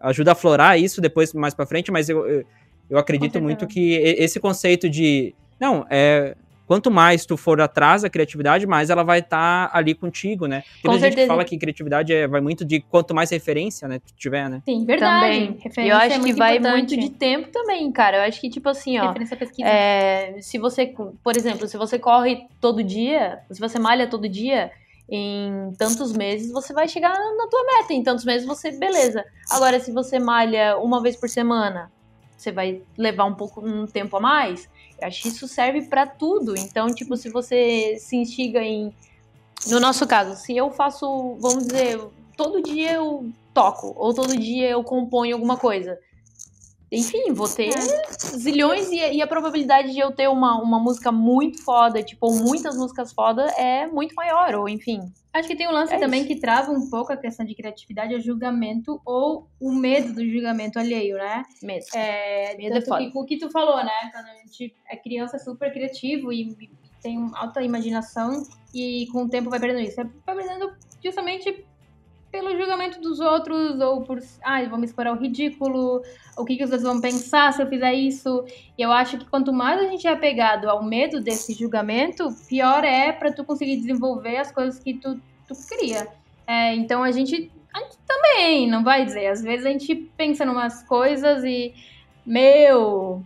ajuda 0.01 0.33
a 0.33 0.35
florar 0.35 0.79
isso 0.79 1.01
depois 1.01 1.33
mais 1.33 1.53
pra 1.53 1.65
frente, 1.65 1.91
mas 1.91 2.09
eu, 2.09 2.27
eu, 2.29 2.45
eu 2.89 2.97
acredito 2.97 3.41
muito 3.41 3.67
que 3.67 3.93
esse 3.93 4.39
conceito 4.39 4.89
de. 4.89 5.33
Não, 5.59 5.85
é. 5.89 6.35
Quanto 6.65 6.89
mais 6.89 7.25
tu 7.25 7.35
for 7.35 7.59
atrás 7.59 8.03
da 8.03 8.09
criatividade, 8.09 8.65
mais 8.65 8.89
ela 8.89 9.03
vai 9.03 9.19
estar 9.19 9.69
ali 9.73 9.93
contigo, 9.93 10.47
né? 10.47 10.61
Tem 10.61 10.83
Com 10.83 10.91
muita 10.91 11.07
gente 11.07 11.15
que 11.19 11.27
fala 11.27 11.43
que 11.43 11.57
criatividade 11.57 12.13
é- 12.13 12.25
vai 12.25 12.39
muito 12.39 12.63
de 12.63 12.79
quanto 12.79 13.13
mais 13.13 13.29
referência, 13.31 13.85
né, 13.85 13.99
tu 13.99 14.13
tiver, 14.15 14.49
né? 14.49 14.61
Sim, 14.63 14.85
verdade. 14.85 15.21
Também. 15.25 15.43
E 15.43 15.61
Referência 15.61 15.81
eu 15.81 15.97
é 15.97 16.05
acho 16.05 16.15
que 16.15 16.19
muito 16.21 16.37
vai 16.37 16.57
importante. 16.57 16.77
muito 16.95 16.97
de 16.97 17.09
tempo 17.09 17.49
também, 17.51 17.91
cara. 17.91 18.17
Eu 18.17 18.21
acho 18.23 18.39
que, 18.39 18.49
tipo 18.49 18.69
assim, 18.69 18.97
ó. 18.97 19.07
Referência 19.07 19.35
pesquisa. 19.37 19.67
É, 19.67 20.37
se 20.39 20.57
você, 20.57 20.95
por 21.21 21.35
exemplo, 21.35 21.67
se 21.67 21.77
você 21.77 21.99
corre 21.99 22.47
todo 22.61 22.81
dia, 22.81 23.39
se 23.51 23.59
você 23.59 23.77
malha 23.77 24.07
todo 24.07 24.27
dia, 24.29 24.71
em 25.09 25.73
tantos 25.77 26.13
meses 26.13 26.49
você 26.51 26.73
vai 26.73 26.87
chegar 26.87 27.09
na 27.13 27.47
tua 27.49 27.63
meta. 27.65 27.93
Em 27.93 28.01
tantos 28.01 28.23
meses 28.23 28.47
você, 28.47 28.71
beleza. 28.71 29.23
Agora, 29.51 29.79
se 29.81 29.91
você 29.91 30.17
malha 30.17 30.77
uma 30.77 31.01
vez 31.03 31.17
por 31.17 31.27
semana, 31.27 31.91
você 32.37 32.51
vai 32.51 32.81
levar 32.97 33.25
um 33.25 33.35
pouco 33.35 33.65
um 33.65 33.85
tempo 33.85 34.17
a 34.17 34.19
mais. 34.19 34.69
Eu 35.01 35.07
acho 35.07 35.21
que 35.21 35.27
isso 35.29 35.47
serve 35.47 35.83
pra 35.83 36.05
tudo. 36.05 36.57
Então, 36.57 36.87
tipo, 36.87 37.15
se 37.17 37.29
você 37.29 37.97
se 37.99 38.15
instiga 38.15 38.61
em. 38.61 38.93
No 39.67 39.79
nosso 39.79 40.05
caso, 40.05 40.35
se 40.35 40.55
eu 40.55 40.71
faço, 40.71 41.37
vamos 41.39 41.67
dizer, 41.67 41.99
todo 42.35 42.61
dia 42.61 42.93
eu 42.93 43.31
toco, 43.53 43.93
ou 43.95 44.13
todo 44.13 44.37
dia 44.37 44.69
eu 44.69 44.83
componho 44.83 45.35
alguma 45.35 45.55
coisa 45.55 45.97
enfim, 46.93 47.33
vou 47.33 47.47
ter 47.47 47.69
é. 47.69 48.37
zilhões 48.37 48.89
e, 48.91 48.97
e, 48.97 49.21
a 49.21 49.27
probabilidade 49.27 49.91
de 49.91 49.99
eu 49.99 50.11
ter 50.11 50.27
uma, 50.29 50.61
uma 50.61 50.79
música 50.79 51.11
muito 51.11 51.63
foda, 51.63 52.03
tipo, 52.03 52.31
muitas 52.35 52.77
músicas 52.77 53.11
foda 53.11 53.43
é 53.57 53.87
muito 53.87 54.13
maior, 54.13 54.53
ou 54.55 54.69
enfim. 54.69 55.11
Acho 55.33 55.47
que 55.47 55.55
tem 55.55 55.67
um 55.67 55.71
lance 55.71 55.93
é 55.93 55.97
também 55.97 56.19
isso. 56.21 56.27
que 56.27 56.39
trava 56.39 56.71
um 56.71 56.87
pouco 56.89 57.11
a 57.11 57.17
questão 57.17 57.43
de 57.43 57.55
criatividade, 57.55 58.13
é 58.13 58.17
o 58.17 58.21
julgamento 58.21 59.01
ou 59.03 59.47
o 59.59 59.71
medo 59.71 60.13
do 60.13 60.23
julgamento 60.29 60.77
alheio, 60.77 61.17
né? 61.17 61.43
Medo. 61.63 61.85
É, 61.95 62.55
medo 62.55 62.77
é 62.77 62.81
foda. 62.81 63.09
Que, 63.09 63.17
o 63.17 63.25
que 63.25 63.37
tu 63.37 63.49
falou, 63.49 63.77
né? 63.77 64.11
Quando 64.11 64.27
a 64.27 64.35
gente 64.35 64.75
é 64.87 64.95
criança 64.95 65.37
é 65.37 65.39
super 65.39 65.73
criativo 65.73 66.31
e 66.31 66.55
tem 67.01 67.31
alta 67.33 67.63
imaginação 67.63 68.43
e 68.73 69.07
com 69.11 69.23
o 69.23 69.29
tempo 69.29 69.49
vai 69.49 69.59
perdendo 69.59 69.81
isso. 69.81 69.95
Vai 70.23 70.35
perdendo 70.35 70.71
justamente 71.03 71.65
pelo 72.33 72.57
julgamento 72.57 72.99
dos 72.99 73.19
outros, 73.19 73.79
ou 73.79 74.01
por, 74.01 74.19
ah, 74.41 74.67
vou 74.67 74.79
me 74.79 74.85
expor 74.85 75.05
ao 75.05 75.15
ridículo, 75.15 76.01
o 76.35 76.43
que, 76.43 76.57
que 76.57 76.63
os 76.63 76.71
outros 76.71 76.89
vão 76.91 76.99
pensar 76.99 77.53
se 77.53 77.61
eu 77.61 77.67
fizer 77.67 77.93
isso. 77.93 78.43
E 78.75 78.81
eu 78.81 78.91
acho 78.91 79.19
que 79.19 79.25
quanto 79.25 79.53
mais 79.53 79.79
a 79.79 79.83
gente 79.83 80.07
é 80.07 80.11
apegado 80.11 80.67
ao 80.67 80.83
medo 80.83 81.21
desse 81.21 81.53
julgamento, 81.53 82.35
pior 82.49 82.83
é 82.83 83.11
para 83.11 83.31
tu 83.31 83.43
conseguir 83.43 83.77
desenvolver 83.77 84.37
as 84.37 84.51
coisas 84.51 84.79
que 84.79 84.95
tu, 84.95 85.21
tu 85.47 85.53
cria. 85.69 86.07
É, 86.47 86.73
então 86.73 87.03
a 87.03 87.11
gente, 87.11 87.51
a 87.71 87.79
gente 87.81 87.97
também, 88.07 88.67
não 88.67 88.83
vai 88.83 89.05
dizer, 89.05 89.27
às 89.27 89.43
vezes 89.43 89.67
a 89.67 89.69
gente 89.69 89.93
pensa 90.17 90.43
em 90.43 90.49
umas 90.49 90.81
coisas 90.87 91.43
e, 91.43 91.71
meu, 92.25 93.23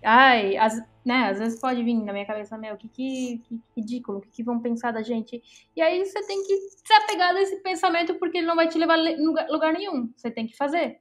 ai, 0.00 0.56
as, 0.56 0.80
né? 1.04 1.28
Às 1.30 1.38
vezes 1.38 1.60
pode 1.60 1.82
vir 1.82 1.94
na 1.94 2.12
minha 2.12 2.24
cabeça, 2.24 2.56
meu, 2.56 2.76
que, 2.76 2.88
que, 2.88 3.42
que 3.46 3.60
ridículo, 3.76 4.18
o 4.18 4.20
que, 4.22 4.28
que, 4.30 4.42
vão 4.42 4.60
pensar 4.60 4.92
da 4.92 5.02
gente? 5.02 5.42
E 5.76 5.82
aí 5.82 6.04
você 6.04 6.26
tem 6.26 6.42
que 6.42 6.56
se 6.56 6.92
apegar 6.94 7.34
desse 7.34 7.56
pensamento 7.56 8.14
porque 8.14 8.38
ele 8.38 8.46
não 8.46 8.56
vai 8.56 8.68
te 8.68 8.78
levar 8.78 8.98
a 8.98 9.52
lugar 9.52 9.74
nenhum. 9.74 10.10
Você 10.16 10.30
tem 10.30 10.46
que 10.46 10.56
fazer. 10.56 10.98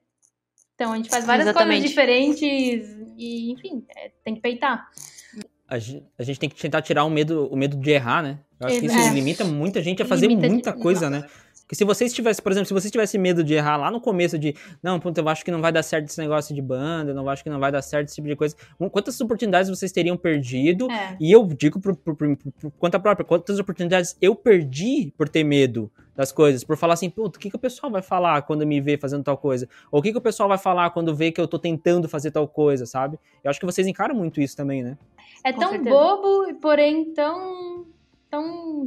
Então 0.75 0.91
a 0.91 0.97
gente 0.97 1.09
faz 1.09 1.25
várias 1.25 1.47
Exatamente. 1.47 1.81
coisas 1.81 1.89
diferentes 1.89 2.97
e, 3.17 3.51
enfim, 3.51 3.85
é, 3.95 4.11
tem 4.23 4.35
que 4.35 4.41
peitar. 4.41 4.89
A 5.67 5.79
gente, 5.79 6.05
a 6.19 6.23
gente, 6.23 6.39
tem 6.39 6.49
que 6.49 6.55
tentar 6.59 6.81
tirar 6.81 7.05
o 7.05 7.09
medo, 7.09 7.47
o 7.47 7.55
medo 7.55 7.77
de 7.77 7.89
errar, 7.91 8.21
né? 8.21 8.39
Eu 8.59 8.67
acho 8.67 8.79
que 8.79 8.85
isso 8.85 9.13
limita 9.13 9.43
muita 9.43 9.81
gente 9.81 10.01
a 10.03 10.05
fazer 10.05 10.27
limita 10.27 10.49
muita 10.49 10.73
de... 10.73 10.81
coisa, 10.81 11.09
né? 11.09 11.27
Porque 11.65 11.75
se 11.75 11.85
vocês 11.85 12.13
tivessem, 12.13 12.43
por 12.43 12.51
exemplo, 12.51 12.67
se 12.67 12.73
vocês 12.73 12.91
tivessem 12.91 13.19
medo 13.19 13.43
de 13.43 13.53
errar 13.53 13.77
lá 13.77 13.89
no 13.89 14.01
começo, 14.01 14.37
de 14.37 14.53
não, 14.81 14.99
puta, 14.99 15.21
eu 15.21 15.29
acho 15.29 15.45
que 15.45 15.51
não 15.51 15.61
vai 15.61 15.71
dar 15.71 15.81
certo 15.81 16.07
esse 16.07 16.19
negócio 16.19 16.53
de 16.53 16.61
banda, 16.61 17.11
eu 17.11 17.15
não 17.15 17.27
acho 17.29 17.43
que 17.43 17.49
não 17.49 17.59
vai 17.59 17.71
dar 17.71 17.81
certo 17.81 18.07
esse 18.07 18.15
tipo 18.15 18.27
de 18.27 18.35
coisa. 18.35 18.55
Quantas 18.91 19.19
oportunidades 19.21 19.69
vocês 19.69 19.91
teriam 19.91 20.17
perdido? 20.17 20.91
É. 20.91 21.15
E 21.19 21.31
eu 21.31 21.45
digo 21.47 21.79
por, 21.79 21.95
por, 21.95 22.15
por, 22.15 22.35
por, 22.35 22.71
conta 22.77 22.99
própria, 22.99 23.25
quantas 23.25 23.59
oportunidades 23.59 24.17
eu 24.21 24.35
perdi 24.35 25.13
por 25.17 25.29
ter 25.29 25.43
medo 25.43 25.89
das 26.15 26.31
coisas, 26.31 26.63
por 26.63 26.77
falar 26.77 26.93
assim, 26.93 27.09
puta, 27.09 27.37
o 27.37 27.41
que, 27.41 27.49
que 27.49 27.55
o 27.55 27.59
pessoal 27.59 27.91
vai 27.91 28.01
falar 28.01 28.41
quando 28.43 28.67
me 28.67 28.79
vê 28.81 28.97
fazendo 28.97 29.23
tal 29.23 29.37
coisa? 29.37 29.67
Ou 29.91 29.99
o 29.99 30.03
que, 30.03 30.11
que 30.11 30.17
o 30.17 30.21
pessoal 30.21 30.49
vai 30.49 30.57
falar 30.57 30.89
quando 30.89 31.15
vê 31.15 31.31
que 31.31 31.41
eu 31.41 31.47
tô 31.47 31.57
tentando 31.57 32.09
fazer 32.09 32.29
tal 32.29 32.47
coisa, 32.47 32.85
sabe? 32.85 33.17
Eu 33.43 33.49
acho 33.49 33.59
que 33.59 33.65
vocês 33.65 33.87
encaram 33.87 34.13
muito 34.13 34.41
isso 34.41 34.55
também, 34.55 34.83
né? 34.83 34.97
É 35.43 35.51
tão 35.51 35.81
bobo, 35.81 36.53
porém 36.61 37.13
tão. 37.13 37.85
tão 38.29 38.85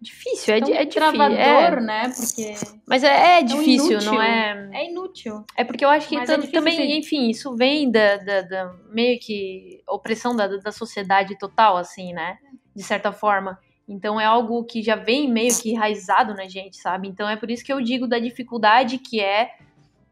Difícil, 0.00 0.54
é, 0.54 0.58
é, 0.58 0.82
é 0.82 0.86
travador, 0.86 1.38
é. 1.38 1.80
né? 1.80 2.12
Porque. 2.14 2.54
Mas 2.86 3.02
é, 3.02 3.38
é 3.38 3.42
difícil, 3.42 4.00
não 4.02 4.20
é? 4.20 4.68
É 4.72 4.90
inútil. 4.90 5.44
É 5.56 5.64
porque 5.64 5.84
eu 5.84 5.88
acho 5.88 6.08
que 6.08 6.16
é 6.16 6.24
também, 6.24 6.76
sim. 6.76 6.98
enfim, 6.98 7.30
isso 7.30 7.56
vem 7.56 7.90
da, 7.90 8.16
da, 8.18 8.42
da, 8.42 8.74
meio 8.90 9.18
que 9.18 9.82
opressão 9.88 10.36
da, 10.36 10.46
da 10.46 10.72
sociedade 10.72 11.38
total, 11.38 11.76
assim, 11.76 12.12
né? 12.12 12.38
De 12.74 12.82
certa 12.82 13.12
forma. 13.12 13.58
Então 13.88 14.20
é 14.20 14.24
algo 14.24 14.64
que 14.64 14.82
já 14.82 14.96
vem 14.96 15.30
meio 15.30 15.56
que 15.58 15.70
enraizado 15.70 16.34
na 16.34 16.48
gente, 16.48 16.76
sabe? 16.76 17.08
Então 17.08 17.28
é 17.28 17.36
por 17.36 17.50
isso 17.50 17.64
que 17.64 17.72
eu 17.72 17.80
digo 17.80 18.06
da 18.06 18.18
dificuldade 18.18 18.98
que 18.98 19.20
é 19.20 19.50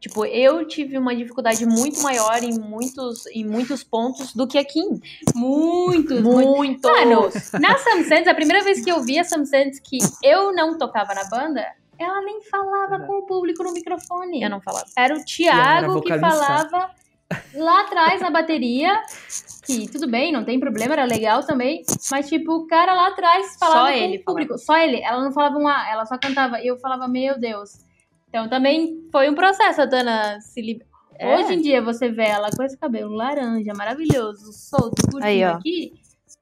Tipo, 0.03 0.25
eu 0.25 0.67
tive 0.67 0.97
uma 0.97 1.15
dificuldade 1.15 1.65
muito 1.65 2.01
maior 2.01 2.43
em 2.43 2.59
muitos, 2.59 3.25
em 3.27 3.45
muitos 3.45 3.85
pontos 3.85 4.33
do 4.33 4.45
que 4.45 4.57
a 4.57 4.65
Kim. 4.65 4.99
Muitos, 5.33 6.21
muitos. 6.21 6.91
Mano, 6.91 7.29
na 7.57 7.77
Sam 7.79 8.03
Sands, 8.03 8.27
a 8.27 8.33
primeira 8.33 8.61
vez 8.65 8.83
que 8.83 8.91
eu 8.91 9.01
vi 9.01 9.17
a 9.17 9.23
Sam 9.23 9.45
Sands 9.45 9.79
que 9.79 9.99
eu 10.21 10.51
não 10.51 10.77
tocava 10.77 11.13
na 11.13 11.23
banda, 11.29 11.65
ela 11.97 12.21
nem 12.21 12.41
falava 12.41 12.99
com 12.99 13.19
o 13.19 13.21
público 13.21 13.63
no 13.63 13.71
microfone. 13.71 14.43
Eu 14.43 14.49
não 14.49 14.59
falava. 14.59 14.87
Era 14.97 15.15
o 15.15 15.23
Thiago 15.23 16.01
que 16.01 16.19
falava 16.19 16.91
lá 17.55 17.81
atrás 17.83 18.19
na 18.19 18.29
bateria. 18.29 19.01
Que 19.65 19.89
tudo 19.89 20.05
bem, 20.05 20.33
não 20.33 20.43
tem 20.43 20.59
problema, 20.59 20.95
era 20.95 21.05
legal 21.05 21.43
também. 21.43 21.81
Mas, 22.11 22.27
tipo, 22.27 22.51
o 22.51 22.67
cara 22.67 22.93
lá 22.93 23.07
atrás 23.07 23.55
falava 23.57 23.87
só 23.87 23.93
com 23.93 23.97
ele 23.97 24.17
o 24.17 24.25
público. 24.25 24.59
Falava. 24.59 24.65
Só 24.65 24.77
ele. 24.85 25.01
Ela 25.01 25.23
não 25.23 25.31
falava 25.31 25.57
um 25.57 25.65
A, 25.65 25.89
ela 25.89 26.05
só 26.05 26.17
cantava. 26.17 26.59
E 26.59 26.67
eu 26.67 26.75
falava, 26.75 27.07
meu 27.07 27.39
Deus. 27.39 27.85
Então 28.33 28.49
também 28.49 29.07
foi 29.11 29.29
um 29.29 29.35
processo 29.35 29.83
a 29.83 29.85
Dana 29.85 30.41
se 30.41 30.59
libertar. 30.59 30.91
É. 31.19 31.35
Hoje 31.37 31.53
em 31.53 31.61
dia 31.61 31.83
você 31.83 32.09
vê 32.09 32.23
ela 32.23 32.49
com 32.49 32.63
esse 32.63 32.75
cabelo 32.75 33.13
laranja, 33.13 33.71
maravilhoso, 33.75 34.51
solto, 34.51 35.03
curtinho 35.03 35.23
Aí, 35.23 35.43
aqui, 35.43 35.93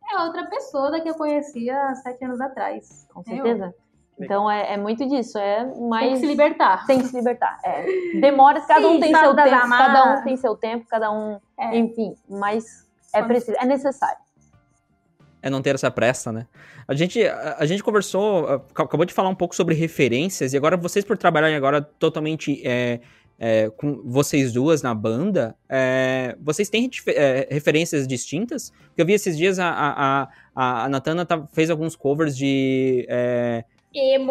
é 0.10 0.24
outra 0.24 0.46
pessoa 0.46 0.90
da 0.90 1.02
que 1.02 1.10
eu 1.10 1.16
conhecia 1.16 1.78
há 1.78 1.96
sete 1.96 2.24
anos 2.24 2.40
atrás. 2.40 3.06
Com 3.14 3.22
certeza. 3.22 3.76
Então 4.18 4.50
é, 4.50 4.76
é, 4.76 4.78
muito 4.78 5.06
disso, 5.06 5.38
é 5.38 5.66
mais. 5.82 6.06
Tem 6.06 6.14
que 6.14 6.20
se 6.22 6.28
libertar. 6.28 6.86
Tem 6.86 7.00
que 7.00 7.08
se 7.08 7.18
libertar. 7.18 7.60
É. 7.62 7.84
Demora, 8.22 8.62
cada 8.66 8.88
Sim, 8.88 8.96
um 8.96 9.00
tem 9.02 9.14
seu 9.14 9.36
tempo, 9.36 9.70
cada 9.70 10.14
um 10.14 10.24
tem 10.24 10.38
seu 10.38 10.56
tempo, 10.56 10.86
cada 10.88 11.12
um. 11.12 11.40
É. 11.60 11.78
Enfim, 11.78 12.16
mas 12.30 12.88
é 13.14 13.22
preciso, 13.22 13.58
é 13.60 13.66
necessário 13.66 14.22
é 15.42 15.50
não 15.50 15.62
ter 15.62 15.76
essa 15.76 15.90
pressa, 15.90 16.32
né? 16.32 16.48
A 16.88 16.94
gente, 16.94 17.22
a, 17.26 17.58
a, 17.60 17.66
gente 17.66 17.84
conversou, 17.84 18.66
acabou 18.76 19.06
de 19.06 19.14
falar 19.14 19.30
um 19.30 19.36
pouco 19.36 19.56
sobre 19.56 19.76
referências, 19.76 20.54
e 20.54 20.58
agora 20.58 20.78
vocês 20.78 21.04
por 21.04 21.18
trabalharem 21.18 21.56
agora 21.56 21.82
totalmente 21.82 22.62
é, 22.66 23.00
é, 23.40 23.72
com 23.72 24.02
vocês 24.06 24.54
duas 24.54 24.84
na 24.84 24.94
banda, 24.94 25.56
é, 25.68 26.36
vocês 26.40 26.70
têm 26.70 26.88
é, 27.08 27.48
referências 27.50 28.08
distintas? 28.08 28.72
Porque 28.88 29.02
eu 29.02 29.06
vi 29.06 29.14
esses 29.14 29.36
dias 29.36 29.58
a, 29.58 29.68
a, 29.68 30.30
a, 30.56 30.84
a 30.86 30.90
Natana 30.90 31.26
tá, 31.26 31.48
fez 31.52 31.72
alguns 31.72 31.96
covers 31.96 32.38
de 32.38 33.04
é, 33.10 33.64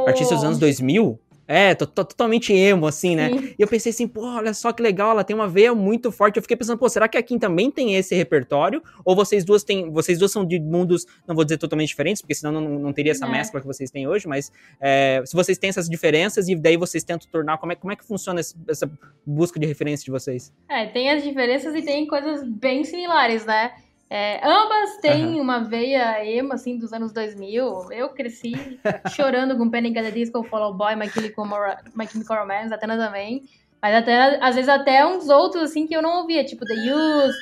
artistas 0.06 0.38
dos 0.38 0.44
anos 0.44 0.58
2000, 0.58 1.18
é, 1.52 1.74
tô, 1.74 1.84
tô, 1.84 2.04
totalmente 2.04 2.52
emo, 2.52 2.86
assim, 2.86 3.16
né? 3.16 3.28
Sim. 3.28 3.54
E 3.58 3.60
eu 3.60 3.66
pensei 3.66 3.90
assim, 3.90 4.06
pô, 4.06 4.24
olha 4.24 4.54
só 4.54 4.72
que 4.72 4.80
legal, 4.80 5.10
ela 5.10 5.24
tem 5.24 5.34
uma 5.34 5.48
veia 5.48 5.74
muito 5.74 6.12
forte. 6.12 6.36
Eu 6.36 6.42
fiquei 6.42 6.56
pensando, 6.56 6.78
pô, 6.78 6.88
será 6.88 7.08
que 7.08 7.18
a 7.18 7.22
Kim 7.24 7.40
também 7.40 7.72
tem 7.72 7.96
esse 7.96 8.14
repertório? 8.14 8.80
Ou 9.04 9.16
vocês 9.16 9.44
duas 9.44 9.64
têm. 9.64 9.90
Vocês 9.90 10.16
duas 10.16 10.30
são 10.30 10.46
de 10.46 10.60
mundos, 10.60 11.04
não 11.26 11.34
vou 11.34 11.42
dizer 11.42 11.58
totalmente 11.58 11.88
diferentes, 11.88 12.22
porque 12.22 12.36
senão 12.36 12.52
não, 12.52 12.78
não 12.78 12.92
teria 12.92 13.10
essa 13.10 13.26
é. 13.26 13.28
mescla 13.28 13.60
que 13.60 13.66
vocês 13.66 13.90
têm 13.90 14.06
hoje, 14.06 14.28
mas 14.28 14.52
é, 14.80 15.24
se 15.26 15.34
vocês 15.34 15.58
têm 15.58 15.70
essas 15.70 15.88
diferenças 15.88 16.46
e 16.48 16.54
daí 16.54 16.76
vocês 16.76 17.02
tentam 17.02 17.28
tornar. 17.28 17.58
Como 17.58 17.72
é, 17.72 17.74
como 17.74 17.92
é 17.92 17.96
que 17.96 18.04
funciona 18.04 18.38
esse, 18.38 18.54
essa 18.68 18.88
busca 19.26 19.58
de 19.58 19.66
referência 19.66 20.04
de 20.04 20.12
vocês? 20.12 20.52
É, 20.68 20.86
tem 20.86 21.10
as 21.10 21.24
diferenças 21.24 21.74
e 21.74 21.82
tem 21.82 22.06
coisas 22.06 22.44
bem 22.46 22.84
similares, 22.84 23.44
né? 23.44 23.72
É, 24.12 24.44
ambas 24.44 24.96
têm 24.96 25.36
uhum. 25.36 25.40
uma 25.40 25.60
veia 25.60 26.24
emo, 26.26 26.52
assim, 26.52 26.76
dos 26.76 26.92
anos 26.92 27.12
2000. 27.12 27.92
Eu 27.92 28.08
cresci 28.08 28.80
chorando 29.14 29.56
com 29.56 29.70
Panic! 29.70 29.96
at 29.96 30.04
the 30.04 30.10
Disco, 30.10 30.42
Fall 30.42 30.64
Out 30.64 30.76
Boy, 30.76 30.96
My 30.96 31.08
Chemical, 31.08 31.46
My 31.94 32.08
Chemical 32.08 32.38
Romance, 32.38 32.74
Atena 32.74 32.96
também. 32.96 33.44
Mas 33.80 33.94
até, 33.94 34.44
às 34.44 34.56
vezes 34.56 34.68
até 34.68 35.06
uns 35.06 35.28
outros, 35.28 35.62
assim, 35.70 35.86
que 35.86 35.94
eu 35.94 36.02
não 36.02 36.22
ouvia, 36.22 36.44
tipo 36.44 36.66
The 36.66 36.74
Used, 36.74 37.38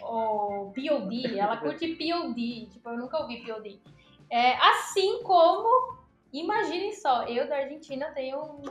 ou 0.00 0.70
P.O.D. 0.70 1.34
Ela 1.36 1.56
curte 1.56 1.88
P.O.D. 1.88 2.68
Tipo, 2.70 2.90
eu 2.90 2.96
nunca 2.96 3.18
ouvi 3.20 3.42
P.O.D. 3.44 3.80
É, 4.30 4.54
assim 4.56 5.20
como, 5.24 5.96
imaginem 6.32 6.92
só, 6.92 7.24
eu 7.24 7.48
da 7.48 7.56
Argentina 7.56 8.06
tenho 8.14 8.62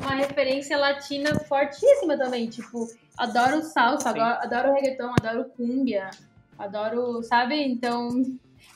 uma 0.00 0.14
referência 0.16 0.76
latina 0.76 1.38
fortíssima 1.40 2.18
também. 2.18 2.48
Tipo, 2.48 2.88
adoro 3.16 3.62
salsa, 3.62 4.10
adoro, 4.10 4.38
adoro 4.42 4.72
reggaeton, 4.74 5.14
adoro 5.20 5.44
cumbia. 5.56 6.10
Adoro, 6.60 7.22
sabe? 7.22 7.62
Então, 7.62 8.10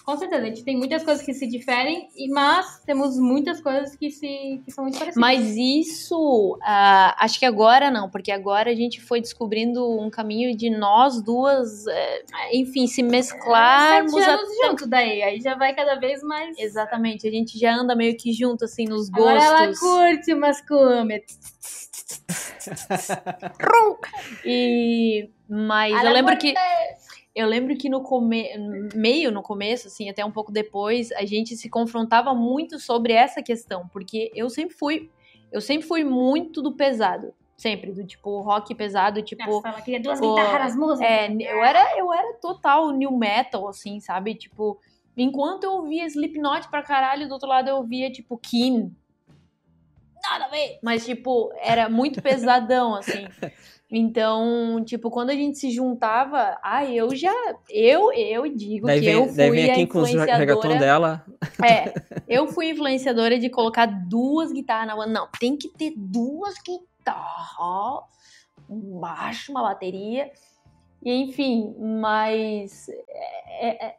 com 0.05 0.17
certeza, 0.17 0.43
a 0.43 0.47
gente 0.47 0.65
tem 0.65 0.77
muitas 0.77 1.03
coisas 1.03 1.25
que 1.25 1.33
se 1.35 1.47
diferem, 1.47 2.09
mas 2.31 2.81
temos 2.85 3.19
muitas 3.19 3.61
coisas 3.61 3.95
que, 3.95 4.11
se, 4.11 4.61
que 4.65 4.71
são 4.71 4.85
muito 4.85 4.99
parecidas. 4.99 5.21
Mas 5.21 5.55
isso, 5.57 6.59
uh, 6.63 7.15
acho 7.19 7.39
que 7.39 7.45
agora 7.45 7.91
não, 7.91 8.11
porque 8.11 8.33
agora 8.33 8.71
a 8.71 8.75
gente 8.75 9.03
foi 9.03 9.21
descobrindo 9.21 9.87
um 9.99 10.09
caminho 10.09 10.57
de 10.57 10.71
nós 10.71 11.23
duas, 11.23 11.85
uh, 11.87 12.25
enfim, 12.53 12.87
se 12.87 13.03
mesclarmos. 13.03 14.15
É, 14.15 14.31
anos 14.31 14.49
até... 14.49 14.69
junto 14.69 14.87
daí, 14.87 15.23
aí 15.23 15.41
já 15.41 15.55
vai 15.55 15.75
cada 15.75 15.95
vez 15.97 16.23
mais. 16.23 16.59
Exatamente, 16.59 17.29
a 17.29 17.31
gente 17.31 17.59
já 17.59 17.75
anda 17.75 17.95
meio 17.95 18.17
que 18.17 18.33
junto, 18.33 18.65
assim, 18.65 18.85
nos 18.85 19.11
gostos. 19.11 19.43
Agora 19.43 19.65
ela 19.65 19.79
curte 19.79 20.33
umas 20.33 20.61
cumbas. 20.61 21.23
e 24.45 25.29
mas 25.49 26.03
eu 26.03 26.13
lembro 26.13 26.37
que 26.39 26.55
eu 27.35 27.49
lembro 27.49 27.77
que 27.77 27.89
no 27.89 28.03
come... 28.03 28.49
meio 28.95 29.33
no 29.33 29.43
começo, 29.43 29.89
assim, 29.89 30.09
até 30.09 30.25
um 30.25 30.31
pouco 30.31 30.53
depois, 30.53 31.11
a 31.13 31.25
gente 31.25 31.57
se 31.57 31.69
confrontava 31.69 32.33
muito 32.35 32.79
sobre 32.79 33.13
essa 33.13 33.43
questão, 33.43 33.89
porque 33.89 34.31
eu 34.35 34.49
sempre 34.49 34.77
fui, 34.77 35.11
eu 35.51 35.61
sempre 35.61 35.87
fui 35.87 36.05
muito 36.05 36.63
do 36.63 36.73
pesado. 36.73 37.35
Sempre, 37.57 37.93
do 37.93 38.05
tipo 38.05 38.41
rock 38.41 38.75
pesado, 38.75 39.23
tipo. 39.23 39.49
Nossa, 39.49 39.69
ela 39.69 39.81
queria 39.81 40.01
duas 40.01 40.21
guitarras, 40.21 40.75
música. 40.75 41.07
É, 41.07 41.33
eu 41.33 41.63
era, 41.63 41.97
eu 41.97 42.13
era 42.13 42.35
total 42.35 42.91
new 42.91 43.17
metal, 43.17 43.69
assim, 43.69 44.01
sabe? 44.01 44.35
Tipo, 44.35 44.77
enquanto 45.17 45.63
eu 45.63 45.75
ouvia 45.75 46.05
Slipknot 46.05 46.69
pra 46.69 46.83
caralho, 46.83 47.29
do 47.29 47.33
outro 47.33 47.49
lado 47.49 47.69
eu 47.69 47.77
ouvia, 47.77 48.11
tipo, 48.11 48.37
Kim. 48.39 48.93
nada 50.21 50.47
a 50.47 50.49
ver. 50.49 50.81
Mas, 50.83 51.07
tipo, 51.07 51.53
era 51.61 51.89
muito 51.89 52.21
pesadão, 52.21 52.97
assim. 52.97 53.25
Então, 53.97 54.83
tipo, 54.85 55.09
quando 55.09 55.31
a 55.31 55.35
gente 55.35 55.57
se 55.57 55.71
juntava, 55.71 56.59
ah, 56.65 56.85
eu 56.85 57.15
já, 57.15 57.33
eu, 57.71 58.13
eu 58.13 58.49
digo 58.53 58.89
daí 58.89 58.99
que 58.99 59.07
vem, 59.07 59.15
eu 59.15 59.27
fui 59.29 59.37
daí 59.37 59.51
vem 59.53 59.71
a 59.71 59.73
aqui 59.73 59.87
com 59.87 59.99
os 60.01 60.09
reggaeton 60.09 60.43
influenciadora. 60.43 60.79
dela. 60.81 61.25
É, 61.65 61.95
eu 62.27 62.49
fui 62.49 62.71
influenciadora 62.71 63.39
de 63.39 63.49
colocar 63.49 63.87
duas 63.87 64.51
guitarras 64.51 64.89
na 64.89 64.97
banda. 64.97 65.13
Não, 65.13 65.29
tem 65.39 65.57
que 65.57 65.69
ter 65.69 65.93
duas 65.97 66.57
guitarras, 66.59 68.03
um 68.69 68.99
baixo, 68.99 69.53
uma 69.53 69.63
bateria. 69.63 70.29
E, 71.01 71.13
enfim, 71.13 71.73
mas. 71.79 72.89
é- 73.47 73.87
é- 73.87 73.97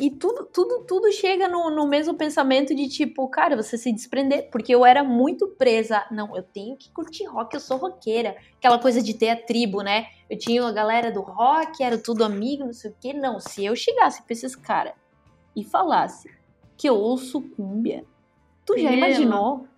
e 0.00 0.10
tudo, 0.10 0.44
tudo, 0.44 0.84
tudo 0.88 1.12
chega 1.12 1.48
no, 1.48 1.70
no 1.70 1.86
mesmo 1.86 2.14
pensamento 2.14 2.74
de 2.74 2.88
tipo, 2.88 3.28
cara, 3.28 3.54
você 3.56 3.78
se 3.78 3.92
desprender. 3.92 4.50
Porque 4.50 4.74
eu 4.74 4.84
era 4.84 5.04
muito 5.04 5.48
presa. 5.48 6.04
Não, 6.10 6.36
eu 6.36 6.42
tenho 6.42 6.76
que 6.76 6.90
curtir 6.90 7.26
rock, 7.26 7.54
eu 7.54 7.60
sou 7.60 7.76
roqueira. 7.76 8.36
Aquela 8.58 8.78
coisa 8.78 9.00
de 9.00 9.14
ter 9.14 9.30
a 9.30 9.36
tribo, 9.36 9.82
né? 9.82 10.06
Eu 10.28 10.36
tinha 10.36 10.66
a 10.66 10.72
galera 10.72 11.12
do 11.12 11.20
rock, 11.20 11.82
era 11.82 11.96
tudo 11.96 12.24
amigo, 12.24 12.64
não 12.64 12.72
sei 12.72 12.90
o 12.90 12.96
quê. 13.00 13.12
Não, 13.12 13.38
se 13.38 13.64
eu 13.64 13.76
chegasse 13.76 14.22
pra 14.22 14.32
esses 14.32 14.56
caras 14.56 14.94
e 15.54 15.62
falasse 15.62 16.28
que 16.76 16.88
eu 16.88 16.96
ouço 16.96 17.40
cúmbia, 17.40 18.04
tu 18.66 18.76
já 18.76 18.90
imaginou? 18.90 19.68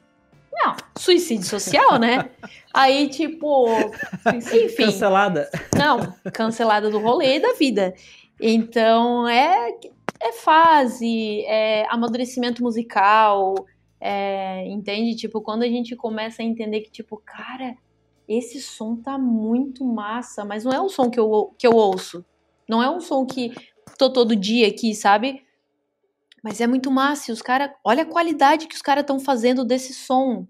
Não, 0.50 0.74
suicídio 0.96 1.46
social, 1.46 1.98
né? 1.98 2.30
Aí, 2.72 3.08
tipo, 3.10 3.66
enfim, 4.34 4.86
Cancelada. 4.86 5.50
não, 5.76 6.14
cancelada 6.32 6.88
do 6.88 6.98
rolê 6.98 7.36
e 7.36 7.40
da 7.40 7.52
vida. 7.52 7.94
Então, 8.40 9.28
é, 9.28 9.72
é 10.28 10.32
fase, 10.32 11.44
é 11.46 11.86
amadurecimento 11.88 12.62
musical, 12.62 13.54
é, 14.00 14.66
entende? 14.68 15.16
Tipo, 15.16 15.40
quando 15.40 15.62
a 15.62 15.68
gente 15.68 15.96
começa 15.96 16.42
a 16.42 16.44
entender 16.44 16.80
que, 16.80 16.90
tipo, 16.90 17.16
cara, 17.24 17.76
esse 18.28 18.60
som 18.60 18.96
tá 18.96 19.16
muito 19.16 19.84
massa, 19.84 20.44
mas 20.44 20.64
não 20.64 20.72
é 20.72 20.80
um 20.80 20.88
som 20.88 21.10
que 21.10 21.18
eu, 21.18 21.54
que 21.58 21.66
eu 21.66 21.72
ouço. 21.72 22.24
Não 22.68 22.82
é 22.82 22.90
um 22.90 23.00
som 23.00 23.24
que 23.24 23.52
tô 23.98 24.12
todo 24.12 24.34
dia 24.36 24.66
aqui, 24.66 24.94
sabe? 24.94 25.44
Mas 26.42 26.60
é 26.60 26.66
muito 26.66 26.90
massa. 26.90 27.30
E 27.30 27.34
os 27.34 27.42
caras, 27.42 27.70
olha 27.84 28.02
a 28.02 28.06
qualidade 28.06 28.66
que 28.66 28.74
os 28.74 28.82
caras 28.82 29.02
estão 29.02 29.18
fazendo 29.18 29.64
desse 29.64 29.94
som. 29.94 30.46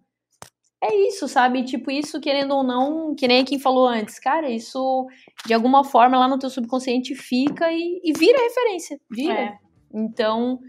É 0.82 0.94
isso, 1.08 1.26
sabe? 1.26 1.64
Tipo, 1.64 1.90
isso, 1.90 2.20
querendo 2.20 2.54
ou 2.54 2.62
não, 2.62 3.14
que 3.14 3.26
nem 3.26 3.44
quem 3.44 3.58
falou 3.58 3.88
antes, 3.88 4.18
cara, 4.18 4.50
isso 4.50 5.06
de 5.46 5.54
alguma 5.54 5.82
forma 5.82 6.18
lá 6.18 6.28
no 6.28 6.38
teu 6.38 6.50
subconsciente 6.50 7.14
fica 7.14 7.72
e, 7.72 8.00
e 8.04 8.12
vira 8.12 8.38
referência. 8.38 9.00
Vira. 9.10 9.32
É. 9.32 9.65
Então, 9.96 10.60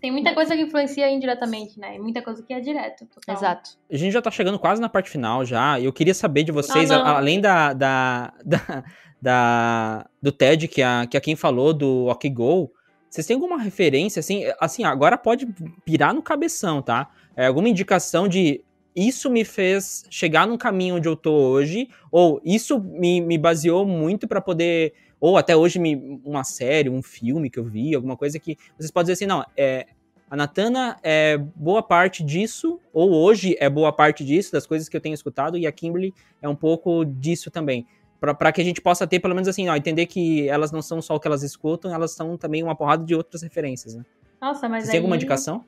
Tem 0.00 0.10
muita 0.12 0.34
coisa 0.34 0.54
que 0.54 0.60
influencia 0.62 1.08
indiretamente, 1.10 1.78
né? 1.80 1.96
E 1.96 1.98
muita 1.98 2.20
coisa 2.20 2.42
que 2.42 2.52
é 2.52 2.60
direto. 2.60 3.06
Total. 3.06 3.34
exato. 3.34 3.70
A 3.90 3.96
gente 3.96 4.12
já 4.12 4.20
tá 4.20 4.30
chegando 4.30 4.58
quase 4.58 4.78
na 4.80 4.88
parte 4.88 5.08
final 5.08 5.44
já. 5.46 5.80
Eu 5.80 5.92
queria 5.94 6.12
saber 6.12 6.42
de 6.42 6.52
vocês, 6.52 6.90
Ah, 6.90 6.98
não. 6.98 7.06
a- 7.06 7.16
além 7.16 7.40
da, 7.40 7.72
da, 7.72 8.34
da, 8.44 8.84
da- 9.22 10.06
do 10.20 10.30
TED 10.32 10.68
que 10.68 10.82
a, 10.82 11.06
que 11.06 11.16
a 11.16 11.20
Kim 11.20 11.36
falou, 11.36 11.72
do 11.72 12.06
Ok 12.06 12.28
Go, 12.30 12.70
vocês 13.08 13.26
têm 13.26 13.34
alguma 13.34 13.58
referência, 13.58 14.20
assim, 14.20 14.42
assim, 14.60 14.84
agora 14.84 15.16
pode 15.16 15.46
pirar 15.84 16.12
no 16.12 16.20
cabeção, 16.20 16.82
tá? 16.82 17.08
É, 17.36 17.46
alguma 17.46 17.68
indicação 17.68 18.28
de 18.28 18.62
isso 18.94 19.30
me 19.30 19.44
fez 19.44 20.04
chegar 20.10 20.46
num 20.46 20.56
caminho 20.58 20.96
onde 20.96 21.08
eu 21.08 21.16
tô 21.16 21.32
hoje, 21.32 21.88
ou 22.12 22.40
isso 22.44 22.78
me, 22.80 23.20
me 23.20 23.38
baseou 23.38 23.86
muito 23.86 24.28
pra 24.28 24.40
poder, 24.40 24.92
ou 25.26 25.38
até 25.38 25.56
hoje 25.56 25.78
me, 25.78 26.20
uma 26.22 26.44
série, 26.44 26.90
um 26.90 27.02
filme 27.02 27.48
que 27.48 27.58
eu 27.58 27.64
vi, 27.64 27.94
alguma 27.94 28.14
coisa 28.14 28.38
que 28.38 28.58
vocês 28.76 28.90
podem 28.90 29.04
dizer 29.10 29.24
assim, 29.24 29.26
não, 29.26 29.42
é, 29.56 29.86
a 30.30 30.36
Natana 30.36 30.98
é 31.02 31.38
boa 31.38 31.82
parte 31.82 32.22
disso, 32.22 32.78
ou 32.92 33.10
hoje 33.10 33.56
é 33.58 33.70
boa 33.70 33.90
parte 33.90 34.22
disso, 34.22 34.52
das 34.52 34.66
coisas 34.66 34.86
que 34.86 34.94
eu 34.94 35.00
tenho 35.00 35.14
escutado, 35.14 35.56
e 35.56 35.66
a 35.66 35.72
Kimberly 35.72 36.12
é 36.42 36.48
um 36.48 36.54
pouco 36.54 37.06
disso 37.06 37.50
também. 37.50 37.86
Para 38.20 38.52
que 38.52 38.60
a 38.60 38.64
gente 38.64 38.82
possa 38.82 39.06
ter, 39.06 39.18
pelo 39.18 39.34
menos 39.34 39.48
assim, 39.48 39.66
ó, 39.66 39.74
entender 39.74 40.04
que 40.04 40.46
elas 40.46 40.70
não 40.70 40.82
são 40.82 41.00
só 41.00 41.14
o 41.14 41.20
que 41.20 41.26
elas 41.26 41.42
escutam, 41.42 41.94
elas 41.94 42.10
são 42.12 42.36
também 42.36 42.62
uma 42.62 42.76
porrada 42.76 43.02
de 43.02 43.14
outras 43.14 43.42
referências, 43.42 43.94
né? 43.94 44.04
Nossa, 44.42 44.68
mas 44.68 44.82
Vocês 44.82 44.90
têm 44.90 44.98
alguma 44.98 45.14
aí- 45.14 45.18
indicação? 45.20 45.64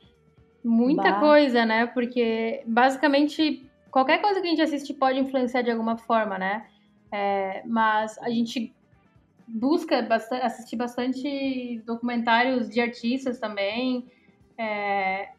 Muita 0.63 1.13
Bah. 1.13 1.21
coisa, 1.21 1.65
né? 1.65 1.87
Porque 1.87 2.63
basicamente 2.67 3.65
qualquer 3.91 4.21
coisa 4.21 4.39
que 4.39 4.49
a 4.49 4.51
gente 4.51 4.61
assiste 4.61 4.93
pode 4.93 5.19
influenciar 5.19 5.63
de 5.63 5.71
alguma 5.71 5.97
forma, 5.97 6.37
né? 6.39 6.67
É, 7.11 7.63
mas 7.65 8.19
a 8.19 8.29
gente 8.29 8.75
busca 9.47 10.03
basta- 10.03 10.39
assistir 10.39 10.77
bastante 10.77 11.81
documentários 11.87 12.69
de 12.69 12.81
artistas 12.81 13.39
também. 13.39 14.11
É, 14.59 15.31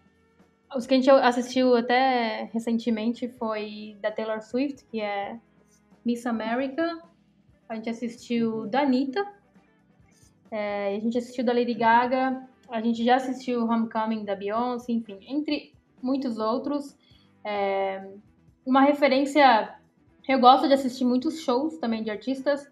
os 0.75 0.85
que 0.85 0.93
a 0.93 0.97
gente 0.97 1.09
assistiu 1.09 1.75
até 1.75 2.49
recentemente 2.53 3.27
foi 3.27 3.97
da 4.01 4.11
Taylor 4.11 4.41
Swift, 4.41 4.85
que 4.85 5.01
é 5.01 5.39
Miss 6.05 6.25
America. 6.25 7.01
A 7.67 7.75
gente 7.75 7.89
assistiu 7.89 8.67
da 8.67 8.81
Anitta. 8.81 9.25
É, 10.49 10.95
a 10.95 10.99
gente 10.99 11.17
assistiu 11.17 11.43
da 11.43 11.53
Lady 11.53 11.73
Gaga. 11.73 12.47
A 12.69 12.81
gente 12.81 13.03
já 13.03 13.15
assistiu 13.15 13.65
Homecoming 13.65 14.25
da 14.25 14.35
Beyoncé, 14.35 14.91
enfim, 14.91 15.19
entre 15.27 15.73
muitos 16.01 16.37
outros. 16.37 16.97
É, 17.43 18.09
uma 18.65 18.81
referência. 18.81 19.75
Eu 20.27 20.39
gosto 20.39 20.67
de 20.67 20.73
assistir 20.73 21.05
muitos 21.05 21.39
shows 21.41 21.77
também 21.77 22.03
de 22.03 22.09
artistas, 22.09 22.69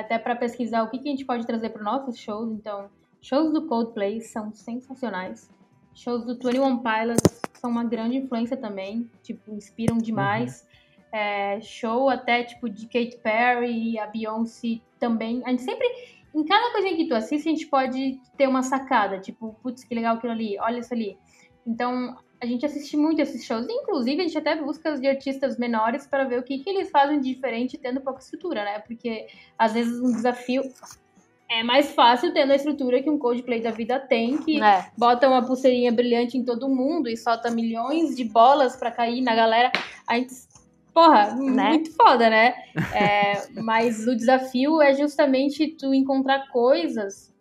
até 0.00 0.18
para 0.18 0.34
pesquisar 0.36 0.82
o 0.82 0.90
que, 0.90 0.98
que 0.98 1.08
a 1.08 1.10
gente 1.10 1.24
pode 1.24 1.46
trazer 1.46 1.70
para 1.70 1.82
nossos 1.82 2.18
shows. 2.18 2.50
Então, 2.50 2.88
shows 3.20 3.52
do 3.52 3.66
Coldplay 3.66 4.20
são 4.20 4.52
sensacionais. 4.52 5.50
Shows 5.94 6.24
do 6.24 6.34
21 6.34 6.78
Pilots 6.78 7.42
são 7.54 7.70
uma 7.70 7.84
grande 7.84 8.16
influência 8.16 8.56
também, 8.56 9.10
tipo, 9.22 9.52
inspiram 9.54 9.98
demais. 9.98 10.66
É, 11.12 11.60
show 11.60 12.08
até 12.08 12.42
tipo 12.42 12.70
de 12.70 12.86
Katy 12.86 13.18
Perry, 13.22 13.98
a 13.98 14.06
Beyoncé 14.06 14.80
também. 14.98 15.42
A 15.44 15.50
gente 15.50 15.62
sempre 15.62 15.86
em 16.34 16.44
cada 16.44 16.72
coisinha 16.72 16.96
que 16.96 17.06
tu 17.06 17.14
assiste, 17.14 17.46
a 17.46 17.52
gente 17.52 17.66
pode 17.66 18.18
ter 18.38 18.48
uma 18.48 18.62
sacada, 18.62 19.18
tipo, 19.18 19.54
putz, 19.62 19.84
que 19.84 19.94
legal 19.94 20.16
aquilo 20.16 20.32
ali, 20.32 20.58
olha 20.58 20.78
isso 20.78 20.94
ali. 20.94 21.18
Então, 21.66 22.16
a 22.42 22.46
gente 22.46 22.66
assiste 22.66 22.96
muito 22.96 23.22
esses 23.22 23.44
shows. 23.44 23.66
Inclusive, 23.70 24.20
a 24.20 24.24
gente 24.24 24.36
até 24.36 24.56
busca 24.56 24.98
de 24.98 25.06
artistas 25.06 25.56
menores 25.56 26.08
para 26.08 26.24
ver 26.24 26.40
o 26.40 26.42
que, 26.42 26.58
que 26.58 26.68
eles 26.68 26.90
fazem 26.90 27.20
de 27.20 27.32
diferente 27.32 27.78
tendo 27.78 28.00
pouca 28.00 28.18
estrutura, 28.18 28.64
né? 28.64 28.80
Porque, 28.80 29.28
às 29.56 29.72
vezes, 29.72 30.00
um 30.00 30.10
desafio 30.10 30.64
é 31.48 31.62
mais 31.62 31.92
fácil 31.92 32.32
tendo 32.34 32.50
a 32.50 32.56
estrutura 32.56 33.00
que 33.00 33.08
um 33.08 33.16
Coldplay 33.16 33.60
da 33.60 33.70
vida 33.70 34.00
tem, 34.00 34.38
que 34.38 34.60
É. 34.60 34.86
bota 34.98 35.28
uma 35.28 35.46
pulseirinha 35.46 35.92
brilhante 35.92 36.36
em 36.36 36.44
todo 36.44 36.68
mundo 36.68 37.08
e 37.08 37.16
solta 37.16 37.48
milhões 37.48 38.16
de 38.16 38.24
bolas 38.24 38.74
pra 38.74 38.90
cair 38.90 39.20
na 39.20 39.36
galera. 39.36 39.70
A 40.08 40.16
gente, 40.16 40.34
porra, 40.92 41.36
muito 41.36 41.94
foda, 41.94 42.28
né? 42.28 42.54
É, 42.92 43.46
mas 43.62 44.04
o 44.08 44.16
desafio 44.16 44.82
é 44.82 44.94
justamente 44.94 45.68
tu 45.68 45.94
encontrar 45.94 46.48
coisas 46.48 47.32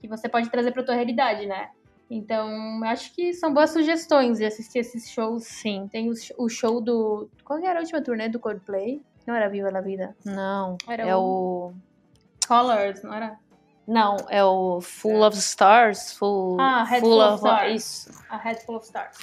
que 0.00 0.08
você 0.08 0.30
pode 0.30 0.48
trazer 0.48 0.72
pra 0.72 0.82
tua 0.82 0.94
realidade, 0.94 1.44
né? 1.44 1.68
Então, 2.08 2.82
acho 2.84 3.12
que 3.14 3.32
são 3.34 3.52
boas 3.52 3.70
sugestões 3.70 4.38
de 4.38 4.44
assistir 4.44 4.78
esses 4.78 5.10
shows. 5.10 5.44
Sim. 5.44 5.88
Tem 5.90 6.08
o, 6.08 6.14
o 6.38 6.48
show 6.48 6.80
do. 6.80 7.28
Qual 7.44 7.58
era 7.58 7.78
a 7.78 7.82
última 7.82 8.00
turnê 8.00 8.28
do 8.28 8.38
Coldplay? 8.38 9.02
Não 9.26 9.34
era 9.34 9.48
Viva 9.48 9.70
la 9.70 9.80
Vida. 9.80 10.16
Não. 10.24 10.78
Era 10.88 11.02
é 11.04 11.16
o. 11.16 11.72
Colors, 12.46 13.02
não 13.02 13.12
era? 13.12 13.38
Não, 13.86 14.16
é 14.28 14.44
o 14.44 14.80
Full 14.80 15.22
of 15.22 15.36
Stars. 15.36 16.12
Full, 16.12 16.60
Ah, 16.60 16.84
Head 16.84 17.00
full 17.00 17.10
Full 17.10 17.20
of 17.22 17.34
of 17.34 17.44
Stars. 17.44 17.74
Isso. 17.74 18.24
A 18.28 18.36
Head 18.36 18.64
Full 18.64 18.76
of 18.76 18.86
Stars. 18.86 19.18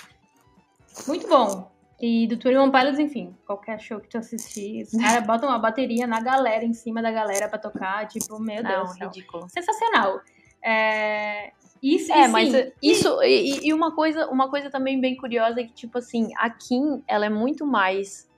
Muito 1.07 1.27
bom. 1.27 1.71
E 2.01 2.27
do 2.27 2.35
21 2.35 2.69
Pilots, 2.71 2.99
enfim, 2.99 3.35
qualquer 3.45 3.79
show 3.79 3.99
que 3.99 4.09
tu 4.09 4.17
assistir, 4.17 4.83
os 4.83 4.91
caras 4.99 5.25
botam 5.25 5.47
uma 5.47 5.59
bateria 5.59 6.05
na 6.05 6.19
galera, 6.21 6.65
em 6.65 6.73
cima 6.73 7.01
da 7.01 7.11
galera 7.11 7.47
pra 7.47 7.57
tocar, 7.57 8.07
tipo, 8.07 8.39
meu 8.39 8.61
Deus 8.61 8.99
Não, 8.99 9.07
ridículo. 9.07 9.47
Sensacional. 9.49 10.19
É... 10.61 11.51
Isso, 11.83 12.13
É, 12.13 12.29
mas 12.29 12.49
sim, 12.49 12.71
isso 12.81 13.21
e, 13.23 13.67
e 13.67 13.73
uma 13.73 13.93
coisa, 13.93 14.27
uma 14.29 14.49
coisa 14.49 14.69
também 14.69 15.01
bem 15.01 15.17
curiosa 15.17 15.59
é 15.59 15.65
que 15.65 15.73
tipo 15.73 15.97
assim, 15.97 16.29
a 16.37 16.49
Kim, 16.49 17.03
ela 17.05 17.25
é 17.25 17.29
muito 17.29 17.65
mais 17.65 18.31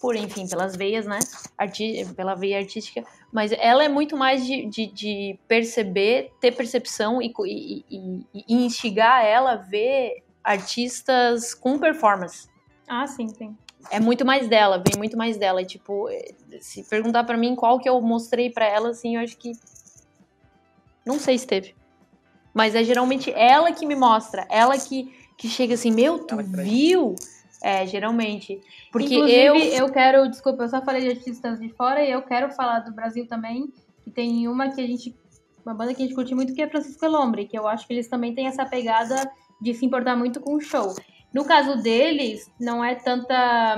por 0.00 0.16
enfim, 0.16 0.48
pelas 0.48 0.74
veias, 0.74 1.06
né? 1.06 1.20
Arti 1.56 2.04
pela 2.16 2.34
veia 2.34 2.58
artística, 2.58 3.04
mas 3.30 3.52
ela 3.52 3.84
é 3.84 3.88
muito 3.88 4.16
mais 4.16 4.44
de, 4.44 4.66
de, 4.66 4.86
de 4.86 5.38
perceber, 5.46 6.32
ter 6.40 6.52
percepção 6.52 7.22
e, 7.22 7.32
e, 7.46 7.84
e, 7.88 8.44
e 8.48 8.64
instigar 8.64 9.24
ela 9.24 9.52
a 9.52 9.56
ver 9.56 10.24
artistas 10.42 11.54
com 11.54 11.78
performance. 11.78 12.48
Ah, 12.88 13.06
sim, 13.06 13.28
sim. 13.28 13.56
É 13.90 14.00
muito 14.00 14.24
mais 14.24 14.48
dela, 14.48 14.78
vem 14.78 14.98
muito 14.98 15.16
mais 15.16 15.36
dela. 15.36 15.62
E, 15.62 15.66
tipo, 15.66 16.08
se 16.60 16.82
perguntar 16.84 17.24
pra 17.24 17.36
mim 17.36 17.54
qual 17.54 17.78
que 17.78 17.88
eu 17.88 18.00
mostrei 18.00 18.50
pra 18.50 18.66
ela, 18.66 18.90
assim, 18.90 19.16
eu 19.16 19.22
acho 19.22 19.36
que. 19.36 19.52
Não 21.04 21.18
sei 21.18 21.38
se 21.38 21.46
teve. 21.46 21.74
Mas 22.52 22.74
é 22.74 22.82
geralmente 22.82 23.32
ela 23.32 23.72
que 23.72 23.86
me 23.86 23.94
mostra. 23.94 24.46
Ela 24.50 24.76
que, 24.78 25.12
que 25.36 25.48
chega 25.48 25.74
assim, 25.74 25.90
meu, 25.90 26.18
tu 26.18 26.36
viu? 26.38 27.14
É, 27.62 27.86
geralmente. 27.86 28.60
Porque 28.90 29.14
Inclusive, 29.14 29.76
eu. 29.76 29.86
eu 29.86 29.92
quero, 29.92 30.28
desculpa, 30.28 30.64
eu 30.64 30.68
só 30.68 30.82
falei 30.82 31.02
de 31.02 31.10
artistas 31.10 31.60
de 31.60 31.68
fora 31.70 32.02
e 32.02 32.10
eu 32.10 32.22
quero 32.22 32.50
falar 32.52 32.80
do 32.80 32.92
Brasil 32.92 33.26
também, 33.26 33.72
que 34.02 34.10
tem 34.10 34.48
uma 34.48 34.70
que 34.70 34.80
a 34.80 34.86
gente, 34.86 35.14
uma 35.64 35.74
banda 35.74 35.94
que 35.94 36.02
a 36.02 36.06
gente 36.06 36.14
curte 36.14 36.34
muito, 36.34 36.54
que 36.54 36.62
é 36.62 36.68
Francisco 36.68 37.04
Elombre, 37.04 37.46
que 37.46 37.58
eu 37.58 37.68
acho 37.68 37.86
que 37.86 37.92
eles 37.92 38.08
também 38.08 38.34
têm 38.34 38.46
essa 38.46 38.64
pegada 38.64 39.30
de 39.60 39.74
se 39.74 39.84
importar 39.84 40.16
muito 40.16 40.40
com 40.40 40.54
o 40.54 40.60
show. 40.60 40.94
No 41.32 41.44
caso 41.44 41.80
deles, 41.82 42.50
não 42.58 42.84
é 42.84 42.94
tanta. 42.94 43.76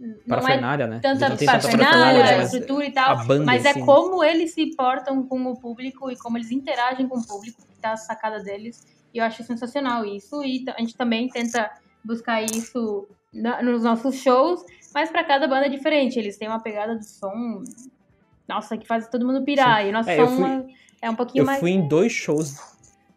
Não 0.00 0.16
Parafernália, 0.26 0.86
né? 0.86 0.96
é 0.96 1.00
tanta 1.00 1.28
Não 1.28 1.36
parafernália, 1.36 2.42
estrutura 2.42 2.86
e 2.86 2.90
tal, 2.92 3.26
banda 3.26 3.44
mas 3.44 3.64
é 3.66 3.74
como 3.80 4.24
eles 4.24 4.54
se 4.54 4.74
portam 4.74 5.22
com 5.26 5.42
o 5.44 5.56
público 5.60 6.10
e 6.10 6.16
como 6.16 6.38
eles 6.38 6.50
interagem 6.50 7.06
com 7.06 7.18
o 7.18 7.26
público, 7.26 7.60
que 7.68 7.76
tá 7.82 7.92
a 7.92 7.96
sacada 7.98 8.40
deles. 8.42 8.82
E 9.12 9.18
eu 9.18 9.24
acho 9.24 9.42
sensacional 9.44 10.04
isso. 10.06 10.42
E 10.42 10.64
a 10.74 10.80
gente 10.80 10.96
também 10.96 11.28
tenta 11.28 11.70
buscar 12.02 12.42
isso 12.42 13.06
na- 13.30 13.62
nos 13.62 13.82
nossos 13.82 14.16
shows, 14.16 14.64
mas 14.94 15.10
para 15.10 15.22
cada 15.22 15.46
banda 15.46 15.66
é 15.66 15.68
diferente. 15.68 16.18
Eles 16.18 16.38
têm 16.38 16.48
uma 16.48 16.62
pegada 16.62 16.96
de 16.96 17.06
som, 17.06 17.62
nossa, 18.48 18.78
que 18.78 18.86
faz 18.86 19.06
todo 19.08 19.26
mundo 19.26 19.44
pirar. 19.44 19.84
E 19.84 19.90
o 19.90 19.92
nosso 19.92 20.08
É, 20.08 20.18
eu 20.18 20.26
som 20.28 20.36
fui- 20.36 20.50
é- 21.02 21.06
é 21.06 21.10
um 21.10 21.14
pouquinho 21.14 21.42
Eu 21.42 21.46
mais. 21.46 21.60
fui 21.60 21.72
em 21.72 21.86
dois 21.86 22.10
shows. 22.12 22.69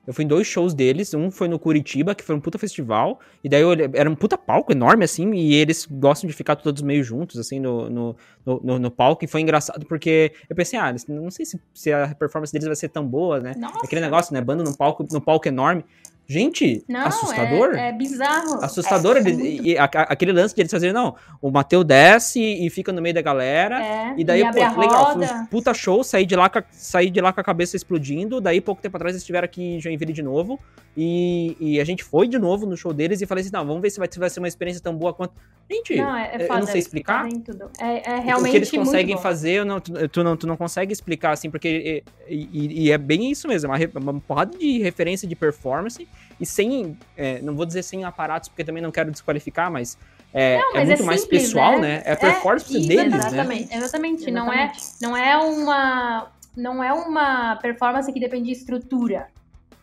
Eu 0.05 0.13
fui 0.13 0.25
em 0.25 0.27
dois 0.27 0.45
shows 0.45 0.73
deles. 0.73 1.13
Um 1.13 1.31
foi 1.31 1.47
no 1.47 1.57
Curitiba, 1.57 2.13
que 2.13 2.23
foi 2.23 2.35
um 2.35 2.39
puta 2.39 2.57
festival. 2.59 3.19
E 3.43 3.47
daí 3.47 3.61
eu 3.61 3.71
era 3.93 4.09
um 4.09 4.15
puta 4.15 4.37
palco 4.37 4.71
enorme, 4.71 5.05
assim. 5.05 5.31
E 5.33 5.55
eles 5.55 5.85
gostam 5.89 6.27
de 6.27 6.33
ficar 6.35 6.57
todos 6.57 6.81
meio 6.81 7.03
juntos, 7.03 7.39
assim, 7.39 7.59
no, 7.59 7.89
no, 7.89 8.15
no, 8.45 8.79
no- 8.79 8.91
palco. 8.91 9.23
E 9.23 9.27
foi 9.27 9.41
engraçado 9.41 9.85
porque 9.85 10.33
eu 10.49 10.55
pensei, 10.55 10.77
ah, 10.77 10.93
não 11.07 11.31
sei 11.31 11.45
se, 11.45 11.59
se 11.73 11.93
a 11.93 12.13
performance 12.13 12.51
deles 12.51 12.67
vai 12.67 12.75
ser 12.75 12.89
tão 12.89 13.07
boa, 13.07 13.39
né? 13.39 13.53
Nossa, 13.57 13.79
Aquele 13.83 14.01
negócio, 14.01 14.33
né? 14.33 14.41
Banda 14.41 14.63
no 14.63 14.75
palco, 14.75 15.07
no 15.09 15.21
palco 15.21 15.47
enorme. 15.47 15.85
Gente, 16.33 16.83
não, 16.89 17.05
assustador. 17.05 17.75
É, 17.75 17.89
é 17.89 17.91
bizarro. 17.91 18.63
Assustador. 18.63 19.17
É 19.17 19.19
ele- 19.19 19.33
muito- 19.33 19.67
e, 19.67 19.77
a- 19.77 19.83
aquele 19.85 20.31
lance 20.31 20.55
de 20.55 20.61
eles 20.61 20.71
fazerem, 20.71 20.93
não, 20.93 21.15
o 21.41 21.51
Mateu 21.51 21.83
desce 21.83 22.39
e 22.41 22.69
fica 22.71 22.91
no 22.91 23.01
meio 23.01 23.13
da 23.13 23.21
galera. 23.21 23.79
É, 23.83 24.13
E 24.17 24.23
daí, 24.23 24.43
abre 24.43 24.61
pô, 24.61 24.65
a 24.65 24.77
legal, 24.77 25.17
um 25.17 25.45
puta 25.45 25.73
show, 25.73 26.03
saí 26.03 26.25
de, 26.25 26.35
lá 26.35 26.49
com 26.49 26.59
a, 26.59 26.63
saí 26.71 27.09
de 27.11 27.21
lá 27.21 27.31
com 27.31 27.39
a 27.39 27.43
cabeça 27.43 27.75
explodindo, 27.75 28.41
daí 28.41 28.59
pouco 28.59 28.81
tempo 28.81 28.97
atrás 28.97 29.13
eles 29.13 29.21
estiveram 29.21 29.45
aqui 29.45 29.75
em 29.75 29.79
Joinville 29.79 30.11
de 30.13 30.23
novo, 30.23 30.59
e, 30.97 31.55
e 31.59 31.79
a 31.79 31.83
gente 31.83 32.03
foi 32.03 32.27
de 32.27 32.37
novo 32.39 32.65
no 32.65 32.75
show 32.77 32.93
deles 32.93 33.21
e 33.21 33.25
falei 33.25 33.41
assim, 33.43 33.51
não, 33.53 33.65
vamos 33.65 33.81
ver 33.81 33.89
se 33.89 33.99
vai, 33.99 34.07
se 34.11 34.19
vai 34.19 34.29
ser 34.29 34.39
uma 34.39 34.47
experiência 34.47 34.81
tão 34.81 34.95
boa 34.95 35.13
quanto... 35.13 35.33
Gente, 35.71 35.95
Não, 35.95 36.15
é, 36.15 36.35
é 36.35 36.43
eu 36.45 36.59
não 36.59 36.67
sei 36.67 36.79
explicar. 36.79 37.23
fazem 37.23 37.39
tudo. 37.39 37.69
É, 37.79 38.11
é 38.11 38.19
o 38.19 38.21
realmente 38.21 38.51
que 38.51 38.57
eles 38.57 38.71
conseguem 38.71 39.17
fazer, 39.17 39.51
eu 39.59 39.65
não, 39.65 39.79
tu, 39.79 40.21
não, 40.23 40.35
tu 40.35 40.45
não 40.45 40.57
consegue 40.57 40.91
explicar, 40.91 41.31
assim, 41.31 41.49
porque... 41.49 42.03
E, 42.27 42.49
e- 42.53 42.83
e 42.87 42.91
é 42.91 42.97
bem 42.97 43.31
isso 43.31 43.47
mesmo, 43.47 43.69
uma, 43.69 43.77
re- 43.77 43.89
uma 43.95 44.13
porrada 44.19 44.57
de 44.57 44.79
referência 44.79 45.27
de 45.27 45.35
performance, 45.35 46.07
e 46.39 46.45
sem, 46.45 46.97
é, 47.15 47.41
não 47.41 47.55
vou 47.55 47.65
dizer 47.65 47.83
sem 47.83 48.03
aparatos, 48.03 48.49
porque 48.49 48.63
também 48.63 48.81
não 48.81 48.91
quero 48.91 49.11
desqualificar, 49.11 49.71
mas... 49.71 49.97
É, 50.35 50.57
Não, 50.57 50.71
é 50.71 50.73
mas 50.79 50.87
muito 50.87 51.03
é 51.03 51.05
mais 51.05 51.21
simples, 51.21 51.41
pessoal, 51.43 51.73
né? 51.73 51.97
né? 51.97 52.03
É 52.05 52.13
a 52.13 52.17
performance 52.17 52.75
É, 52.75 52.79
deles, 52.87 53.13
né? 53.13 53.17
exatamente, 53.27 53.75
Exatamente, 53.75 54.31
Não, 54.31 54.51
é, 54.51 54.63
Exatamente. 54.63 55.01
não 55.01 55.15
é 55.17 55.37
uma 55.37 56.31
não 56.55 56.83
é 56.83 56.91
uma 56.93 57.55
performance 57.57 58.11
que 58.11 58.19
depende 58.19 58.45
de 58.45 58.51
estrutura. 58.51 59.27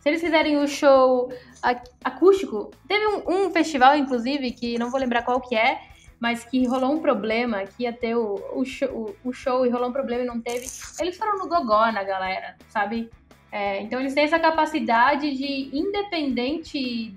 Se 0.01 0.09
eles 0.09 0.19
fizerem 0.21 0.57
o 0.57 0.67
show 0.67 1.31
ac- 1.61 1.89
acústico, 2.03 2.71
teve 2.87 3.05
um, 3.07 3.45
um 3.45 3.51
festival, 3.51 3.95
inclusive, 3.95 4.51
que 4.51 4.77
não 4.77 4.89
vou 4.89 4.99
lembrar 4.99 5.21
qual 5.23 5.39
que 5.39 5.55
é, 5.55 5.79
mas 6.19 6.43
que 6.43 6.65
rolou 6.67 6.91
um 6.93 6.99
problema, 6.99 7.63
que 7.65 7.83
ia 7.83 7.93
ter 7.93 8.15
o, 8.15 8.35
o, 8.53 8.65
show, 8.65 8.89
o, 9.23 9.29
o 9.29 9.33
show 9.33 9.65
e 9.65 9.69
rolou 9.69 9.89
um 9.89 9.93
problema 9.93 10.23
e 10.23 10.25
não 10.25 10.39
teve. 10.41 10.65
Eles 10.99 11.17
foram 11.17 11.37
no 11.37 11.47
gogó 11.47 11.91
na 11.91 12.03
galera, 12.03 12.55
sabe? 12.69 13.09
É, 13.51 13.81
então 13.81 13.99
eles 13.99 14.13
têm 14.13 14.23
essa 14.23 14.39
capacidade 14.39 15.35
de, 15.35 15.69
independente 15.73 17.13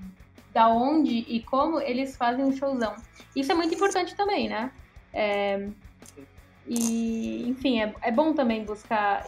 da 0.52 0.68
onde 0.68 1.24
e 1.28 1.40
como, 1.40 1.80
eles 1.80 2.16
fazem 2.16 2.44
um 2.44 2.56
showzão. 2.56 2.94
Isso 3.34 3.52
é 3.52 3.54
muito 3.54 3.74
importante 3.74 4.14
também, 4.14 4.48
né? 4.48 4.70
É, 5.12 5.68
e, 6.66 7.48
enfim, 7.48 7.80
é, 7.80 7.94
é 8.02 8.10
bom 8.10 8.32
também 8.32 8.64
buscar. 8.64 9.26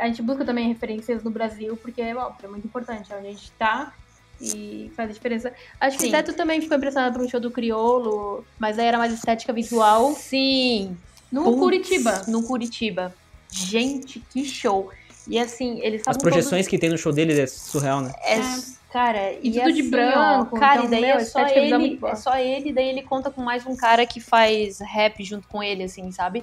A 0.00 0.06
gente 0.06 0.22
busca 0.22 0.44
também 0.44 0.68
referências 0.68 1.22
no 1.22 1.30
Brasil, 1.30 1.76
porque 1.76 2.00
é 2.00 2.14
óbvio, 2.14 2.46
é 2.46 2.48
muito 2.48 2.66
importante. 2.66 3.12
É 3.12 3.16
onde 3.16 3.28
a 3.28 3.30
gente 3.30 3.50
tá 3.52 3.92
e 4.40 4.90
faz 4.94 5.10
a 5.10 5.12
diferença. 5.12 5.52
Acho 5.80 5.98
que 5.98 6.08
até 6.08 6.22
tu 6.22 6.34
também 6.34 6.60
ficou 6.60 6.76
impressionado 6.76 7.16
pelo 7.16 7.28
show 7.28 7.40
do 7.40 7.50
Criolo, 7.50 8.44
mas 8.58 8.78
aí 8.78 8.86
era 8.86 8.98
mais 8.98 9.12
estética 9.12 9.52
visual. 9.52 10.12
Sim. 10.12 10.96
No 11.30 11.44
Putz, 11.44 11.58
Curitiba. 11.58 12.22
No 12.28 12.42
Curitiba. 12.42 13.14
Gente, 13.50 14.20
que 14.30 14.44
show. 14.44 14.90
E 15.28 15.38
assim, 15.38 15.80
eles 15.82 16.02
As 16.06 16.16
projeções 16.16 16.68
que 16.68 16.78
tem 16.78 16.88
no 16.88 16.98
show 16.98 17.12
deles 17.12 17.38
é 17.38 17.46
surreal, 17.46 18.00
né? 18.00 18.12
todos... 18.12 18.72
É, 18.72 18.76
Cara, 18.96 19.32
E 19.42 19.48
e, 19.48 19.52
tudo 19.52 19.72
de 19.72 19.80
assim, 19.82 19.90
branco, 19.90 20.56
ó, 20.56 20.58
cara, 20.58 20.76
então, 20.76 20.86
e 20.86 20.88
daí 20.88 21.00
meu, 21.02 21.16
é 21.16 21.24
só 21.24 21.40
é 21.40 21.58
ele, 21.58 22.00
é 22.02 22.14
só 22.14 22.38
ele, 22.38 22.72
daí 22.72 22.88
ele 22.88 23.02
conta 23.02 23.30
com 23.30 23.42
mais 23.42 23.66
um 23.66 23.76
cara 23.76 24.06
que 24.06 24.20
faz 24.20 24.78
rap 24.80 25.22
junto 25.22 25.46
com 25.48 25.62
ele, 25.62 25.82
assim, 25.82 26.10
sabe? 26.12 26.42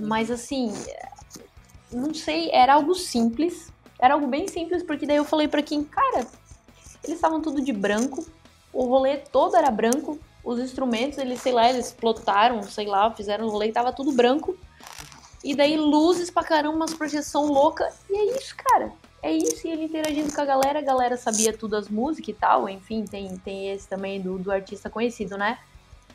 Mas 0.00 0.30
assim, 0.30 0.72
não 1.92 2.14
sei, 2.14 2.48
era 2.52 2.72
algo 2.72 2.94
simples, 2.94 3.70
era 4.00 4.14
algo 4.14 4.26
bem 4.26 4.48
simples, 4.48 4.82
porque 4.82 5.04
daí 5.04 5.16
eu 5.16 5.26
falei 5.26 5.46
pra 5.46 5.60
Kim, 5.60 5.84
cara, 5.84 6.26
eles 7.02 7.16
estavam 7.16 7.42
tudo 7.42 7.60
de 7.60 7.72
branco, 7.72 8.24
o 8.72 8.84
rolê 8.86 9.18
todo 9.18 9.54
era 9.54 9.70
branco, 9.70 10.18
os 10.42 10.58
instrumentos, 10.58 11.18
eles, 11.18 11.42
sei 11.42 11.52
lá, 11.52 11.68
eles 11.68 11.92
plotaram, 11.92 12.62
sei 12.62 12.86
lá, 12.86 13.10
fizeram 13.10 13.46
o 13.46 13.50
rolê 13.50 13.72
tava 13.72 13.92
tudo 13.92 14.10
branco. 14.12 14.56
E 15.44 15.54
daí 15.54 15.76
luzes 15.76 16.30
pra 16.30 16.42
caramba, 16.42 16.74
umas 16.76 16.94
projeção 16.94 17.46
louca. 17.46 17.88
E 18.10 18.16
é 18.16 18.36
isso, 18.38 18.54
cara. 18.56 18.90
É 19.22 19.30
isso, 19.30 19.66
e 19.66 19.70
ele 19.70 19.84
interagindo 19.84 20.34
com 20.34 20.40
a 20.40 20.44
galera, 20.44 20.78
a 20.80 20.82
galera 20.82 21.16
sabia 21.16 21.52
tudo 21.56 21.76
as 21.76 21.88
músicas 21.88 22.28
e 22.34 22.38
tal, 22.38 22.68
enfim, 22.68 23.04
tem, 23.04 23.36
tem 23.38 23.70
esse 23.70 23.88
também 23.88 24.20
do, 24.20 24.38
do 24.38 24.50
artista 24.52 24.90
conhecido, 24.90 25.38
né? 25.38 25.58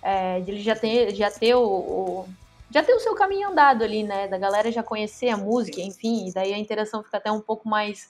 É, 0.01 0.39
ele 0.39 0.61
já 0.61 0.75
ter, 0.75 1.15
já 1.15 1.31
ter 1.31 1.55
o, 1.55 1.61
o- 1.63 2.29
já 2.71 2.83
ter 2.83 2.93
o 2.93 2.99
seu 2.99 3.15
caminho 3.15 3.49
andado 3.49 3.83
ali, 3.83 4.03
né? 4.03 4.27
Da 4.27 4.37
galera 4.37 4.71
já 4.71 4.83
conhecer 4.83 5.29
a 5.29 5.37
música, 5.37 5.81
enfim, 5.81 6.27
e 6.27 6.31
daí 6.33 6.53
a 6.53 6.57
interação 6.59 7.01
fica 7.03 7.17
até 7.17 7.31
um 7.31 7.41
pouco 7.41 7.67
mais, 7.67 8.07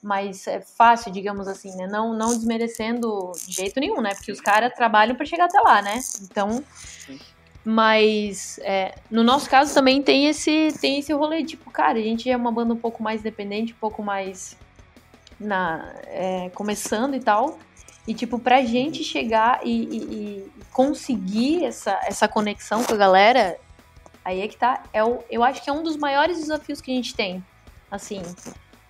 mais 0.00 0.46
é, 0.46 0.60
fácil, 0.60 1.10
digamos 1.10 1.48
assim, 1.48 1.74
né? 1.74 1.88
Não, 1.88 2.14
não 2.14 2.28
desmerecendo 2.28 3.32
de 3.48 3.52
jeito 3.52 3.80
nenhum, 3.80 4.00
né? 4.00 4.14
Porque 4.14 4.30
os 4.30 4.40
caras 4.40 4.72
trabalham 4.74 5.16
pra 5.16 5.26
chegar 5.26 5.46
até 5.46 5.60
lá, 5.60 5.82
né? 5.82 5.98
Então, 6.22 6.62
mas 7.68 8.60
é, 8.62 8.94
no 9.10 9.24
nosso 9.24 9.50
caso 9.50 9.74
também 9.74 10.00
tem 10.00 10.28
esse, 10.28 10.68
tem 10.80 11.00
esse 11.00 11.12
rolê, 11.12 11.42
tipo, 11.42 11.68
cara, 11.68 11.98
a 11.98 12.02
gente 12.02 12.30
é 12.30 12.36
uma 12.36 12.52
banda 12.52 12.72
um 12.72 12.76
pouco 12.76 13.02
mais 13.02 13.20
independente, 13.22 13.72
um 13.72 13.76
pouco 13.80 14.04
mais 14.04 14.56
na 15.40 15.92
é, 16.06 16.48
começando 16.54 17.16
e 17.16 17.20
tal. 17.20 17.58
E, 18.06 18.14
tipo, 18.14 18.38
pra 18.38 18.62
gente 18.64 19.02
chegar 19.02 19.60
e, 19.64 19.70
e- 19.82 19.96
e 20.14 20.50
conseguir 20.72 21.64
essa, 21.64 21.98
essa 22.06 22.28
conexão 22.28 22.84
com 22.84 22.94
a 22.94 22.96
galera, 22.96 23.58
aí 24.24 24.40
é 24.42 24.46
que 24.46 24.56
tá. 24.56 24.84
É 24.92 25.02
o, 25.02 25.18
eu 25.28 25.42
acho 25.42 25.60
que 25.60 25.68
é 25.68 25.72
um 25.72 25.82
dos 25.82 25.96
maiores 25.96 26.38
desafios 26.38 26.80
que 26.80 26.92
a 26.92 26.94
gente 26.94 27.16
tem. 27.16 27.44
Assim, 27.90 28.22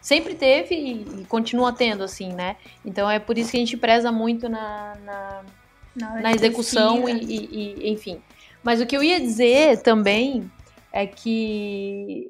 sempre 0.03 0.35
teve 0.35 0.75
e, 0.75 1.23
e 1.23 1.25
continua 1.25 1.73
tendo, 1.73 2.05
assim, 2.05 2.31
né? 2.35 2.57
Então 2.85 3.11
é 3.11 3.19
por 3.19 3.39
isso 3.39 3.51
que 3.53 3.57
a 3.57 3.61
gente 3.61 3.77
preza 3.79 4.13
muito 4.13 4.51
na- 4.51 4.95
na, 5.03 5.43
na 6.21 6.31
de 6.33 6.37
execução 6.37 7.09
e- 7.09 7.91
enfim. 7.91 8.21
Mas 8.67 8.81
o 8.81 8.87
que 8.87 8.97
eu 8.97 9.05
ia 9.05 9.21
dizer 9.21 9.81
também 9.81 10.51
é 10.93 11.07
que 11.07 12.29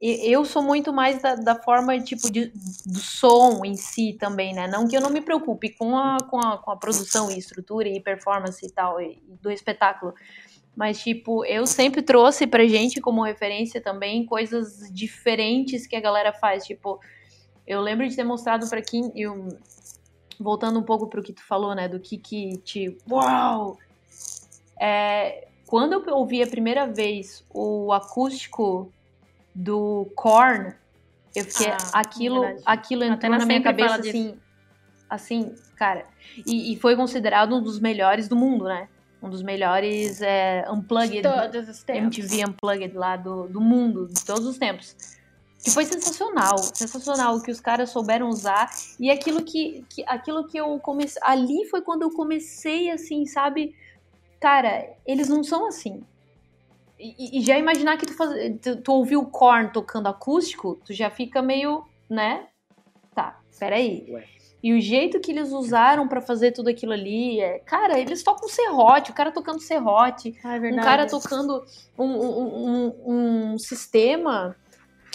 eu 0.00 0.44
sou 0.44 0.62
muito 0.62 0.92
mais 0.92 1.20
da, 1.20 1.34
da 1.34 1.56
forma 1.56 1.98
tipo 1.98 2.30
de, 2.30 2.52
do 2.86 3.00
som 3.00 3.64
em 3.64 3.74
si 3.74 4.12
também, 4.12 4.54
né? 4.54 4.68
Não 4.68 4.86
que 4.86 4.96
eu 4.96 5.00
não 5.00 5.10
me 5.10 5.20
preocupe 5.20 5.70
com 5.70 5.98
a, 5.98 6.18
com 6.30 6.38
a, 6.38 6.58
com 6.58 6.70
a 6.70 6.76
produção 6.76 7.28
e 7.28 7.36
estrutura 7.36 7.88
e 7.88 7.98
performance 8.00 8.64
e 8.64 8.70
tal 8.70 9.00
e- 9.00 9.20
do 9.42 9.50
espetáculo. 9.50 10.14
Mas, 10.76 11.02
tipo, 11.02 11.44
eu 11.44 11.66
sempre 11.66 12.02
trouxe 12.02 12.46
pra 12.46 12.64
gente 12.68 13.00
como 13.00 13.24
referência 13.24 13.80
também 13.80 14.24
coisas 14.24 14.88
diferentes 14.92 15.88
que 15.88 15.96
a 15.96 16.00
galera 16.00 16.32
faz. 16.32 16.64
Tipo, 16.64 17.00
eu 17.66 17.80
lembro 17.80 18.08
de 18.08 18.14
ter 18.14 18.22
mostrado 18.22 18.68
pra 18.68 18.80
Kim, 18.80 19.10
eu, 19.16 19.48
voltando 20.38 20.78
um 20.78 20.84
pouco 20.84 21.08
pro 21.08 21.20
que 21.20 21.32
tu 21.32 21.42
falou, 21.44 21.74
né? 21.74 21.88
Do 21.88 21.98
que 21.98 22.16
que 22.16 22.58
te. 22.58 22.96
Uau! 23.10 23.76
É, 24.80 25.48
quando 25.66 25.92
eu 25.92 26.14
ouvi 26.16 26.42
a 26.42 26.46
primeira 26.46 26.86
vez 26.86 27.44
o 27.52 27.92
acústico 27.92 28.92
do 29.54 30.10
Korn, 30.14 30.74
eu 31.34 31.44
fiquei. 31.44 31.68
Ah, 31.68 32.00
aquilo, 32.00 32.40
verdade. 32.40 32.62
aquilo 32.66 33.04
entrou 33.04 33.38
na 33.38 33.46
minha 33.46 33.62
cabeça 33.62 34.00
disso. 34.00 34.16
assim. 34.16 34.38
Assim, 35.08 35.54
cara. 35.76 36.06
E, 36.46 36.72
e 36.72 36.76
foi 36.76 36.96
considerado 36.96 37.56
um 37.56 37.62
dos 37.62 37.78
melhores 37.78 38.28
do 38.28 38.36
mundo, 38.36 38.64
né? 38.64 38.88
Um 39.22 39.28
dos 39.30 39.42
melhores 39.42 40.20
é, 40.20 40.64
Unplugged. 40.70 41.22
Todos 41.22 41.68
os 41.68 41.82
tempos. 41.82 42.18
MTV 42.18 42.50
Unplugged 42.50 42.96
lá 42.96 43.16
do, 43.16 43.48
do 43.48 43.60
mundo, 43.60 44.08
de 44.08 44.24
todos 44.24 44.46
os 44.46 44.58
tempos. 44.58 44.96
Que 45.62 45.70
foi 45.70 45.86
sensacional, 45.86 46.58
sensacional 46.58 47.36
o 47.36 47.42
que 47.42 47.50
os 47.50 47.58
caras 47.58 47.90
souberam 47.90 48.28
usar. 48.28 48.68
E 49.00 49.10
aquilo 49.10 49.42
que, 49.42 49.84
que, 49.88 50.04
aquilo 50.06 50.46
que 50.46 50.58
eu 50.58 50.78
comecei. 50.78 51.20
Ali 51.24 51.64
foi 51.70 51.80
quando 51.80 52.02
eu 52.02 52.10
comecei, 52.10 52.90
assim, 52.90 53.24
sabe? 53.24 53.74
Cara, 54.44 54.86
eles 55.06 55.26
não 55.26 55.42
são 55.42 55.66
assim. 55.66 56.02
E, 57.00 57.38
e 57.38 57.40
já 57.40 57.56
imaginar 57.58 57.96
que 57.96 58.04
tu, 58.04 58.12
faz, 58.12 58.30
tu, 58.60 58.76
tu 58.76 58.92
ouviu 58.92 59.20
o 59.20 59.26
Korn 59.26 59.72
tocando 59.72 60.06
acústico, 60.06 60.78
tu 60.84 60.92
já 60.92 61.08
fica 61.08 61.40
meio, 61.40 61.82
né? 62.10 62.46
Tá, 63.14 63.40
peraí. 63.58 64.04
Ué. 64.10 64.24
E 64.62 64.74
o 64.74 64.80
jeito 64.82 65.18
que 65.18 65.32
eles 65.32 65.50
usaram 65.50 66.06
pra 66.06 66.20
fazer 66.20 66.52
tudo 66.52 66.68
aquilo 66.68 66.92
ali, 66.92 67.40
é, 67.40 67.58
cara, 67.60 67.98
eles 67.98 68.22
tocam 68.22 68.46
serrote, 68.46 69.12
o 69.12 69.14
cara 69.14 69.32
tocando 69.32 69.60
serrote, 69.60 70.38
Ah, 70.44 70.56
é 70.58 70.60
um 70.60 70.76
cara 70.76 71.06
tocando 71.06 71.64
um, 71.98 72.04
um, 72.04 72.66
um, 72.68 73.52
um 73.52 73.58
sistema 73.58 74.54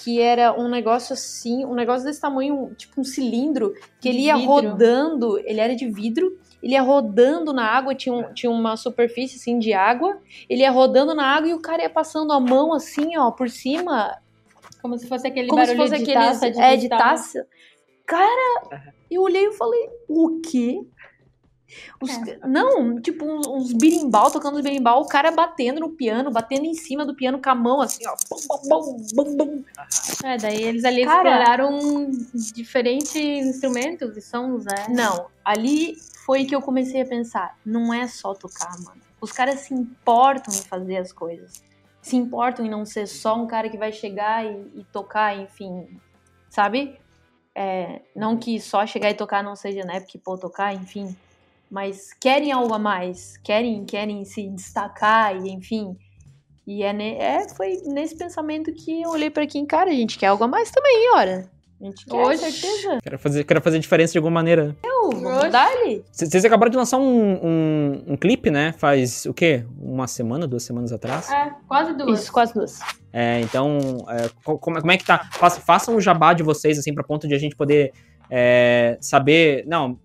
que 0.03 0.19
era 0.19 0.59
um 0.59 0.67
negócio 0.67 1.13
assim, 1.13 1.63
um 1.65 1.75
negócio 1.75 2.03
desse 2.03 2.19
tamanho, 2.19 2.73
tipo 2.75 2.99
um 2.99 3.03
cilindro, 3.03 3.75
que 4.01 4.09
De 4.09 4.09
ele 4.09 4.21
ia 4.21 4.37
vidro. 4.37 4.51
rodando, 4.51 5.37
ele 5.45 5.59
era 5.59 5.75
de 5.75 5.87
vidro, 5.87 6.35
ele 6.61 6.73
ia 6.73 6.81
rodando 6.81 7.53
na 7.53 7.65
água, 7.65 7.95
tinha, 7.95 8.13
um, 8.13 8.33
tinha 8.33 8.51
uma 8.51 8.75
superfície 8.75 9.37
assim 9.37 9.59
de 9.59 9.73
água, 9.73 10.19
ele 10.49 10.61
ia 10.61 10.71
rodando 10.71 11.13
na 11.13 11.25
água 11.25 11.49
e 11.49 11.53
o 11.53 11.61
cara 11.61 11.83
ia 11.83 11.89
passando 11.89 12.33
a 12.33 12.39
mão 12.39 12.73
assim, 12.73 13.17
ó, 13.17 13.31
por 13.31 13.49
cima. 13.49 14.17
Como 14.81 14.97
se 14.97 15.07
fosse 15.07 15.27
aquele 15.27 15.47
Como 15.47 15.61
se 15.61 15.73
barulho 15.73 15.89
fosse 15.89 16.03
de 16.03 16.11
aqueles, 16.11 16.39
taça 16.39 16.51
de 16.51 16.61
é, 16.61 16.75
de 16.75 16.89
taça. 16.89 17.47
Cara, 18.05 18.81
eu 19.09 19.21
olhei 19.21 19.47
e 19.47 19.53
falei, 19.53 19.89
o 20.07 20.41
quê? 20.41 20.81
Os- 22.01 22.09
É. 22.09 22.39
Não, 22.47 22.99
tipo, 23.01 23.25
uns, 23.25 23.45
uns 23.47 23.73
birimbau, 23.73 24.31
tocando 24.31 24.55
os 24.55 24.61
birimbau, 24.61 25.01
o 25.01 25.07
cara 25.07 25.31
batendo 25.31 25.79
no 25.79 25.89
piano, 25.89 26.31
batendo 26.31 26.65
em 26.65 26.73
cima 26.73 27.05
do 27.05 27.13
piano 27.15 27.41
com 27.41 27.49
a 27.49 27.55
mão, 27.55 27.81
assim, 27.81 28.03
ó. 28.07 28.15
Bum, 28.67 28.97
bum, 29.13 29.35
bum. 29.37 29.63
É, 30.23 30.37
daí 30.37 30.63
eles 30.63 30.83
ali 30.83 31.05
Cara- 31.05 31.29
exploraram 31.29 32.11
diferentes 32.33 33.15
instrumentos 33.15 34.15
e 34.17 34.21
sons, 34.21 34.65
né? 34.65 34.87
Não, 34.89 35.27
ali 35.43 35.95
foi 36.25 36.45
que 36.45 36.55
eu 36.55 36.61
comecei 36.61 37.01
a 37.01 37.05
pensar, 37.05 37.57
não 37.65 37.93
é 37.93 38.07
só 38.07 38.33
tocar, 38.33 38.71
mano. 38.83 39.01
Os 39.21 39.31
caras 39.31 39.59
se 39.61 39.73
importam 39.73 40.53
em 40.53 40.61
fazer 40.61 40.97
as 40.97 41.11
coisas. 41.11 41.61
Se 42.01 42.15
importam 42.15 42.65
em 42.65 42.69
não 42.69 42.85
ser 42.85 43.07
só 43.07 43.35
um 43.35 43.45
cara 43.45 43.69
que 43.69 43.77
vai 43.77 43.91
chegar 43.91 44.45
e, 44.45 44.51
e 44.75 44.83
tocar, 44.93 45.37
enfim, 45.37 45.99
sabe? 46.49 46.97
É, 47.53 48.01
não 48.15 48.37
que 48.37 48.59
só 48.61 48.85
chegar 48.85 49.09
e 49.09 49.13
tocar 49.13 49.43
não 49.43 49.55
seja, 49.55 49.83
né? 49.83 49.99
Porque, 49.99 50.17
pô, 50.17 50.37
tocar, 50.37 50.73
enfim. 50.73 51.15
Mas 51.69 52.13
querem 52.19 52.51
algo 52.51 52.73
a 52.73 52.79
mais, 52.79 53.37
querem, 53.43 53.85
querem 53.85 54.25
se 54.25 54.47
destacar 54.49 55.35
e, 55.35 55.49
enfim. 55.51 55.95
E 56.65 56.83
é, 56.83 56.91
ne- 56.93 57.15
é, 57.17 57.47
foi 57.49 57.77
nesse 57.85 58.17
pensamento 58.17 58.71
que 58.73 59.01
eu 59.01 59.09
olhei 59.09 59.29
pra 59.29 59.45
quem, 59.47 59.65
cara, 59.65 59.89
a 59.89 59.93
gente 59.93 60.17
quer 60.17 60.27
algo 60.27 60.43
a 60.43 60.47
mais 60.47 60.71
também, 60.71 61.11
ora. 61.15 61.49
A 61.81 61.85
gente 61.85 62.05
quer, 62.05 62.15
Oxe. 62.25 62.51
certeza. 62.51 62.99
Quero 63.01 63.17
fazer, 63.17 63.43
quero 63.45 63.61
fazer 63.61 63.79
diferença 63.79 64.11
de 64.11 64.17
alguma 64.17 64.33
maneira. 64.33 64.75
Eu, 64.83 65.11
vamos 65.11 65.49
dar-lhe. 65.51 66.03
C- 66.11 66.25
Vocês 66.25 66.43
acabaram 66.43 66.69
de 66.69 66.75
lançar 66.77 66.97
um, 66.97 67.33
um, 67.41 68.03
um 68.07 68.17
clipe, 68.17 68.51
né? 68.51 68.73
Faz 68.73 69.25
o 69.25 69.33
quê? 69.33 69.63
Uma 69.79 70.05
semana, 70.05 70.45
duas 70.45 70.63
semanas 70.63 70.91
atrás? 70.91 71.31
É, 71.31 71.53
quase 71.67 71.93
duas. 71.93 72.19
Isso, 72.19 72.33
quase 72.33 72.53
duas. 72.53 72.79
É, 73.13 73.39
então, 73.41 73.77
é, 74.09 74.29
co- 74.43 74.57
como, 74.59 74.77
é- 74.77 74.81
como 74.81 74.91
é 74.91 74.97
que 74.97 75.05
tá? 75.05 75.29
Faça- 75.33 75.61
Façam 75.61 75.95
o 75.95 76.01
jabá 76.01 76.33
de 76.33 76.43
vocês, 76.43 76.77
assim, 76.77 76.93
pra 76.93 77.03
ponto 77.03 77.27
de 77.27 77.33
a 77.33 77.39
gente 77.39 77.55
poder 77.55 77.93
é, 78.29 78.97
saber. 78.99 79.63
Não, 79.65 79.97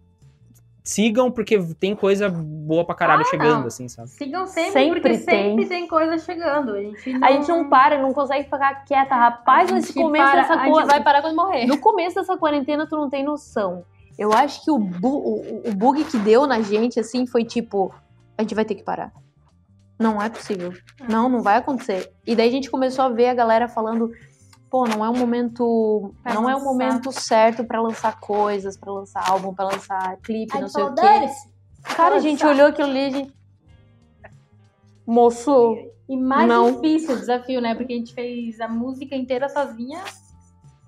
sigam, 0.87 1.31
porque 1.31 1.59
tem 1.81 1.97
coisa 1.97 2.29
boa 2.29 2.85
pra 2.85 2.95
caralho 2.95 3.25
chegando, 3.27 3.61
não. 3.61 3.67
assim, 3.69 3.89
sabe? 3.89 4.11
Sigam 4.11 4.47
sempre, 4.47 4.73
Sempre 4.73 5.01
porque 5.01 5.19
tem. 5.19 5.49
sempre 5.51 5.67
tem 5.67 5.89
coisa 5.89 6.19
chegando. 6.19 6.73
A 6.75 6.81
gente 6.83 7.13
não, 7.13 7.27
A 7.29 7.33
gente 7.33 7.49
não 7.49 7.69
para, 7.71 8.01
não 8.03 8.13
consegue 8.13 8.45
ficar 8.45 8.85
quieta, 8.85 9.15
rapaz, 9.15 9.71
a 9.71 9.75
nesse 9.75 9.89
gente 9.95 10.03
começo 10.03 10.31
para- 10.31 10.41
dessa 10.43 10.55
A 10.55 10.59
gente 10.65 10.73
coisa. 10.73 10.89
vai 10.89 11.03
parar 11.03 11.23
quando 11.23 11.35
morrer. 11.37 11.67
No 11.67 11.79
começo 11.79 12.17
dessa 12.17 12.37
quarentena, 12.37 12.87
tu 12.87 12.97
não 12.97 13.09
tem 13.09 13.25
noção. 13.25 13.85
Eu 14.19 14.33
acho 14.33 14.63
que 14.63 14.71
o, 14.71 14.79
bu- 14.79 15.09
o, 15.65 15.71
o 15.71 15.75
bug 15.75 16.05
que 16.05 16.19
deu 16.19 16.47
na 16.47 16.61
gente, 16.61 17.01
assim, 17.01 17.27
foi 17.27 17.45
tipo, 17.45 17.93
a 18.37 18.43
gente 18.43 18.55
vai 18.55 18.65
ter 18.65 18.75
que 18.75 18.83
parar. 18.83 19.11
Não 19.99 20.21
é 20.21 20.29
possível. 20.29 20.73
Não, 21.09 21.29
não 21.29 21.41
vai 21.43 21.57
acontecer. 21.57 22.13
E 22.27 22.37
daí 22.37 22.49
a 22.49 22.53
gente 22.53 22.71
começou 22.71 23.05
a 23.07 23.09
ver 23.09 23.29
a 23.29 23.35
galera 23.35 23.69
falando, 23.69 24.11
pô, 24.75 24.89
não 24.89 25.05
é 25.05 25.09
um 25.09 25.17
momento, 25.17 26.13
Pra 26.21 26.35
não 26.35 26.51
é 26.51 26.57
um 26.57 26.59
lançar. 26.59 26.65
momento 26.65 27.13
certo 27.13 27.65
pra 27.65 27.81
lançar 27.81 28.19
coisas, 28.19 28.77
pra 28.77 28.93
lançar 28.93 29.23
álbum, 29.31 29.55
pra 29.55 29.67
lançar 29.67 30.17
clipe, 30.17 30.59
não 30.59 30.67
sei 30.69 30.83
o 30.83 30.93
quê. 30.97 31.31
Cara, 31.97 32.17
a 32.17 32.19
gente 32.19 32.43
lançar. 32.43 32.49
olhou 32.57 32.67
aquilo 32.67 32.89
ali, 32.89 33.11
gente 33.13 33.35
Moço, 35.07 35.77
E 36.09 36.17
mais 36.17 36.49
Não. 36.49 36.73
difícil 36.73 37.15
o 37.15 37.19
desafio, 37.21 37.61
né? 37.61 37.73
Porque 37.77 37.93
a 37.93 37.97
gente 37.97 38.13
fez 38.15 38.61
a 38.61 38.67
música 38.67 39.15
inteira 39.15 39.49
sozinha. 39.49 40.03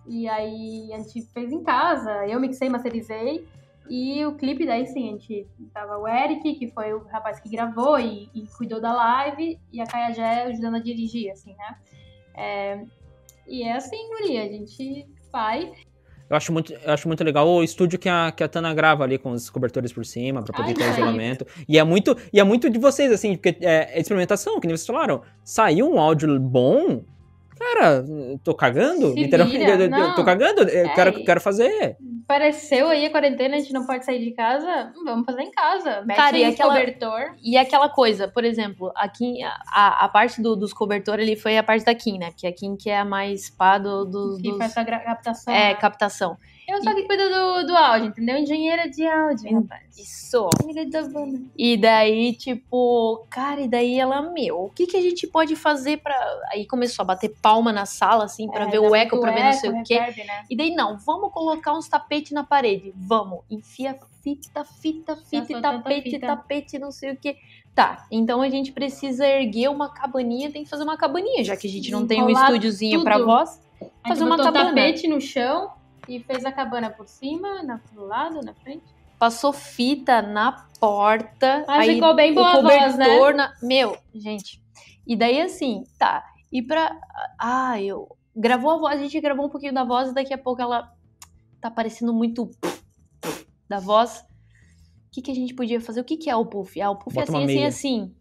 E 0.05 0.29
aí 0.29 0.93
a 0.93 0.99
gente 0.99 1.23
fez 1.33 1.53
em 1.53 1.63
casa. 1.63 2.27
Eu 2.27 2.41
mixei, 2.41 2.69
masterizei. 2.69 3.47
E 3.89 4.27
o 4.27 4.35
clipe 4.35 4.67
daí 4.67 4.85
sim, 4.87 5.11
a 5.11 5.13
gente 5.13 5.47
tava 5.73 5.97
o 5.97 6.09
Eric, 6.09 6.55
que 6.57 6.73
foi 6.73 6.93
o 6.93 7.05
rapaz 7.07 7.39
que 7.39 7.49
gravou 7.49 8.01
e, 8.01 8.29
e 8.35 8.49
cuidou 8.59 8.81
da 8.81 8.93
live, 8.93 9.61
e 9.73 9.81
a 9.81 9.87
Kaia 9.87 10.13
Jé 10.13 10.43
ajudando 10.47 10.75
a 10.75 10.81
dirigir, 10.81 11.31
assim, 11.31 11.55
né? 11.55 11.77
É, 12.35 12.85
e 13.49 13.63
é 13.63 13.73
assim, 13.73 13.97
Guri, 14.09 14.39
a 14.39 14.49
gente 14.49 15.07
vai. 15.33 15.73
Eu 16.29 16.37
acho 16.37 16.53
muito, 16.53 16.73
eu 16.73 16.93
acho 16.93 17.07
muito 17.07 17.23
legal 17.23 17.49
o 17.49 17.63
estúdio 17.63 17.99
que 17.99 18.09
a, 18.09 18.33
que 18.33 18.43
a 18.43 18.49
Tana 18.49 18.75
grava 18.75 19.05
ali 19.05 19.17
com 19.17 19.31
os 19.31 19.49
cobertores 19.49 19.93
por 19.93 20.05
cima, 20.05 20.43
pra 20.43 20.53
poder 20.53 20.71
Ai, 20.71 20.75
ter 20.75 20.83
o 20.83 20.87
ai. 20.87 20.93
isolamento. 20.93 21.47
E 21.69 21.79
é 21.79 21.85
muito, 21.85 22.17
e 22.33 22.41
é 22.41 22.45
muito 22.45 22.69
de 22.69 22.79
vocês, 22.79 23.13
assim, 23.13 23.37
porque 23.37 23.57
é, 23.65 23.97
é 23.97 24.01
experimentação, 24.01 24.59
que 24.59 24.67
nem 24.67 24.77
vocês 24.77 24.87
falaram. 24.87 25.23
Saiu 25.45 25.89
um 25.89 26.01
áudio 26.01 26.41
bom, 26.41 27.05
cara, 27.59 28.05
tô 28.45 28.55
cagando. 28.55 29.09
Se 29.13 29.15
Literalmente, 29.15 29.59
vira, 29.59 29.73
eu- 29.77 29.81
eu- 29.83 29.91
não. 29.91 30.15
tô 30.15 30.25
cagando, 30.25 30.63
eu 30.63 30.87
É, 30.87 30.89
quero, 30.95 31.25
quero 31.25 31.41
fazer. 31.41 31.97
Pareceu 32.27 32.89
aí 32.89 33.07
a 33.07 33.11
quarentena, 33.11 33.57
a 33.57 33.59
gente 33.61 33.73
não 33.73 33.87
pode 33.87 34.05
sair 34.05 34.19
de 34.25 34.33
casa. 34.33 34.93
Vamos 35.05 35.25
fazer 35.25 35.43
em 35.43 35.51
casa. 35.51 36.03
Mete 36.05 36.17
Cara, 36.17 36.37
e 36.37 36.45
aquela- 36.45 36.73
cobertor. 36.75 37.35
E 37.43 37.57
aquela 37.57 37.89
coisa, 37.89 38.27
por 38.27 38.45
exemplo, 38.45 38.91
aqui 38.97 39.43
a, 39.45 40.05
a 40.05 40.09
parte 40.09 40.43
do- 40.43 40.57
dos 40.57 40.73
cobertores 40.73 41.25
ali 41.25 41.37
foi 41.37 41.57
a 41.57 41.63
parte 41.63 41.85
da 41.85 41.95
Kim, 41.95 42.19
né? 42.19 42.31
Porque 42.31 42.47
a 42.47 42.53
Kim 42.53 42.77
que 42.77 42.91
é 42.91 42.99
a 42.99 43.05
mais 43.05 43.49
pá 43.49 43.79
do, 43.79 44.05
do- 44.05 44.37
Que 44.43 44.49
dos. 44.51 44.59
faz 44.59 44.73
essa 44.73 44.83
gra- 44.83 44.99
captação. 45.01 45.55
É, 45.55 45.69
né? 45.69 45.75
captação. 45.75 46.37
Eu 46.69 46.83
só 46.83 46.93
que 46.95 47.05
cuido 47.05 47.23
do, 47.29 47.67
do 47.69 47.77
áudio, 47.77 48.09
entendeu? 48.09 48.37
Engenheira 48.39 48.89
de 48.89 49.07
áudio, 49.07 49.55
rapaz. 49.55 49.97
Isso. 49.97 50.51
E 51.57 51.77
daí, 51.77 52.33
tipo, 52.35 53.25
cara, 53.31 53.61
e 53.61 53.69
daí 53.69 53.99
ela, 53.99 54.21
meu, 54.23 54.65
o 54.65 54.71
que 54.71 54.87
que 54.87 54.97
a 54.97 55.01
gente 55.01 55.27
pode 55.29 55.55
fazer 55.55 55.99
pra. 55.99 56.17
Aí 56.51 56.67
começou 56.67 57.03
a 57.05 57.07
bater 57.07 57.35
palma 57.41 57.73
na 57.73 57.87
sala, 57.87 58.25
assim, 58.25 58.49
pra 58.51 58.65
É, 58.65 58.71
ver 58.71 58.81
o 58.81 58.95
eco, 58.95 59.21
pra 59.21 59.31
ver 59.33 59.45
não 59.45 59.53
sei 59.53 59.71
eco, 59.71 59.79
o 59.79 59.85
quê. 59.85 59.99
reverb, 59.99 60.27
né? 60.27 60.45
E 60.51 60.57
daí, 60.57 60.75
não, 60.75 60.99
vamos 60.99 61.33
colocar 61.33 61.73
uns 61.73 61.89
tapetes 61.89 62.33
na 62.33 62.43
parede. 62.43 62.93
Vamos. 62.97 63.41
Enfia 63.49 63.97
fita, 64.23 64.65
fita, 64.65 65.17
fita, 65.17 65.61
tapete, 65.61 66.11
fita. 66.11 66.27
tapete, 66.27 66.79
não 66.81 66.91
sei 66.91 67.13
o 67.13 67.17
quê. 67.17 67.37
Tá, 67.77 68.07
então 68.11 68.43
a 68.43 68.49
gente 68.49 68.73
precisa 68.73 69.25
erguer 69.25 69.69
uma 69.69 69.89
cabaninha, 69.91 70.51
tem 70.51 70.65
que 70.65 70.71
fazer 70.71 70.83
uma 70.83 70.97
cabaninha, 70.97 71.45
já 71.45 71.57
que 71.57 71.69
a 71.69 71.71
gente 71.71 71.93
não 71.93 72.07
tem 72.07 72.23
um 72.23 72.31
estúdiozinho 72.31 73.05
pra 73.05 73.17
tudo. 73.17 73.27
voz. 73.27 73.61
Fazer 74.09 74.25
uma 74.25 74.37
cabana. 74.37 74.71
tapete 74.71 75.07
no 75.07 75.21
chão 75.21 75.71
e 76.09 76.21
fez 76.21 76.45
a 76.45 76.53
cabana 76.53 76.91
por 76.91 77.09
cima, 77.09 77.63
na, 77.63 77.81
do 77.93 78.05
lado, 78.05 78.41
na 78.43 78.55
frente. 78.55 78.85
Passou 79.19 79.53
fita 79.53 80.21
na 80.21 80.67
porta. 80.79 81.65
Mas 81.67 81.89
aí 81.89 81.95
ficou 81.95 82.15
bem 82.15 82.35
boa 82.35 82.57
o 82.57 82.59
a 82.59 82.63
voz, 82.63 82.97
né? 82.97 83.07
cobertor 83.07 83.35
na... 83.35 83.53
Meu, 83.63 83.97
gente. 84.15 84.63
E 85.07 85.17
daí 85.17 85.41
assim, 85.41 85.85
tá. 85.99 86.25
E 86.53 86.63
pra. 86.63 86.99
Ah, 87.39 87.81
eu. 87.81 88.09
Gravou 88.35 88.73
a 88.73 88.77
voz, 88.77 88.99
a 88.99 89.03
gente 89.03 89.19
gravou 89.21 89.47
um 89.47 89.49
pouquinho 89.49 89.73
da 89.73 89.85
voz 89.85 90.11
e 90.11 90.15
daqui 90.15 90.35
a 90.35 90.39
pouco 90.39 90.61
ela 90.61 90.93
tá 91.61 91.71
parecendo 91.71 92.13
muito 92.13 92.51
da 93.69 93.79
voz. 93.79 94.21
O 94.21 95.11
que, 95.13 95.23
que 95.23 95.31
a 95.31 95.35
gente 95.35 95.55
podia 95.55 95.81
fazer? 95.81 96.01
O 96.01 96.05
que, 96.05 96.19
que 96.19 96.29
é 96.29 96.37
o 96.37 96.45
puff? 96.45 96.81
Ah, 96.81 96.91
o 96.91 96.97
puff 96.97 97.19
é 97.19 97.25
Bota 97.25 97.39
assim, 97.39 97.45
assim, 97.45 97.55
meia. 97.55 97.69
assim. 97.69 98.15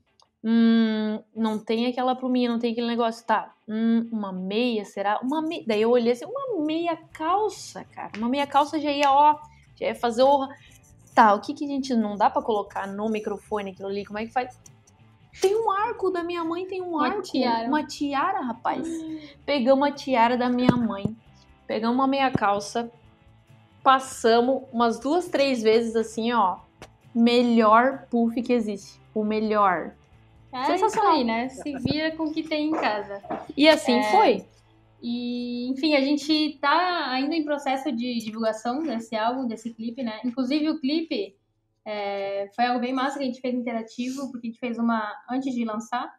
Hum, 0.47 1.23
não 1.35 1.57
tem 1.57 1.87
aquela 1.87 2.15
pluminha, 2.15 2.47
não 2.47 2.59
tem 2.59 2.71
aquele 2.71 2.85
negócio. 2.85 3.25
Tá, 3.25 3.51
hum, 3.67 4.07
uma 4.11 4.31
meia, 4.31 4.85
será? 4.85 5.19
Uma 5.23 5.41
meia. 5.41 5.63
Daí 5.65 5.81
eu 5.81 5.89
olhei 5.89 6.13
assim, 6.13 6.25
uma 6.25 6.63
meia 6.63 6.95
calça, 7.11 7.83
cara. 7.85 8.11
Uma 8.15 8.29
meia 8.29 8.45
calça 8.45 8.79
já 8.79 8.91
ia, 8.91 9.11
ó, 9.11 9.39
já 9.75 9.87
ia 9.87 9.95
fazer 9.95 10.21
o. 10.21 10.47
Tá, 11.15 11.33
o 11.33 11.41
que 11.41 11.53
que 11.55 11.65
a 11.65 11.67
gente 11.67 11.95
não 11.95 12.15
dá 12.15 12.29
pra 12.29 12.43
colocar 12.43 12.85
no 12.87 13.09
microfone 13.09 13.71
aquilo 13.71 13.87
ali? 13.87 14.05
Como 14.05 14.19
é 14.19 14.25
que 14.27 14.31
faz? 14.31 14.55
Tem 15.41 15.55
um 15.55 15.71
arco 15.71 16.11
da 16.11 16.23
minha 16.23 16.43
mãe, 16.43 16.67
tem 16.67 16.79
um 16.79 16.91
Uma 16.91 17.07
arco. 17.07 17.23
tiara. 17.23 17.67
Uma 17.67 17.83
tiara, 17.83 18.41
rapaz. 18.41 18.87
Pegamos 19.45 19.87
a 19.87 19.91
tiara 19.91 20.37
da 20.37 20.47
minha 20.47 20.75
mãe, 20.75 21.15
pegamos 21.65 21.95
uma 21.95 22.05
meia 22.07 22.29
calça, 22.29 22.91
passamos 23.81 24.63
umas 24.71 24.99
duas, 24.99 25.27
três 25.27 25.63
vezes 25.63 25.95
assim, 25.95 26.31
ó. 26.33 26.57
Melhor 27.15 28.05
puff 28.11 28.39
que 28.43 28.53
existe. 28.53 29.01
O 29.13 29.23
melhor. 29.23 29.95
É 30.55 30.65
Sensacional. 30.65 31.11
isso 31.11 31.19
aí, 31.19 31.23
né? 31.25 31.49
Se 31.49 31.77
vira 31.79 32.15
com 32.15 32.23
o 32.25 32.31
que 32.33 32.43
tem 32.43 32.69
em 32.69 32.71
casa. 32.71 33.21
E 33.57 33.67
assim 33.67 33.99
É. 33.99 34.03
foi. 34.11 34.45
E, 35.01 35.69
enfim, 35.69 35.93
a 35.95 36.01
gente 36.01 36.57
tá 36.59 37.09
ainda 37.11 37.35
em 37.35 37.43
processo 37.43 37.91
de 37.91 38.19
divulgação 38.19 38.81
desse 38.81 39.15
álbum, 39.15 39.45
desse 39.47 39.73
clipe, 39.73 40.01
né? 40.01 40.19
Inclusive 40.23 40.69
o 40.69 40.79
clipe 40.79 41.35
é, 41.85 42.49
foi 42.55 42.65
algo 42.65 42.79
bem 42.79 42.93
massa 42.93 43.17
que 43.17 43.23
a 43.23 43.27
gente 43.27 43.41
fez 43.41 43.53
interativo, 43.53 44.31
porque 44.31 44.47
a 44.47 44.49
gente 44.49 44.59
fez 44.59 44.79
uma, 44.79 45.13
antes 45.29 45.53
de 45.53 45.63
lançar, 45.63 46.11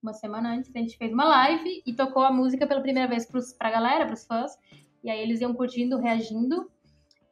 uma 0.00 0.12
semana 0.12 0.54
antes, 0.54 0.70
a 0.74 0.78
gente 0.78 0.96
fez 0.96 1.12
uma 1.12 1.24
live 1.24 1.82
e 1.84 1.92
tocou 1.92 2.22
a 2.22 2.30
música 2.30 2.66
pela 2.66 2.80
primeira 2.80 3.08
vez 3.08 3.26
pros, 3.26 3.52
pra 3.52 3.70
galera, 3.70 4.06
pros 4.06 4.24
fãs. 4.24 4.52
E 5.02 5.10
aí 5.10 5.20
eles 5.20 5.40
iam 5.40 5.52
curtindo, 5.54 5.98
reagindo 5.98 6.70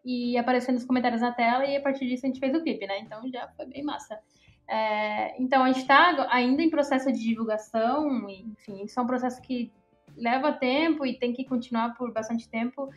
e 0.04 0.36
aparecendo 0.36 0.76
os 0.76 0.84
comentários 0.84 1.20
na 1.20 1.32
tela 1.32 1.64
e 1.64 1.76
a 1.76 1.80
partir 1.80 2.06
disso 2.08 2.26
a 2.26 2.28
gente 2.28 2.40
fez 2.40 2.52
o 2.54 2.62
clipe, 2.62 2.86
né? 2.86 2.98
Então 3.00 3.28
já 3.30 3.46
foi 3.56 3.66
bem 3.66 3.84
massa. 3.84 4.18
É, 4.68 5.40
então 5.40 5.62
a 5.62 5.68
gente 5.68 5.82
está 5.82 6.26
ainda 6.30 6.62
em 6.62 6.70
processo 6.70 7.12
de 7.12 7.20
divulgação, 7.20 8.28
e, 8.28 8.42
enfim, 8.42 8.84
isso 8.84 8.98
é 8.98 9.02
um 9.02 9.06
processo 9.06 9.40
que 9.40 9.70
leva 10.16 10.52
tempo 10.52 11.04
e 11.04 11.18
tem 11.18 11.32
que 11.32 11.44
continuar 11.44 11.94
por 11.94 12.12
bastante 12.12 12.48
tempo. 12.48 12.90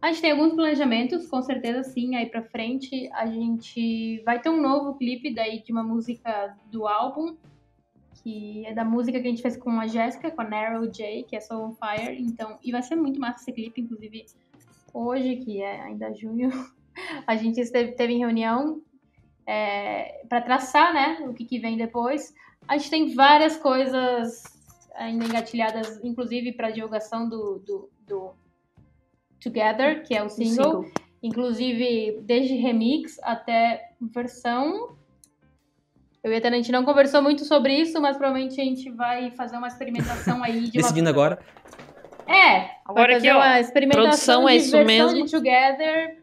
A 0.00 0.08
gente 0.08 0.20
tem 0.20 0.32
alguns 0.32 0.52
planejamentos, 0.54 1.28
com 1.28 1.40
certeza 1.40 1.84
sim, 1.84 2.16
aí 2.16 2.26
pra 2.26 2.42
frente 2.42 3.08
a 3.12 3.26
gente 3.26 4.20
vai 4.24 4.40
ter 4.40 4.50
um 4.50 4.60
novo 4.60 4.94
clipe 4.98 5.32
daí 5.32 5.62
de 5.62 5.72
uma 5.72 5.84
música 5.84 6.56
do 6.70 6.88
álbum, 6.88 7.36
que 8.22 8.66
é 8.66 8.74
da 8.74 8.84
música 8.84 9.20
que 9.20 9.26
a 9.26 9.30
gente 9.30 9.42
fez 9.42 9.56
com 9.56 9.70
a 9.80 9.86
Jéssica, 9.86 10.30
com 10.30 10.42
a 10.42 10.48
Narrow 10.48 10.90
J, 10.90 11.24
que 11.24 11.36
é 11.36 11.40
Soul 11.40 11.68
on 11.68 11.72
Fire, 11.74 12.20
então, 12.20 12.58
e 12.62 12.72
vai 12.72 12.82
ser 12.82 12.96
muito 12.96 13.20
massa 13.20 13.42
esse 13.42 13.52
clipe, 13.52 13.80
inclusive 13.80 14.26
hoje, 14.92 15.36
que 15.36 15.62
é 15.62 15.80
ainda 15.80 16.12
junho, 16.12 16.50
a 17.26 17.36
gente 17.36 17.60
esteve, 17.60 17.92
teve 17.92 18.12
em 18.12 18.18
reunião 18.18 18.82
é, 19.46 20.22
para 20.28 20.40
traçar, 20.40 20.92
né, 20.92 21.18
o 21.28 21.34
que, 21.34 21.44
que 21.44 21.58
vem 21.58 21.76
depois. 21.76 22.34
A 22.68 22.76
gente 22.76 22.90
tem 22.90 23.14
várias 23.14 23.56
coisas 23.56 24.42
ainda 24.94 25.24
engatilhadas, 25.24 26.02
inclusive 26.04 26.52
para 26.52 26.70
divulgação 26.70 27.28
do, 27.28 27.58
do, 27.58 27.90
do, 28.06 28.34
Together, 29.40 30.04
que 30.04 30.14
é 30.14 30.22
o 30.22 30.28
single. 30.28 30.84
single. 30.84 30.92
Inclusive, 31.22 32.20
desde 32.22 32.54
remix 32.54 33.18
até 33.22 33.90
versão. 34.00 34.96
Eu 36.22 36.32
e 36.32 36.36
a 36.36 36.40
Tana, 36.40 36.56
a 36.56 36.58
gente 36.58 36.70
não 36.70 36.84
conversou 36.84 37.20
muito 37.20 37.44
sobre 37.44 37.74
isso, 37.74 38.00
mas 38.00 38.16
provavelmente 38.16 38.60
a 38.60 38.64
gente 38.64 38.90
vai 38.90 39.30
fazer 39.32 39.56
uma 39.56 39.66
experimentação 39.66 40.42
aí 40.42 40.62
de 40.62 40.72
Decidindo 40.72 41.10
uma... 41.10 41.10
agora. 41.10 41.38
É, 42.26 42.70
agora 42.84 43.16
aqui, 43.16 43.28
ó, 43.28 43.36
uma 43.36 43.60
experimentação 43.60 44.48
é 44.48 44.52
de 44.52 44.62
isso 44.62 44.72
versão 44.72 44.86
mesmo. 44.86 45.24
de 45.24 45.30
Together. 45.32 46.21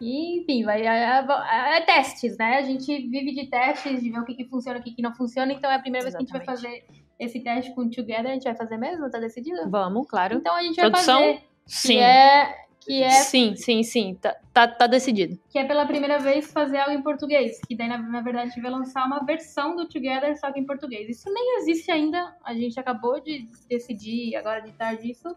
E, 0.00 0.40
enfim, 0.40 0.64
vai, 0.64 0.86
é, 0.86 1.20
é, 1.20 1.76
é, 1.76 1.80
testes, 1.82 2.36
né? 2.38 2.56
A 2.56 2.62
gente 2.62 2.86
vive 3.08 3.34
de 3.34 3.46
testes, 3.48 4.02
de 4.02 4.10
ver 4.10 4.18
o 4.18 4.24
que, 4.24 4.34
que 4.34 4.46
funciona 4.46 4.78
e 4.78 4.80
o 4.80 4.84
que, 4.84 4.92
que 4.92 5.02
não 5.02 5.14
funciona. 5.14 5.52
Então 5.52 5.70
é 5.70 5.74
a 5.74 5.78
primeira 5.78 6.08
Exatamente. 6.08 6.32
vez 6.32 6.44
que 6.44 6.50
a 6.50 6.54
gente 6.54 6.64
vai 6.64 6.80
fazer 6.80 6.84
esse 7.18 7.40
teste 7.40 7.74
com 7.74 7.88
Together. 7.88 8.26
A 8.26 8.34
gente 8.34 8.44
vai 8.44 8.56
fazer 8.56 8.78
mesmo? 8.78 9.10
Tá 9.10 9.18
decidido? 9.18 9.68
Vamos, 9.68 10.08
claro. 10.08 10.36
Então 10.36 10.54
a 10.54 10.62
gente 10.62 10.76
Produção? 10.76 11.20
vai 11.20 11.34
fazer. 11.34 11.50
Sim. 11.66 11.88
Que 11.88 11.98
é, 11.98 12.54
que 12.80 13.02
é 13.02 13.10
Sim, 13.10 13.54
sim, 13.56 13.82
sim. 13.82 14.14
Tá, 14.14 14.34
tá, 14.54 14.66
tá, 14.66 14.86
decidido. 14.86 15.38
Que 15.50 15.58
é 15.58 15.64
pela 15.64 15.84
primeira 15.84 16.18
vez 16.18 16.50
fazer 16.50 16.78
algo 16.78 16.92
em 16.92 17.02
português. 17.02 17.60
Que 17.68 17.76
daí, 17.76 17.88
na, 17.88 17.98
na, 17.98 18.22
verdade, 18.22 18.46
a 18.46 18.50
gente 18.50 18.62
vai 18.62 18.70
lançar 18.70 19.06
uma 19.06 19.20
versão 19.20 19.76
do 19.76 19.86
Together, 19.86 20.38
só 20.38 20.50
que 20.50 20.60
em 20.60 20.66
português. 20.66 21.08
Isso 21.10 21.30
nem 21.32 21.58
existe 21.58 21.90
ainda. 21.90 22.34
A 22.42 22.54
gente 22.54 22.80
acabou 22.80 23.20
de 23.20 23.46
decidir 23.68 24.34
agora 24.34 24.60
de 24.60 24.72
tarde 24.72 25.10
isso. 25.10 25.28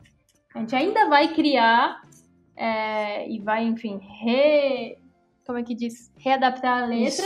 A 0.56 0.60
gente 0.60 0.76
ainda 0.76 1.10
vai 1.10 1.34
criar 1.34 2.02
é, 2.56 3.30
e 3.30 3.40
vai, 3.40 3.64
enfim, 3.64 4.00
re. 4.22 4.98
Como 5.46 5.58
é 5.58 5.64
que 5.64 5.76
diz? 5.76 6.12
Readaptar 6.18 6.84
a 6.84 6.86
letra. 6.86 7.26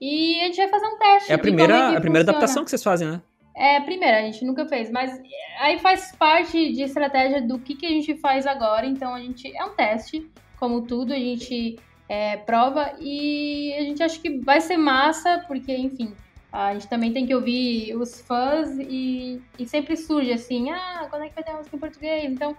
E 0.00 0.40
a 0.40 0.44
gente 0.44 0.56
vai 0.56 0.68
fazer 0.68 0.86
um 0.86 0.98
teste. 0.98 1.32
É 1.32 1.34
a 1.34 1.38
primeira, 1.38 1.74
é 1.92 1.96
a 1.96 2.00
primeira 2.00 2.28
adaptação 2.28 2.64
que 2.64 2.70
vocês 2.70 2.82
fazem, 2.82 3.08
né? 3.08 3.22
É 3.56 3.76
a 3.76 3.82
primeira, 3.82 4.18
a 4.18 4.22
gente 4.22 4.44
nunca 4.44 4.66
fez, 4.66 4.90
mas 4.90 5.16
aí 5.60 5.78
faz 5.78 6.10
parte 6.16 6.72
de 6.72 6.82
estratégia 6.82 7.40
do 7.40 7.56
que, 7.58 7.76
que 7.76 7.86
a 7.86 7.90
gente 7.90 8.16
faz 8.16 8.46
agora. 8.46 8.84
Então 8.84 9.14
a 9.14 9.20
gente 9.20 9.56
é 9.56 9.64
um 9.64 9.70
teste, 9.70 10.28
como 10.58 10.82
tudo, 10.82 11.12
a 11.12 11.16
gente 11.16 11.78
é, 12.08 12.36
prova 12.38 12.94
e 12.98 13.72
a 13.78 13.82
gente 13.82 14.02
acha 14.02 14.18
que 14.18 14.38
vai 14.38 14.60
ser 14.60 14.76
massa, 14.76 15.44
porque, 15.46 15.72
enfim, 15.72 16.12
a 16.52 16.72
gente 16.72 16.88
também 16.88 17.12
tem 17.12 17.26
que 17.26 17.34
ouvir 17.34 17.96
os 17.96 18.20
fãs 18.20 18.76
e, 18.78 19.40
e 19.58 19.66
sempre 19.66 19.96
surge 19.96 20.32
assim, 20.32 20.70
ah, 20.70 21.06
quando 21.08 21.22
é 21.22 21.28
que 21.28 21.34
vai 21.34 21.44
ter 21.44 21.52
música 21.52 21.76
em 21.76 21.80
português? 21.80 22.32
Então, 22.32 22.56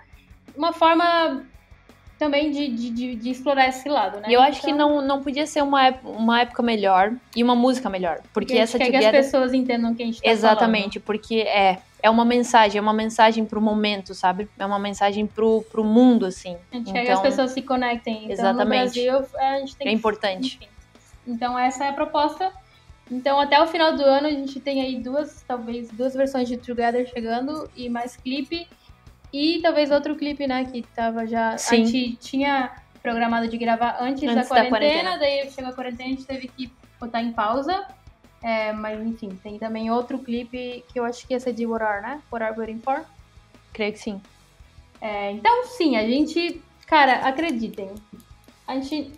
uma 0.56 0.74
forma 0.74 1.46
também 2.18 2.50
de, 2.52 2.70
de, 2.70 3.16
de, 3.16 3.30
explorar 3.30 3.68
esse 3.68 3.90
lado, 3.90 4.20
né? 4.20 4.28
E 4.30 4.34
eu 4.34 4.42
acho 4.42 4.60
então, 4.60 4.72
que 4.72 4.78
não, 4.78 5.02
não 5.02 5.22
podia 5.22 5.46
ser 5.46 5.62
uma, 5.62 5.90
uma 6.04 6.42
época 6.42 6.64
melhor 6.64 7.14
e 7.36 7.44
uma 7.44 7.56
música 7.56 7.90
melhor. 7.90 8.22
Porque 8.34 8.58
essa 8.58 8.78
quer 8.78 8.86
together... 8.86 9.12
que 9.12 9.18
as 9.18 9.26
pessoas 9.26 9.54
entendam 9.54 9.92
o 9.92 9.96
que 9.96 10.04
a 10.04 10.06
gente 10.06 10.22
tá 10.22 10.30
Exatamente, 10.30 11.00
falando. 11.00 11.06
porque 11.06 11.42
é, 11.42 11.80
é 12.02 12.10
uma 12.10 12.24
mensagem, 12.24 12.80
é 12.80 12.82
uma 12.82 12.94
mensagem 12.94 13.46
pro 13.46 13.60
momento, 13.60 14.14
sabe? 14.14 14.48
É 14.58 14.66
uma 14.66 14.80
mensagem 14.80 15.28
pro, 15.28 15.62
pro 15.64 15.84
mundo, 15.84 16.26
assim. 16.26 16.56
A 16.72 16.78
gente 16.78 16.90
então, 16.90 16.94
quer 16.94 17.06
que 17.06 17.12
as 17.12 17.20
então, 17.20 17.32
pessoas 17.32 17.52
se 17.52 17.62
conectem. 17.62 18.18
Então, 18.24 18.32
exatamente. 18.32 19.00
no 19.00 19.12
Brasil, 19.12 19.28
a 19.38 19.60
gente 19.60 19.76
tem 19.76 19.88
É 19.88 19.92
importante. 19.92 20.56
Enfim. 20.56 20.68
Então, 21.28 21.60
essa 21.60 21.86
é 21.86 21.90
a 21.90 21.94
proposta. 21.94 22.52
Então, 23.12 23.40
até 23.40 23.62
o 23.62 23.68
final 23.68 23.96
do 23.96 24.04
ano, 24.04 24.28
a 24.28 24.32
gente 24.32 24.60
tem 24.60 24.82
aí 24.82 25.00
duas, 25.00 25.44
talvez, 25.48 25.90
duas 25.90 26.14
versões 26.14 26.48
de 26.48 26.58
Together 26.58 27.08
chegando 27.08 27.70
e 27.76 27.90
mais 27.90 28.16
clipe. 28.16 28.68
E 29.32 29.60
talvez 29.62 29.92
outro 29.92 30.16
clipe, 30.16 30.48
né, 30.48 30.66
que 30.66 30.82
tava 30.82 31.26
já... 31.26 31.58
Sim. 31.58 31.76
A 31.76 31.86
gente 31.86 32.16
tinha 32.18 32.72
programado 33.02 33.48
de 33.48 33.58
gravar 33.58 33.98
antes, 34.00 34.24
Antes 34.24 34.50
da, 34.50 34.56
da 34.56 34.70
quarentena, 34.70 35.12
quarentena. 35.12 35.18
daí 35.18 35.52
chegou 35.52 35.70
a 35.70 35.74
quarentena, 35.74 36.10
a 36.10 36.12
gente 36.12 36.26
teve 36.26 36.48
que 36.48 36.72
botar 37.00 37.22
em 37.22 37.32
pausa. 37.32 37.86
É, 38.42 38.72
mas, 38.74 39.00
enfim, 39.06 39.30
tem 39.44 39.60
também 39.60 39.92
outro 39.92 40.20
clipe 40.20 40.84
que 40.92 41.00
eu 41.00 41.06
acho 41.06 41.28
que 41.28 41.34
ia 41.34 41.40
ser 41.40 41.54
de 41.54 41.66
What 41.66 41.84
Are, 41.84 42.02
né? 42.02 42.22
What 42.32 42.44
Are 42.44 42.58
Waiting 42.58 42.80
For? 42.80 43.04
Creio 43.74 43.94
que 43.94 44.00
sim. 44.00 44.22
É, 45.02 45.32
então, 45.32 45.66
sim, 45.66 45.98
a 45.98 46.08
gente... 46.08 46.62
Cara, 46.88 47.28
acreditem. 47.28 47.92
A 48.68 48.76
gente 48.76 49.12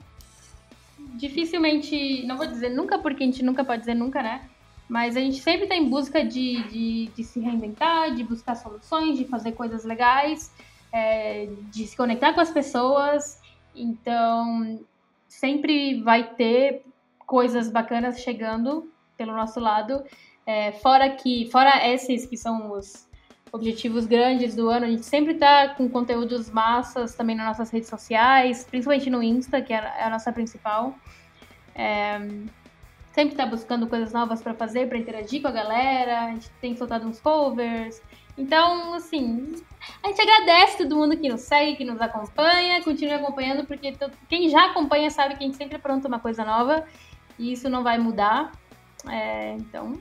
dificilmente... 1.16 2.26
Não 2.26 2.38
vou 2.38 2.48
dizer 2.48 2.70
nunca, 2.70 2.98
porque 2.98 3.24
a 3.24 3.26
gente 3.26 3.44
nunca 3.44 3.64
pode 3.64 3.82
dizer 3.82 3.94
nunca, 3.96 4.24
né? 4.24 4.42
Mas 4.88 5.18
a 5.18 5.20
gente 5.20 5.42
sempre 5.42 5.64
está 5.64 5.76
em 5.76 5.90
busca 5.90 6.24
de, 6.24 6.64
de, 6.64 7.08
de, 7.16 7.24
se 7.24 7.40
reinventar, 7.40 8.16
de 8.16 8.24
buscar 8.24 8.56
soluções, 8.56 9.18
de 9.18 9.26
fazer 9.26 9.52
coisas 9.52 9.84
legais, 9.84 10.52
é, 10.94 11.50
de 11.70 11.86
se 11.86 11.96
conectar 11.96 12.34
com 12.34 12.40
as 12.40 12.52
pessoas. 12.52 13.42
Então, 13.76 14.80
sempre 15.28 16.02
vai 16.02 16.34
ter 16.36 16.84
coisas 17.26 17.70
bacanas 17.70 18.20
chegando 18.22 18.90
pelo 19.18 19.34
nosso 19.34 19.60
lado. 19.60 20.04
É, 20.46 20.72
fora 20.72 21.10
que, 21.10 21.50
fora 21.52 21.86
esses 21.86 22.26
que 22.26 22.38
são 22.38 22.72
os 22.72 23.06
objetivos 23.52 24.06
grandes 24.06 24.56
do 24.56 24.70
ano, 24.70 24.86
a 24.86 24.90
gente 24.90 25.06
sempre 25.06 25.34
está 25.34 25.70
com 25.70 25.90
conteúdos 25.90 26.50
massas 26.50 27.16
também 27.16 27.36
nas 27.36 27.48
nossas 27.48 27.70
redes 27.70 27.90
sociais, 27.90 28.64
principalmente 28.64 29.10
no 29.10 29.22
Insta, 29.22 29.62
que 29.62 29.74
é 29.74 30.04
a 30.04 30.10
nossa 30.10 30.32
principal. 30.32 30.96
É, 31.76 32.20
sempre 33.18 33.34
está 33.34 33.48
buscando 33.48 33.88
coisas 33.88 34.14
novas 34.14 34.44
para 34.44 34.54
fazer, 34.54 34.88
para 34.88 34.96
interagir 34.96 35.42
com 35.42 35.48
a 35.48 35.52
galera. 35.52 36.26
A 36.26 36.30
gente 36.30 36.52
tem 36.62 36.78
soltado 36.78 37.08
uns 37.08 37.20
covers. 37.20 38.00
Então, 38.38 38.94
assim, 38.94 39.56
a 40.04 40.10
gente 40.10 40.22
agradece 40.22 40.78
todo 40.78 40.96
mundo 40.96 41.18
que 41.18 41.28
nos 41.28 41.42
segue, 41.42 41.78
que 41.78 41.84
nos 41.84 42.00
acompanha, 42.00 42.84
continue 42.84 43.16
acompanhando, 43.16 43.66
porque 43.66 43.98
quem 44.30 44.48
já 44.50 44.68
acompanha 44.68 45.10
sabe 45.10 45.36
que 45.36 45.44
a 45.44 45.48
gente 45.48 45.58
sempre 45.58 45.78
apronta 45.78 46.08
uma 46.08 46.20
coisa 46.20 46.46
nova 46.46 46.86
e 47.40 47.52
isso 47.54 47.68
não 47.68 47.82
vai 47.82 47.98
mudar. 47.98 48.52
É, 49.10 49.54
então. 49.54 50.00